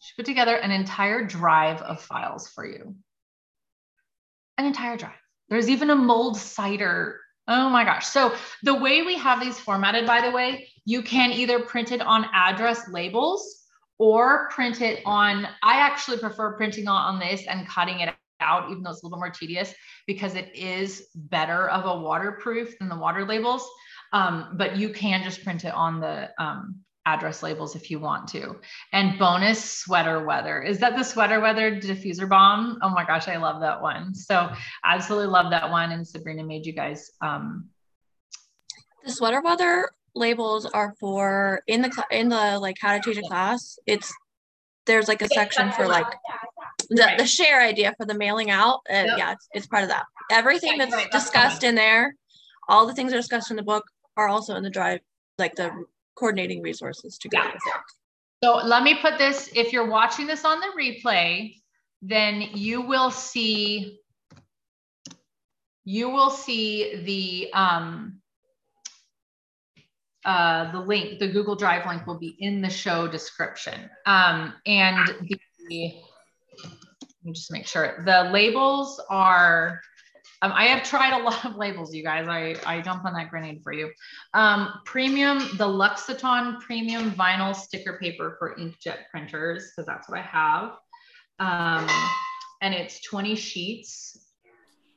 She 0.00 0.12
put 0.16 0.26
together 0.26 0.56
an 0.56 0.70
entire 0.70 1.24
drive 1.24 1.80
of 1.82 2.02
files 2.02 2.48
for 2.48 2.66
you. 2.66 2.94
An 4.58 4.66
entire 4.66 4.96
drive. 4.96 5.12
There's 5.48 5.68
even 5.68 5.90
a 5.90 5.96
mulled 5.96 6.36
cider 6.36 7.20
Oh 7.52 7.68
my 7.68 7.82
gosh. 7.82 8.06
So 8.06 8.32
the 8.62 8.74
way 8.74 9.02
we 9.02 9.16
have 9.16 9.40
these 9.40 9.58
formatted, 9.58 10.06
by 10.06 10.20
the 10.20 10.30
way, 10.30 10.68
you 10.84 11.02
can 11.02 11.32
either 11.32 11.58
print 11.58 11.90
it 11.90 12.00
on 12.00 12.26
address 12.32 12.88
labels 12.88 13.64
or 13.98 14.48
print 14.50 14.80
it 14.80 15.02
on, 15.04 15.48
I 15.64 15.80
actually 15.80 16.18
prefer 16.18 16.56
printing 16.56 16.86
on 16.86 17.18
this 17.18 17.44
and 17.48 17.66
cutting 17.66 18.00
it 18.00 18.14
out, 18.40 18.70
even 18.70 18.84
though 18.84 18.90
it's 18.90 19.02
a 19.02 19.06
little 19.06 19.18
more 19.18 19.30
tedious 19.30 19.74
because 20.06 20.36
it 20.36 20.54
is 20.54 21.08
better 21.14 21.68
of 21.70 21.86
a 21.86 22.00
waterproof 22.00 22.78
than 22.78 22.88
the 22.88 22.96
water 22.96 23.26
labels. 23.26 23.68
Um, 24.12 24.54
but 24.54 24.76
you 24.76 24.90
can 24.90 25.24
just 25.24 25.42
print 25.42 25.64
it 25.64 25.74
on 25.74 25.98
the 25.98 26.30
um, 26.38 26.76
address 27.14 27.42
labels 27.42 27.74
if 27.74 27.90
you 27.90 27.98
want 27.98 28.28
to. 28.28 28.56
And 28.92 29.18
bonus 29.18 29.62
sweater 29.82 30.24
weather. 30.24 30.62
Is 30.62 30.78
that 30.78 30.96
the 30.96 31.02
sweater 31.02 31.40
weather 31.40 31.80
diffuser 31.80 32.28
bomb? 32.28 32.78
Oh 32.82 32.90
my 32.90 33.04
gosh, 33.04 33.28
I 33.28 33.36
love 33.36 33.60
that 33.60 33.80
one. 33.82 34.14
So 34.14 34.50
absolutely 34.84 35.28
love 35.28 35.50
that 35.50 35.70
one. 35.70 35.92
And 35.92 36.06
Sabrina 36.06 36.44
made 36.44 36.66
you 36.66 36.72
guys. 36.72 37.10
Um... 37.20 37.68
The 39.04 39.12
sweater 39.12 39.40
weather 39.40 39.90
labels 40.14 40.66
are 40.66 40.94
for 41.00 41.62
in 41.66 41.82
the 41.82 42.04
in 42.10 42.28
the 42.28 42.58
like 42.58 42.76
how 42.80 42.96
to 42.96 43.00
teach 43.00 43.18
a 43.18 43.28
class. 43.28 43.78
It's 43.86 44.12
there's 44.86 45.08
like 45.08 45.22
a 45.22 45.28
section 45.28 45.72
for 45.72 45.86
like 45.86 46.06
the, 46.90 47.14
the 47.18 47.26
share 47.26 47.62
idea 47.62 47.94
for 47.96 48.06
the 48.06 48.14
mailing 48.14 48.50
out. 48.50 48.80
And 48.88 49.06
yep. 49.08 49.18
yeah, 49.18 49.32
it's, 49.32 49.48
it's 49.52 49.66
part 49.66 49.84
of 49.84 49.88
that. 49.88 50.04
Everything 50.30 50.78
that's 50.78 51.08
discussed 51.10 51.64
in 51.64 51.74
there, 51.74 52.14
all 52.68 52.86
the 52.86 52.94
things 52.94 53.10
that 53.10 53.16
are 53.16 53.20
discussed 53.20 53.50
in 53.50 53.56
the 53.56 53.62
book 53.62 53.84
are 54.16 54.28
also 54.28 54.54
in 54.56 54.62
the 54.62 54.70
drive, 54.70 55.00
like 55.38 55.54
the 55.54 55.70
coordinating 56.16 56.62
resources 56.62 57.18
to 57.18 57.28
go 57.28 57.38
yeah. 57.38 57.46
with 57.46 57.54
it. 57.54 57.82
So 58.42 58.56
let 58.56 58.82
me 58.82 58.96
put 59.00 59.18
this, 59.18 59.50
if 59.54 59.72
you're 59.72 59.88
watching 59.88 60.26
this 60.26 60.44
on 60.44 60.60
the 60.60 60.68
replay, 60.78 61.54
then 62.00 62.40
you 62.54 62.80
will 62.80 63.10
see, 63.10 63.98
you 65.84 66.08
will 66.08 66.30
see 66.30 67.02
the, 67.04 67.52
um, 67.52 68.20
uh, 70.24 70.72
the 70.72 70.80
link, 70.80 71.18
the 71.18 71.28
Google 71.28 71.54
Drive 71.54 71.86
link 71.86 72.06
will 72.06 72.18
be 72.18 72.36
in 72.38 72.62
the 72.62 72.70
show 72.70 73.06
description. 73.06 73.90
Um, 74.06 74.54
and 74.66 75.06
the, 75.06 75.38
let 77.22 77.24
me 77.24 77.32
just 77.32 77.52
make 77.52 77.66
sure 77.66 78.02
the 78.06 78.30
labels 78.32 79.00
are 79.10 79.80
um, 80.42 80.52
I 80.54 80.64
have 80.66 80.82
tried 80.82 81.20
a 81.20 81.22
lot 81.22 81.44
of 81.44 81.56
labels, 81.56 81.94
you 81.94 82.02
guys. 82.02 82.26
I, 82.28 82.56
I 82.64 82.80
jump 82.80 83.04
on 83.04 83.12
that 83.14 83.30
grenade 83.30 83.62
for 83.62 83.72
you. 83.72 83.90
Um, 84.32 84.80
premium, 84.84 85.38
the 85.58 85.66
Luxaton 85.66 86.60
premium 86.60 87.12
vinyl 87.12 87.54
sticker 87.54 87.98
paper 87.98 88.36
for 88.38 88.56
inkjet 88.56 89.08
printers, 89.10 89.70
because 89.70 89.86
that's 89.86 90.08
what 90.08 90.18
I 90.18 90.22
have. 90.22 90.76
Um, 91.38 91.88
and 92.62 92.74
it's 92.74 93.00
20 93.00 93.34
sheets. 93.36 94.18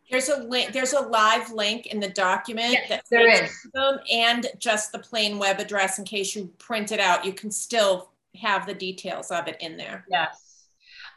There's 0.10 0.30
a 0.30 0.44
link. 0.44 0.74
There's 0.74 0.94
a 0.94 1.00
live 1.00 1.52
link 1.52 1.88
in 1.88 2.00
the 2.00 2.10
document 2.10 2.74
yes, 2.74 2.90
that 2.90 3.04
there 3.10 3.28
is 3.28 3.52
them 3.74 4.00
and 4.12 4.48
just 4.60 4.92
the 4.92 5.00
plain 5.00 5.40
web 5.40 5.60
address 5.60 5.98
in 5.98 6.06
case 6.06 6.36
you 6.36 6.52
print 6.60 6.92
it 6.92 7.00
out. 7.00 7.26
You 7.26 7.34
can 7.34 7.50
still 7.50 8.12
have 8.40 8.68
the 8.68 8.74
details 8.74 9.32
of 9.32 9.48
it 9.48 9.58
in 9.60 9.78
there. 9.78 10.06
Yes. 10.10 10.53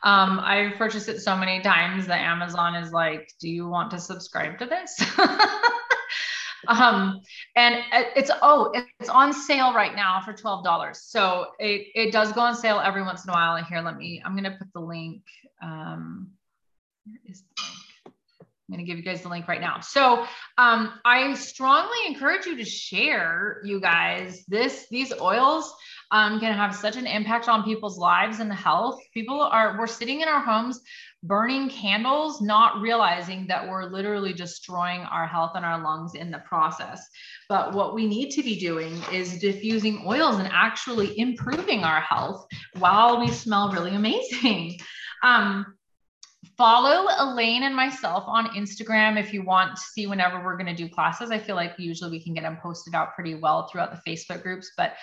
Um, 0.07 0.39
I've 0.39 0.77
purchased 0.77 1.09
it 1.09 1.21
so 1.21 1.37
many 1.37 1.61
times 1.61 2.07
that 2.07 2.21
Amazon 2.21 2.77
is 2.77 2.93
like, 2.93 3.29
do 3.41 3.49
you 3.51 3.67
want 3.67 3.91
to 3.91 3.99
subscribe 3.99 4.57
to 4.61 4.67
this? 4.67 5.05
um, 6.69 7.21
and 7.57 7.83
it's, 8.15 8.31
oh, 8.41 8.73
it's 9.01 9.11
on 9.11 9.33
sale 9.33 9.75
right 9.75 9.97
now 9.97 10.21
for 10.25 10.33
$12. 10.33 10.95
So 10.95 11.47
it, 11.59 11.89
it 11.97 12.13
does 12.13 12.31
go 12.31 12.43
on 12.43 12.55
sale 12.55 12.79
every 12.79 13.03
once 13.03 13.25
in 13.25 13.31
a 13.31 13.33
while. 13.33 13.57
And 13.57 13.67
here, 13.67 13.81
let 13.81 13.97
me, 13.97 14.23
I'm 14.25 14.37
to 14.45 14.53
put 14.53 14.73
the 14.73 14.81
link. 14.81 15.23
Um, 15.61 16.29
where 17.05 17.19
is 17.25 17.43
the 17.43 17.63
link? 17.65 18.15
I'm 18.69 18.77
going 18.77 18.87
to 18.87 18.89
give 18.89 18.99
you 18.99 19.05
guys 19.05 19.23
the 19.23 19.29
link 19.29 19.49
right 19.49 19.61
now. 19.61 19.81
So 19.81 20.25
um, 20.57 20.93
I 21.05 21.35
strongly 21.35 21.99
encourage 22.07 22.47
you 22.47 22.57
to 22.57 22.65
share, 22.65 23.61
you 23.65 23.81
guys, 23.81 24.45
this 24.47 24.87
these 24.89 25.13
oils 25.21 25.75
um, 26.11 26.39
can 26.41 26.55
have 26.55 26.75
such 26.75 26.97
an 26.97 27.07
impact 27.07 27.49
on 27.49 27.65
people's 27.65 27.99
lives 27.99 28.41
and 28.41 28.53
health. 28.53 29.01
People 29.13 29.41
are 29.41 29.77
we're 29.79 29.87
sitting 29.87 30.21
in 30.21 30.29
our 30.29 30.41
homes 30.41 30.81
burning 31.23 31.69
candles, 31.69 32.41
not 32.41 32.81
realizing 32.81 33.47
that 33.49 33.69
we're 33.69 33.85
literally 33.85 34.33
destroying 34.33 35.01
our 35.01 35.27
health 35.27 35.53
and 35.55 35.65
our 35.65 35.83
lungs 35.83 36.15
in 36.15 36.31
the 36.31 36.39
process. 36.41 37.05
But 37.49 37.75
what 37.75 37.95
we 37.95 38.07
need 38.07 38.31
to 38.31 38.43
be 38.43 38.59
doing 38.59 38.97
is 39.13 39.39
diffusing 39.39 40.05
oils 40.07 40.37
and 40.39 40.49
actually 40.53 41.19
improving 41.19 41.83
our 41.83 42.01
health 42.01 42.47
while 42.79 43.19
we 43.21 43.29
smell 43.31 43.73
really 43.73 43.95
amazing. 43.95 44.79
Um, 45.23 45.76
follow 46.57 47.09
Elaine 47.19 47.63
and 47.65 47.75
myself 47.75 48.25
on 48.27 48.47
Instagram 48.49 49.19
if 49.19 49.33
you 49.33 49.43
want 49.43 49.77
to 49.77 49.83
see 49.83 50.07
whenever 50.07 50.43
we're 50.43 50.57
going 50.57 50.75
to 50.75 50.75
do 50.75 50.89
classes. 50.89 51.31
I 51.31 51.39
feel 51.39 51.57
like 51.57 51.75
usually 51.79 52.11
we 52.11 52.23
can 52.23 52.35
get 52.35 52.43
them 52.43 52.59
posted 52.63 52.95
out 52.95 53.15
pretty 53.15 53.35
well 53.35 53.69
throughout 53.69 53.91
the 53.91 54.11
Facebook 54.11 54.43
groups, 54.43 54.73
but 54.77 54.95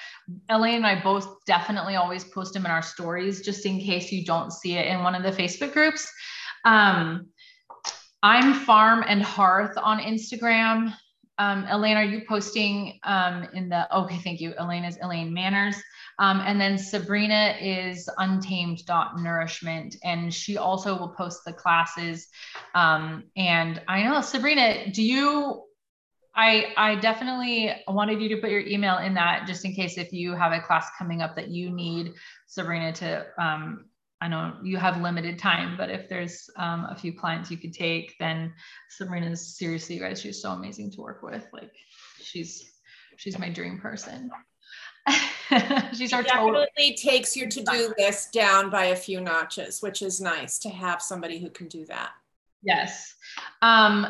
Elaine 0.49 0.77
and 0.77 0.87
I 0.87 1.01
both 1.01 1.45
definitely 1.45 1.95
always 1.95 2.23
post 2.23 2.53
them 2.53 2.65
in 2.65 2.71
our 2.71 2.81
stories 2.81 3.41
just 3.41 3.65
in 3.65 3.79
case 3.79 4.11
you 4.11 4.25
don't 4.25 4.51
see 4.51 4.73
it 4.73 4.87
in 4.87 5.03
one 5.03 5.15
of 5.15 5.23
the 5.23 5.31
Facebook 5.31 5.73
groups. 5.73 6.11
Um, 6.65 7.27
I'm 8.21 8.53
Farm 8.53 9.03
and 9.07 9.21
Hearth 9.21 9.77
on 9.77 9.99
Instagram. 9.99 10.93
Um, 11.39 11.65
Elaine, 11.69 11.97
are 11.97 12.03
you 12.03 12.21
posting 12.27 12.99
um, 13.03 13.47
in 13.53 13.69
the, 13.69 13.93
okay, 13.95 14.19
thank 14.23 14.39
you. 14.39 14.53
Elaine 14.59 14.83
is 14.83 14.97
Elaine 15.01 15.33
Manners. 15.33 15.75
Um, 16.19 16.41
and 16.45 16.59
then 16.61 16.77
Sabrina 16.77 17.55
is 17.59 18.07
untamed 18.17 18.85
dot 18.85 19.19
nourishment, 19.19 19.95
and 20.03 20.33
she 20.33 20.57
also 20.57 20.97
will 20.97 21.09
post 21.09 21.41
the 21.45 21.53
classes. 21.53 22.27
Um, 22.75 23.23
and 23.35 23.81
I 23.87 24.03
know 24.03 24.21
Sabrina, 24.21 24.91
do 24.91 25.01
you? 25.01 25.63
I 26.35 26.73
I 26.77 26.95
definitely 26.95 27.71
wanted 27.87 28.21
you 28.21 28.29
to 28.29 28.37
put 28.37 28.49
your 28.49 28.61
email 28.61 28.97
in 28.97 29.13
that 29.15 29.45
just 29.47 29.65
in 29.65 29.73
case 29.73 29.97
if 29.97 30.11
you 30.11 30.33
have 30.35 30.51
a 30.51 30.59
class 30.59 30.87
coming 30.97 31.21
up 31.21 31.35
that 31.35 31.49
you 31.49 31.69
need 31.69 32.13
Sabrina 32.47 32.91
to. 32.93 33.25
Um, 33.39 33.85
I 34.23 34.29
know 34.29 34.53
you 34.63 34.77
have 34.77 35.01
limited 35.01 35.37
time, 35.37 35.75
but 35.77 35.89
if 35.89 36.07
there's 36.07 36.49
um, 36.55 36.87
a 36.89 36.95
few 36.95 37.11
clients 37.11 37.51
you 37.51 37.57
could 37.57 37.73
take, 37.73 38.15
then 38.21 38.53
Sabrina's 38.89 39.57
seriously, 39.57 39.95
you 39.95 40.01
guys, 40.01 40.21
she's 40.21 40.41
so 40.41 40.51
amazing 40.51 40.91
to 40.91 41.01
work 41.01 41.21
with. 41.21 41.45
Like, 41.51 41.73
she's 42.21 42.71
she's 43.17 43.37
my 43.37 43.49
dream 43.49 43.79
person. 43.79 44.31
She's 45.93 46.13
our 46.13 46.23
definitely 46.23 46.51
total- 46.51 46.95
takes 46.95 47.35
your 47.35 47.49
to-do 47.49 47.93
list 47.99 48.31
down 48.31 48.69
by 48.69 48.85
a 48.85 48.95
few 48.95 49.19
notches, 49.19 49.81
which 49.81 50.01
is 50.01 50.21
nice 50.21 50.57
to 50.59 50.69
have 50.69 51.01
somebody 51.01 51.39
who 51.39 51.49
can 51.49 51.67
do 51.67 51.85
that. 51.87 52.11
Yes. 52.63 53.13
Um, 53.61 54.07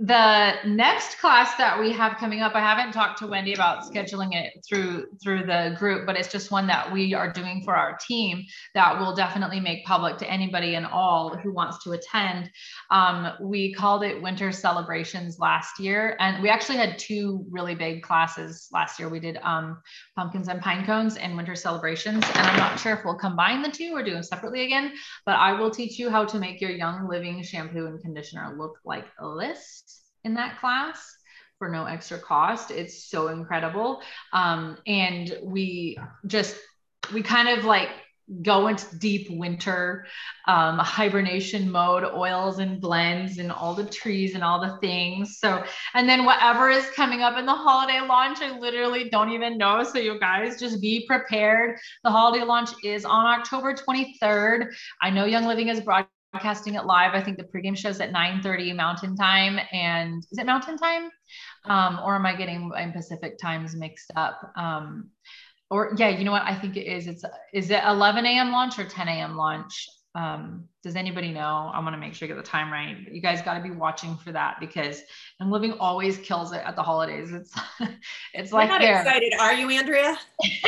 the 0.00 0.54
next 0.66 1.18
class 1.18 1.56
that 1.56 1.78
we 1.78 1.92
have 1.92 2.16
coming 2.16 2.40
up 2.40 2.54
i 2.54 2.60
haven't 2.60 2.90
talked 2.90 3.18
to 3.18 3.26
wendy 3.26 3.52
about 3.52 3.84
scheduling 3.84 4.34
it 4.34 4.64
through 4.66 5.04
through 5.22 5.44
the 5.44 5.76
group 5.78 6.06
but 6.06 6.16
it's 6.16 6.32
just 6.32 6.50
one 6.50 6.66
that 6.66 6.90
we 6.90 7.12
are 7.12 7.30
doing 7.30 7.62
for 7.62 7.76
our 7.76 7.98
team 7.98 8.42
that 8.74 8.98
will 8.98 9.14
definitely 9.14 9.60
make 9.60 9.84
public 9.84 10.16
to 10.16 10.30
anybody 10.30 10.74
and 10.74 10.86
all 10.86 11.36
who 11.36 11.52
wants 11.52 11.82
to 11.84 11.92
attend. 11.92 12.50
Um, 12.90 13.32
we 13.40 13.72
called 13.72 14.02
it 14.02 14.20
winter 14.20 14.52
celebrations 14.52 15.38
last 15.38 15.78
year 15.78 16.16
and 16.18 16.42
we 16.42 16.48
actually 16.48 16.78
had 16.78 16.98
two 16.98 17.44
really 17.50 17.74
big 17.74 18.02
classes 18.02 18.68
last 18.72 18.98
year. 18.98 19.08
We 19.08 19.20
did 19.20 19.38
um, 19.42 19.80
pumpkins 20.16 20.48
and 20.48 20.60
pine 20.60 20.84
cones 20.84 21.16
and 21.16 21.36
winter 21.36 21.54
celebrations 21.54 22.24
and 22.34 22.46
i'm 22.46 22.56
not 22.58 22.78
sure 22.78 22.92
if 22.92 23.04
we'll 23.06 23.14
combine 23.14 23.62
the 23.62 23.70
two 23.70 23.92
or 23.94 24.02
do 24.02 24.12
them 24.12 24.22
separately 24.22 24.64
again 24.64 24.92
but 25.24 25.34
i 25.36 25.52
will 25.58 25.70
teach 25.70 25.98
you 25.98 26.10
how 26.10 26.26
to 26.26 26.38
make 26.38 26.60
your 26.60 26.70
young 26.70 27.08
living 27.08 27.42
shampoo 27.42 27.86
and 27.86 28.00
conditioner 28.02 28.54
look 28.58 28.78
like 28.84 29.06
this 29.38 29.89
in 30.24 30.34
that 30.34 30.58
class 30.60 31.16
for 31.58 31.68
no 31.68 31.84
extra 31.84 32.18
cost. 32.18 32.70
It's 32.70 33.04
so 33.04 33.28
incredible. 33.28 34.00
Um, 34.32 34.78
and 34.86 35.36
we 35.42 35.98
just, 36.26 36.56
we 37.12 37.22
kind 37.22 37.48
of 37.48 37.64
like 37.64 37.90
go 38.42 38.68
into 38.68 38.96
deep 38.98 39.28
winter 39.30 40.06
um, 40.46 40.78
hibernation 40.78 41.70
mode, 41.70 42.04
oils 42.04 42.60
and 42.60 42.80
blends 42.80 43.38
and 43.38 43.50
all 43.50 43.74
the 43.74 43.84
trees 43.84 44.34
and 44.34 44.44
all 44.44 44.60
the 44.60 44.78
things. 44.78 45.38
So, 45.38 45.62
and 45.94 46.08
then 46.08 46.24
whatever 46.24 46.70
is 46.70 46.88
coming 46.90 47.22
up 47.22 47.36
in 47.38 47.44
the 47.44 47.52
holiday 47.52 48.00
launch, 48.00 48.38
I 48.40 48.58
literally 48.58 49.10
don't 49.10 49.30
even 49.30 49.58
know. 49.58 49.82
So, 49.82 49.98
you 49.98 50.18
guys 50.20 50.60
just 50.60 50.80
be 50.80 51.04
prepared. 51.06 51.78
The 52.04 52.10
holiday 52.10 52.44
launch 52.44 52.70
is 52.84 53.04
on 53.04 53.26
October 53.26 53.74
23rd. 53.74 54.68
I 55.02 55.10
know 55.10 55.24
Young 55.24 55.46
Living 55.46 55.68
is 55.68 55.80
broadcasting 55.80 56.19
broadcasting 56.32 56.74
it 56.74 56.84
live. 56.84 57.14
I 57.14 57.22
think 57.22 57.36
the 57.36 57.44
pregame 57.44 57.76
show's 57.76 58.00
at 58.00 58.12
9:30 58.12 58.74
Mountain 58.74 59.16
Time, 59.16 59.58
and 59.72 60.24
is 60.30 60.38
it 60.38 60.46
Mountain 60.46 60.78
Time, 60.78 61.10
um, 61.64 62.00
or 62.04 62.14
am 62.14 62.26
I 62.26 62.34
getting 62.34 62.68
my 62.68 62.86
Pacific 62.90 63.38
times 63.38 63.74
mixed 63.76 64.10
up? 64.16 64.52
Um, 64.56 65.10
or 65.70 65.94
yeah, 65.96 66.08
you 66.08 66.24
know 66.24 66.32
what? 66.32 66.42
I 66.42 66.54
think 66.54 66.76
it 66.76 66.86
is. 66.86 67.06
It's 67.06 67.24
is 67.52 67.70
it 67.70 67.82
11 67.84 68.26
a.m. 68.26 68.52
launch 68.52 68.78
or 68.78 68.84
10 68.84 69.08
a.m. 69.08 69.36
launch? 69.36 69.88
Um, 70.16 70.64
does 70.82 70.96
anybody 70.96 71.30
know? 71.30 71.70
I 71.72 71.78
want 71.78 71.94
to 71.94 71.98
make 71.98 72.14
sure 72.14 72.26
I 72.26 72.28
get 72.28 72.36
the 72.36 72.42
time 72.42 72.72
right. 72.72 72.96
But 73.04 73.14
you 73.14 73.22
guys 73.22 73.42
got 73.42 73.54
to 73.54 73.62
be 73.62 73.70
watching 73.70 74.16
for 74.16 74.32
that 74.32 74.56
because 74.58 75.02
Young 75.38 75.52
Living 75.52 75.72
always 75.74 76.18
kills 76.18 76.52
it 76.52 76.62
at 76.64 76.74
the 76.74 76.82
holidays. 76.82 77.32
It's 77.32 77.54
it's 78.34 78.52
like 78.52 78.68
not 78.68 78.82
excited, 78.82 79.32
are 79.38 79.54
you, 79.54 79.70
Andrea? 79.70 80.18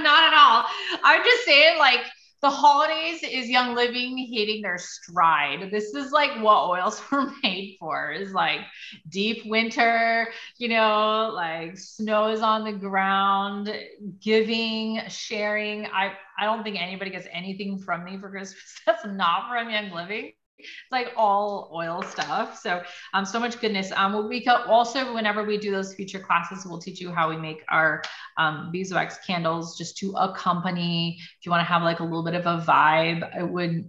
not 0.00 0.24
at 0.24 0.34
all. 0.34 0.64
I'm 1.04 1.22
just 1.22 1.44
saying, 1.44 1.78
like 1.78 2.00
the 2.42 2.50
holidays 2.50 3.22
is 3.22 3.48
young 3.48 3.74
living 3.74 4.18
hitting 4.18 4.62
their 4.62 4.78
stride. 4.78 5.70
This 5.70 5.94
is 5.94 6.10
like 6.10 6.42
what 6.42 6.68
oils 6.68 7.00
were 7.12 7.30
made 7.42 7.76
for 7.78 8.10
is 8.10 8.32
like 8.32 8.60
deep 9.08 9.44
winter, 9.46 10.28
you 10.58 10.68
know, 10.68 11.30
like 11.32 11.78
snow 11.78 12.28
is 12.28 12.40
on 12.42 12.64
the 12.64 12.72
ground, 12.72 13.72
giving, 14.20 15.00
sharing. 15.08 15.86
I, 15.86 16.14
I 16.38 16.44
don't 16.44 16.64
think 16.64 16.80
anybody 16.80 17.10
gets 17.10 17.28
anything 17.32 17.78
from 17.78 18.04
me 18.04 18.18
for 18.18 18.28
Christmas 18.28 18.62
that's 18.86 19.06
not 19.06 19.48
from 19.48 19.70
young 19.70 19.90
living 19.92 20.32
it's 20.62 20.92
like 20.92 21.12
all 21.16 21.70
oil 21.74 22.02
stuff. 22.02 22.58
So 22.58 22.82
um, 23.14 23.24
so 23.24 23.38
much 23.38 23.60
goodness. 23.60 23.92
Um, 23.94 24.28
we 24.28 24.42
can 24.42 24.60
also, 24.66 25.14
whenever 25.14 25.44
we 25.44 25.58
do 25.58 25.70
those 25.70 25.94
future 25.94 26.20
classes, 26.20 26.66
we'll 26.66 26.80
teach 26.80 27.00
you 27.00 27.12
how 27.12 27.28
we 27.28 27.36
make 27.36 27.62
our 27.68 28.02
um, 28.36 28.70
beeswax 28.72 29.18
candles 29.26 29.76
just 29.76 29.96
to 29.98 30.12
accompany. 30.12 31.18
If 31.18 31.46
you 31.46 31.50
want 31.50 31.60
to 31.60 31.72
have 31.72 31.82
like 31.82 32.00
a 32.00 32.04
little 32.04 32.24
bit 32.24 32.34
of 32.34 32.46
a 32.46 32.64
vibe, 32.64 33.38
it 33.38 33.48
would. 33.48 33.88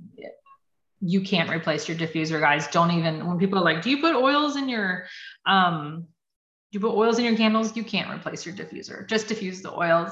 You 1.05 1.19
can't 1.19 1.49
replace 1.49 1.89
your 1.89 1.97
diffuser, 1.97 2.39
guys. 2.39 2.67
Don't 2.67 2.91
even 2.91 3.28
when 3.28 3.38
people 3.38 3.59
are 3.59 3.63
like, 3.63 3.82
"Do 3.82 3.89
you 3.89 3.99
put 3.99 4.15
oils 4.15 4.55
in 4.55 4.69
your 4.69 5.05
um 5.45 6.07
you 6.74 6.80
put 6.80 6.95
oils 6.95 7.19
in 7.19 7.26
your 7.26 7.38
candles, 7.38 7.76
you 7.78 7.84
can't 7.84 8.09
replace 8.09 8.47
your 8.47 8.55
diffuser. 8.55 9.07
Just 9.07 9.28
diffuse 9.28 9.61
the 9.61 9.71
oils. 9.71 10.11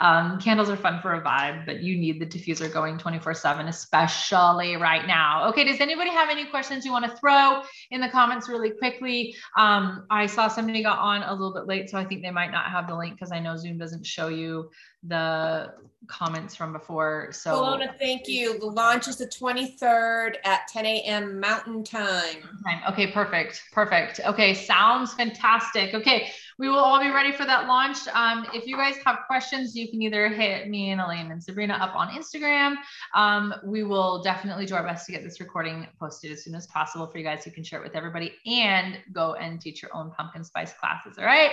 Um, 0.00 0.40
candles 0.40 0.68
are 0.68 0.76
fun 0.76 1.00
for 1.00 1.14
a 1.14 1.22
vibe, 1.22 1.64
but 1.66 1.82
you 1.82 1.96
need 1.96 2.20
the 2.20 2.26
diffuser 2.26 2.70
going 2.72 2.98
24 2.98 3.32
7, 3.32 3.68
especially 3.68 4.74
right 4.76 5.06
now. 5.06 5.48
Okay, 5.50 5.62
does 5.62 5.80
anybody 5.80 6.10
have 6.10 6.28
any 6.28 6.46
questions 6.46 6.84
you 6.84 6.90
want 6.90 7.04
to 7.04 7.16
throw 7.16 7.62
in 7.92 8.00
the 8.00 8.08
comments 8.08 8.48
really 8.48 8.70
quickly? 8.70 9.36
Um, 9.56 10.06
I 10.10 10.26
saw 10.26 10.48
somebody 10.48 10.82
got 10.82 10.98
on 10.98 11.22
a 11.22 11.32
little 11.32 11.54
bit 11.54 11.66
late, 11.66 11.88
so 11.88 11.96
I 11.96 12.04
think 12.04 12.22
they 12.22 12.32
might 12.32 12.50
not 12.50 12.66
have 12.66 12.88
the 12.88 12.96
link 12.96 13.14
because 13.14 13.30
I 13.30 13.38
know 13.38 13.56
Zoom 13.56 13.78
doesn't 13.78 14.04
show 14.04 14.28
you 14.28 14.70
the 15.02 15.74
comments 16.06 16.54
from 16.54 16.72
before. 16.72 17.28
So, 17.32 17.62
Alona, 17.62 17.96
thank 17.98 18.26
you. 18.26 18.58
The 18.58 18.66
launch 18.66 19.08
is 19.08 19.16
the 19.16 19.26
23rd 19.26 20.36
at 20.44 20.66
10 20.68 20.84
a.m. 20.84 21.40
Mountain 21.40 21.84
Time. 21.84 22.42
Okay, 22.88 23.06
perfect. 23.06 23.62
Perfect. 23.72 24.20
Okay, 24.26 24.52
sounds 24.54 25.14
fantastic. 25.14 25.94
Okay, 25.94 26.30
we 26.58 26.68
will 26.68 26.78
all 26.78 27.00
be 27.00 27.10
ready 27.10 27.32
for 27.32 27.44
that 27.44 27.68
launch. 27.68 27.98
Um, 28.12 28.46
if 28.52 28.66
you 28.66 28.76
guys 28.76 28.96
have 29.04 29.20
questions, 29.26 29.74
you 29.74 29.88
can 29.88 30.02
either 30.02 30.28
hit 30.28 30.68
me 30.68 30.90
and 30.90 31.00
Elaine 31.00 31.30
and 31.30 31.42
Sabrina 31.42 31.74
up 31.74 31.94
on 31.94 32.08
Instagram. 32.08 32.74
Um, 33.14 33.54
we 33.64 33.84
will 33.84 34.22
definitely 34.22 34.66
do 34.66 34.74
our 34.74 34.82
best 34.82 35.06
to 35.06 35.12
get 35.12 35.22
this 35.22 35.40
recording 35.40 35.86
posted 35.98 36.32
as 36.32 36.44
soon 36.44 36.54
as 36.54 36.66
possible 36.66 37.06
for 37.06 37.18
you 37.18 37.24
guys. 37.24 37.46
You 37.46 37.52
can 37.52 37.64
share 37.64 37.80
it 37.80 37.84
with 37.84 37.96
everybody 37.96 38.34
and 38.46 38.98
go 39.12 39.34
and 39.34 39.60
teach 39.60 39.80
your 39.80 39.94
own 39.94 40.10
pumpkin 40.10 40.44
spice 40.44 40.72
classes. 40.72 41.18
All 41.18 41.24
right. 41.24 41.52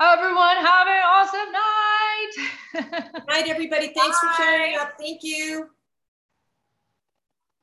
Everyone, 0.00 0.56
have 0.58 0.86
an 0.86 1.02
awesome 1.06 1.52
night. 1.52 3.24
night, 3.28 3.48
everybody. 3.48 3.92
Thanks 3.96 4.20
Bye. 4.22 4.28
for 4.36 4.42
showing 4.42 4.76
up. 4.78 4.92
Thank 4.98 5.24
you. 5.24 5.70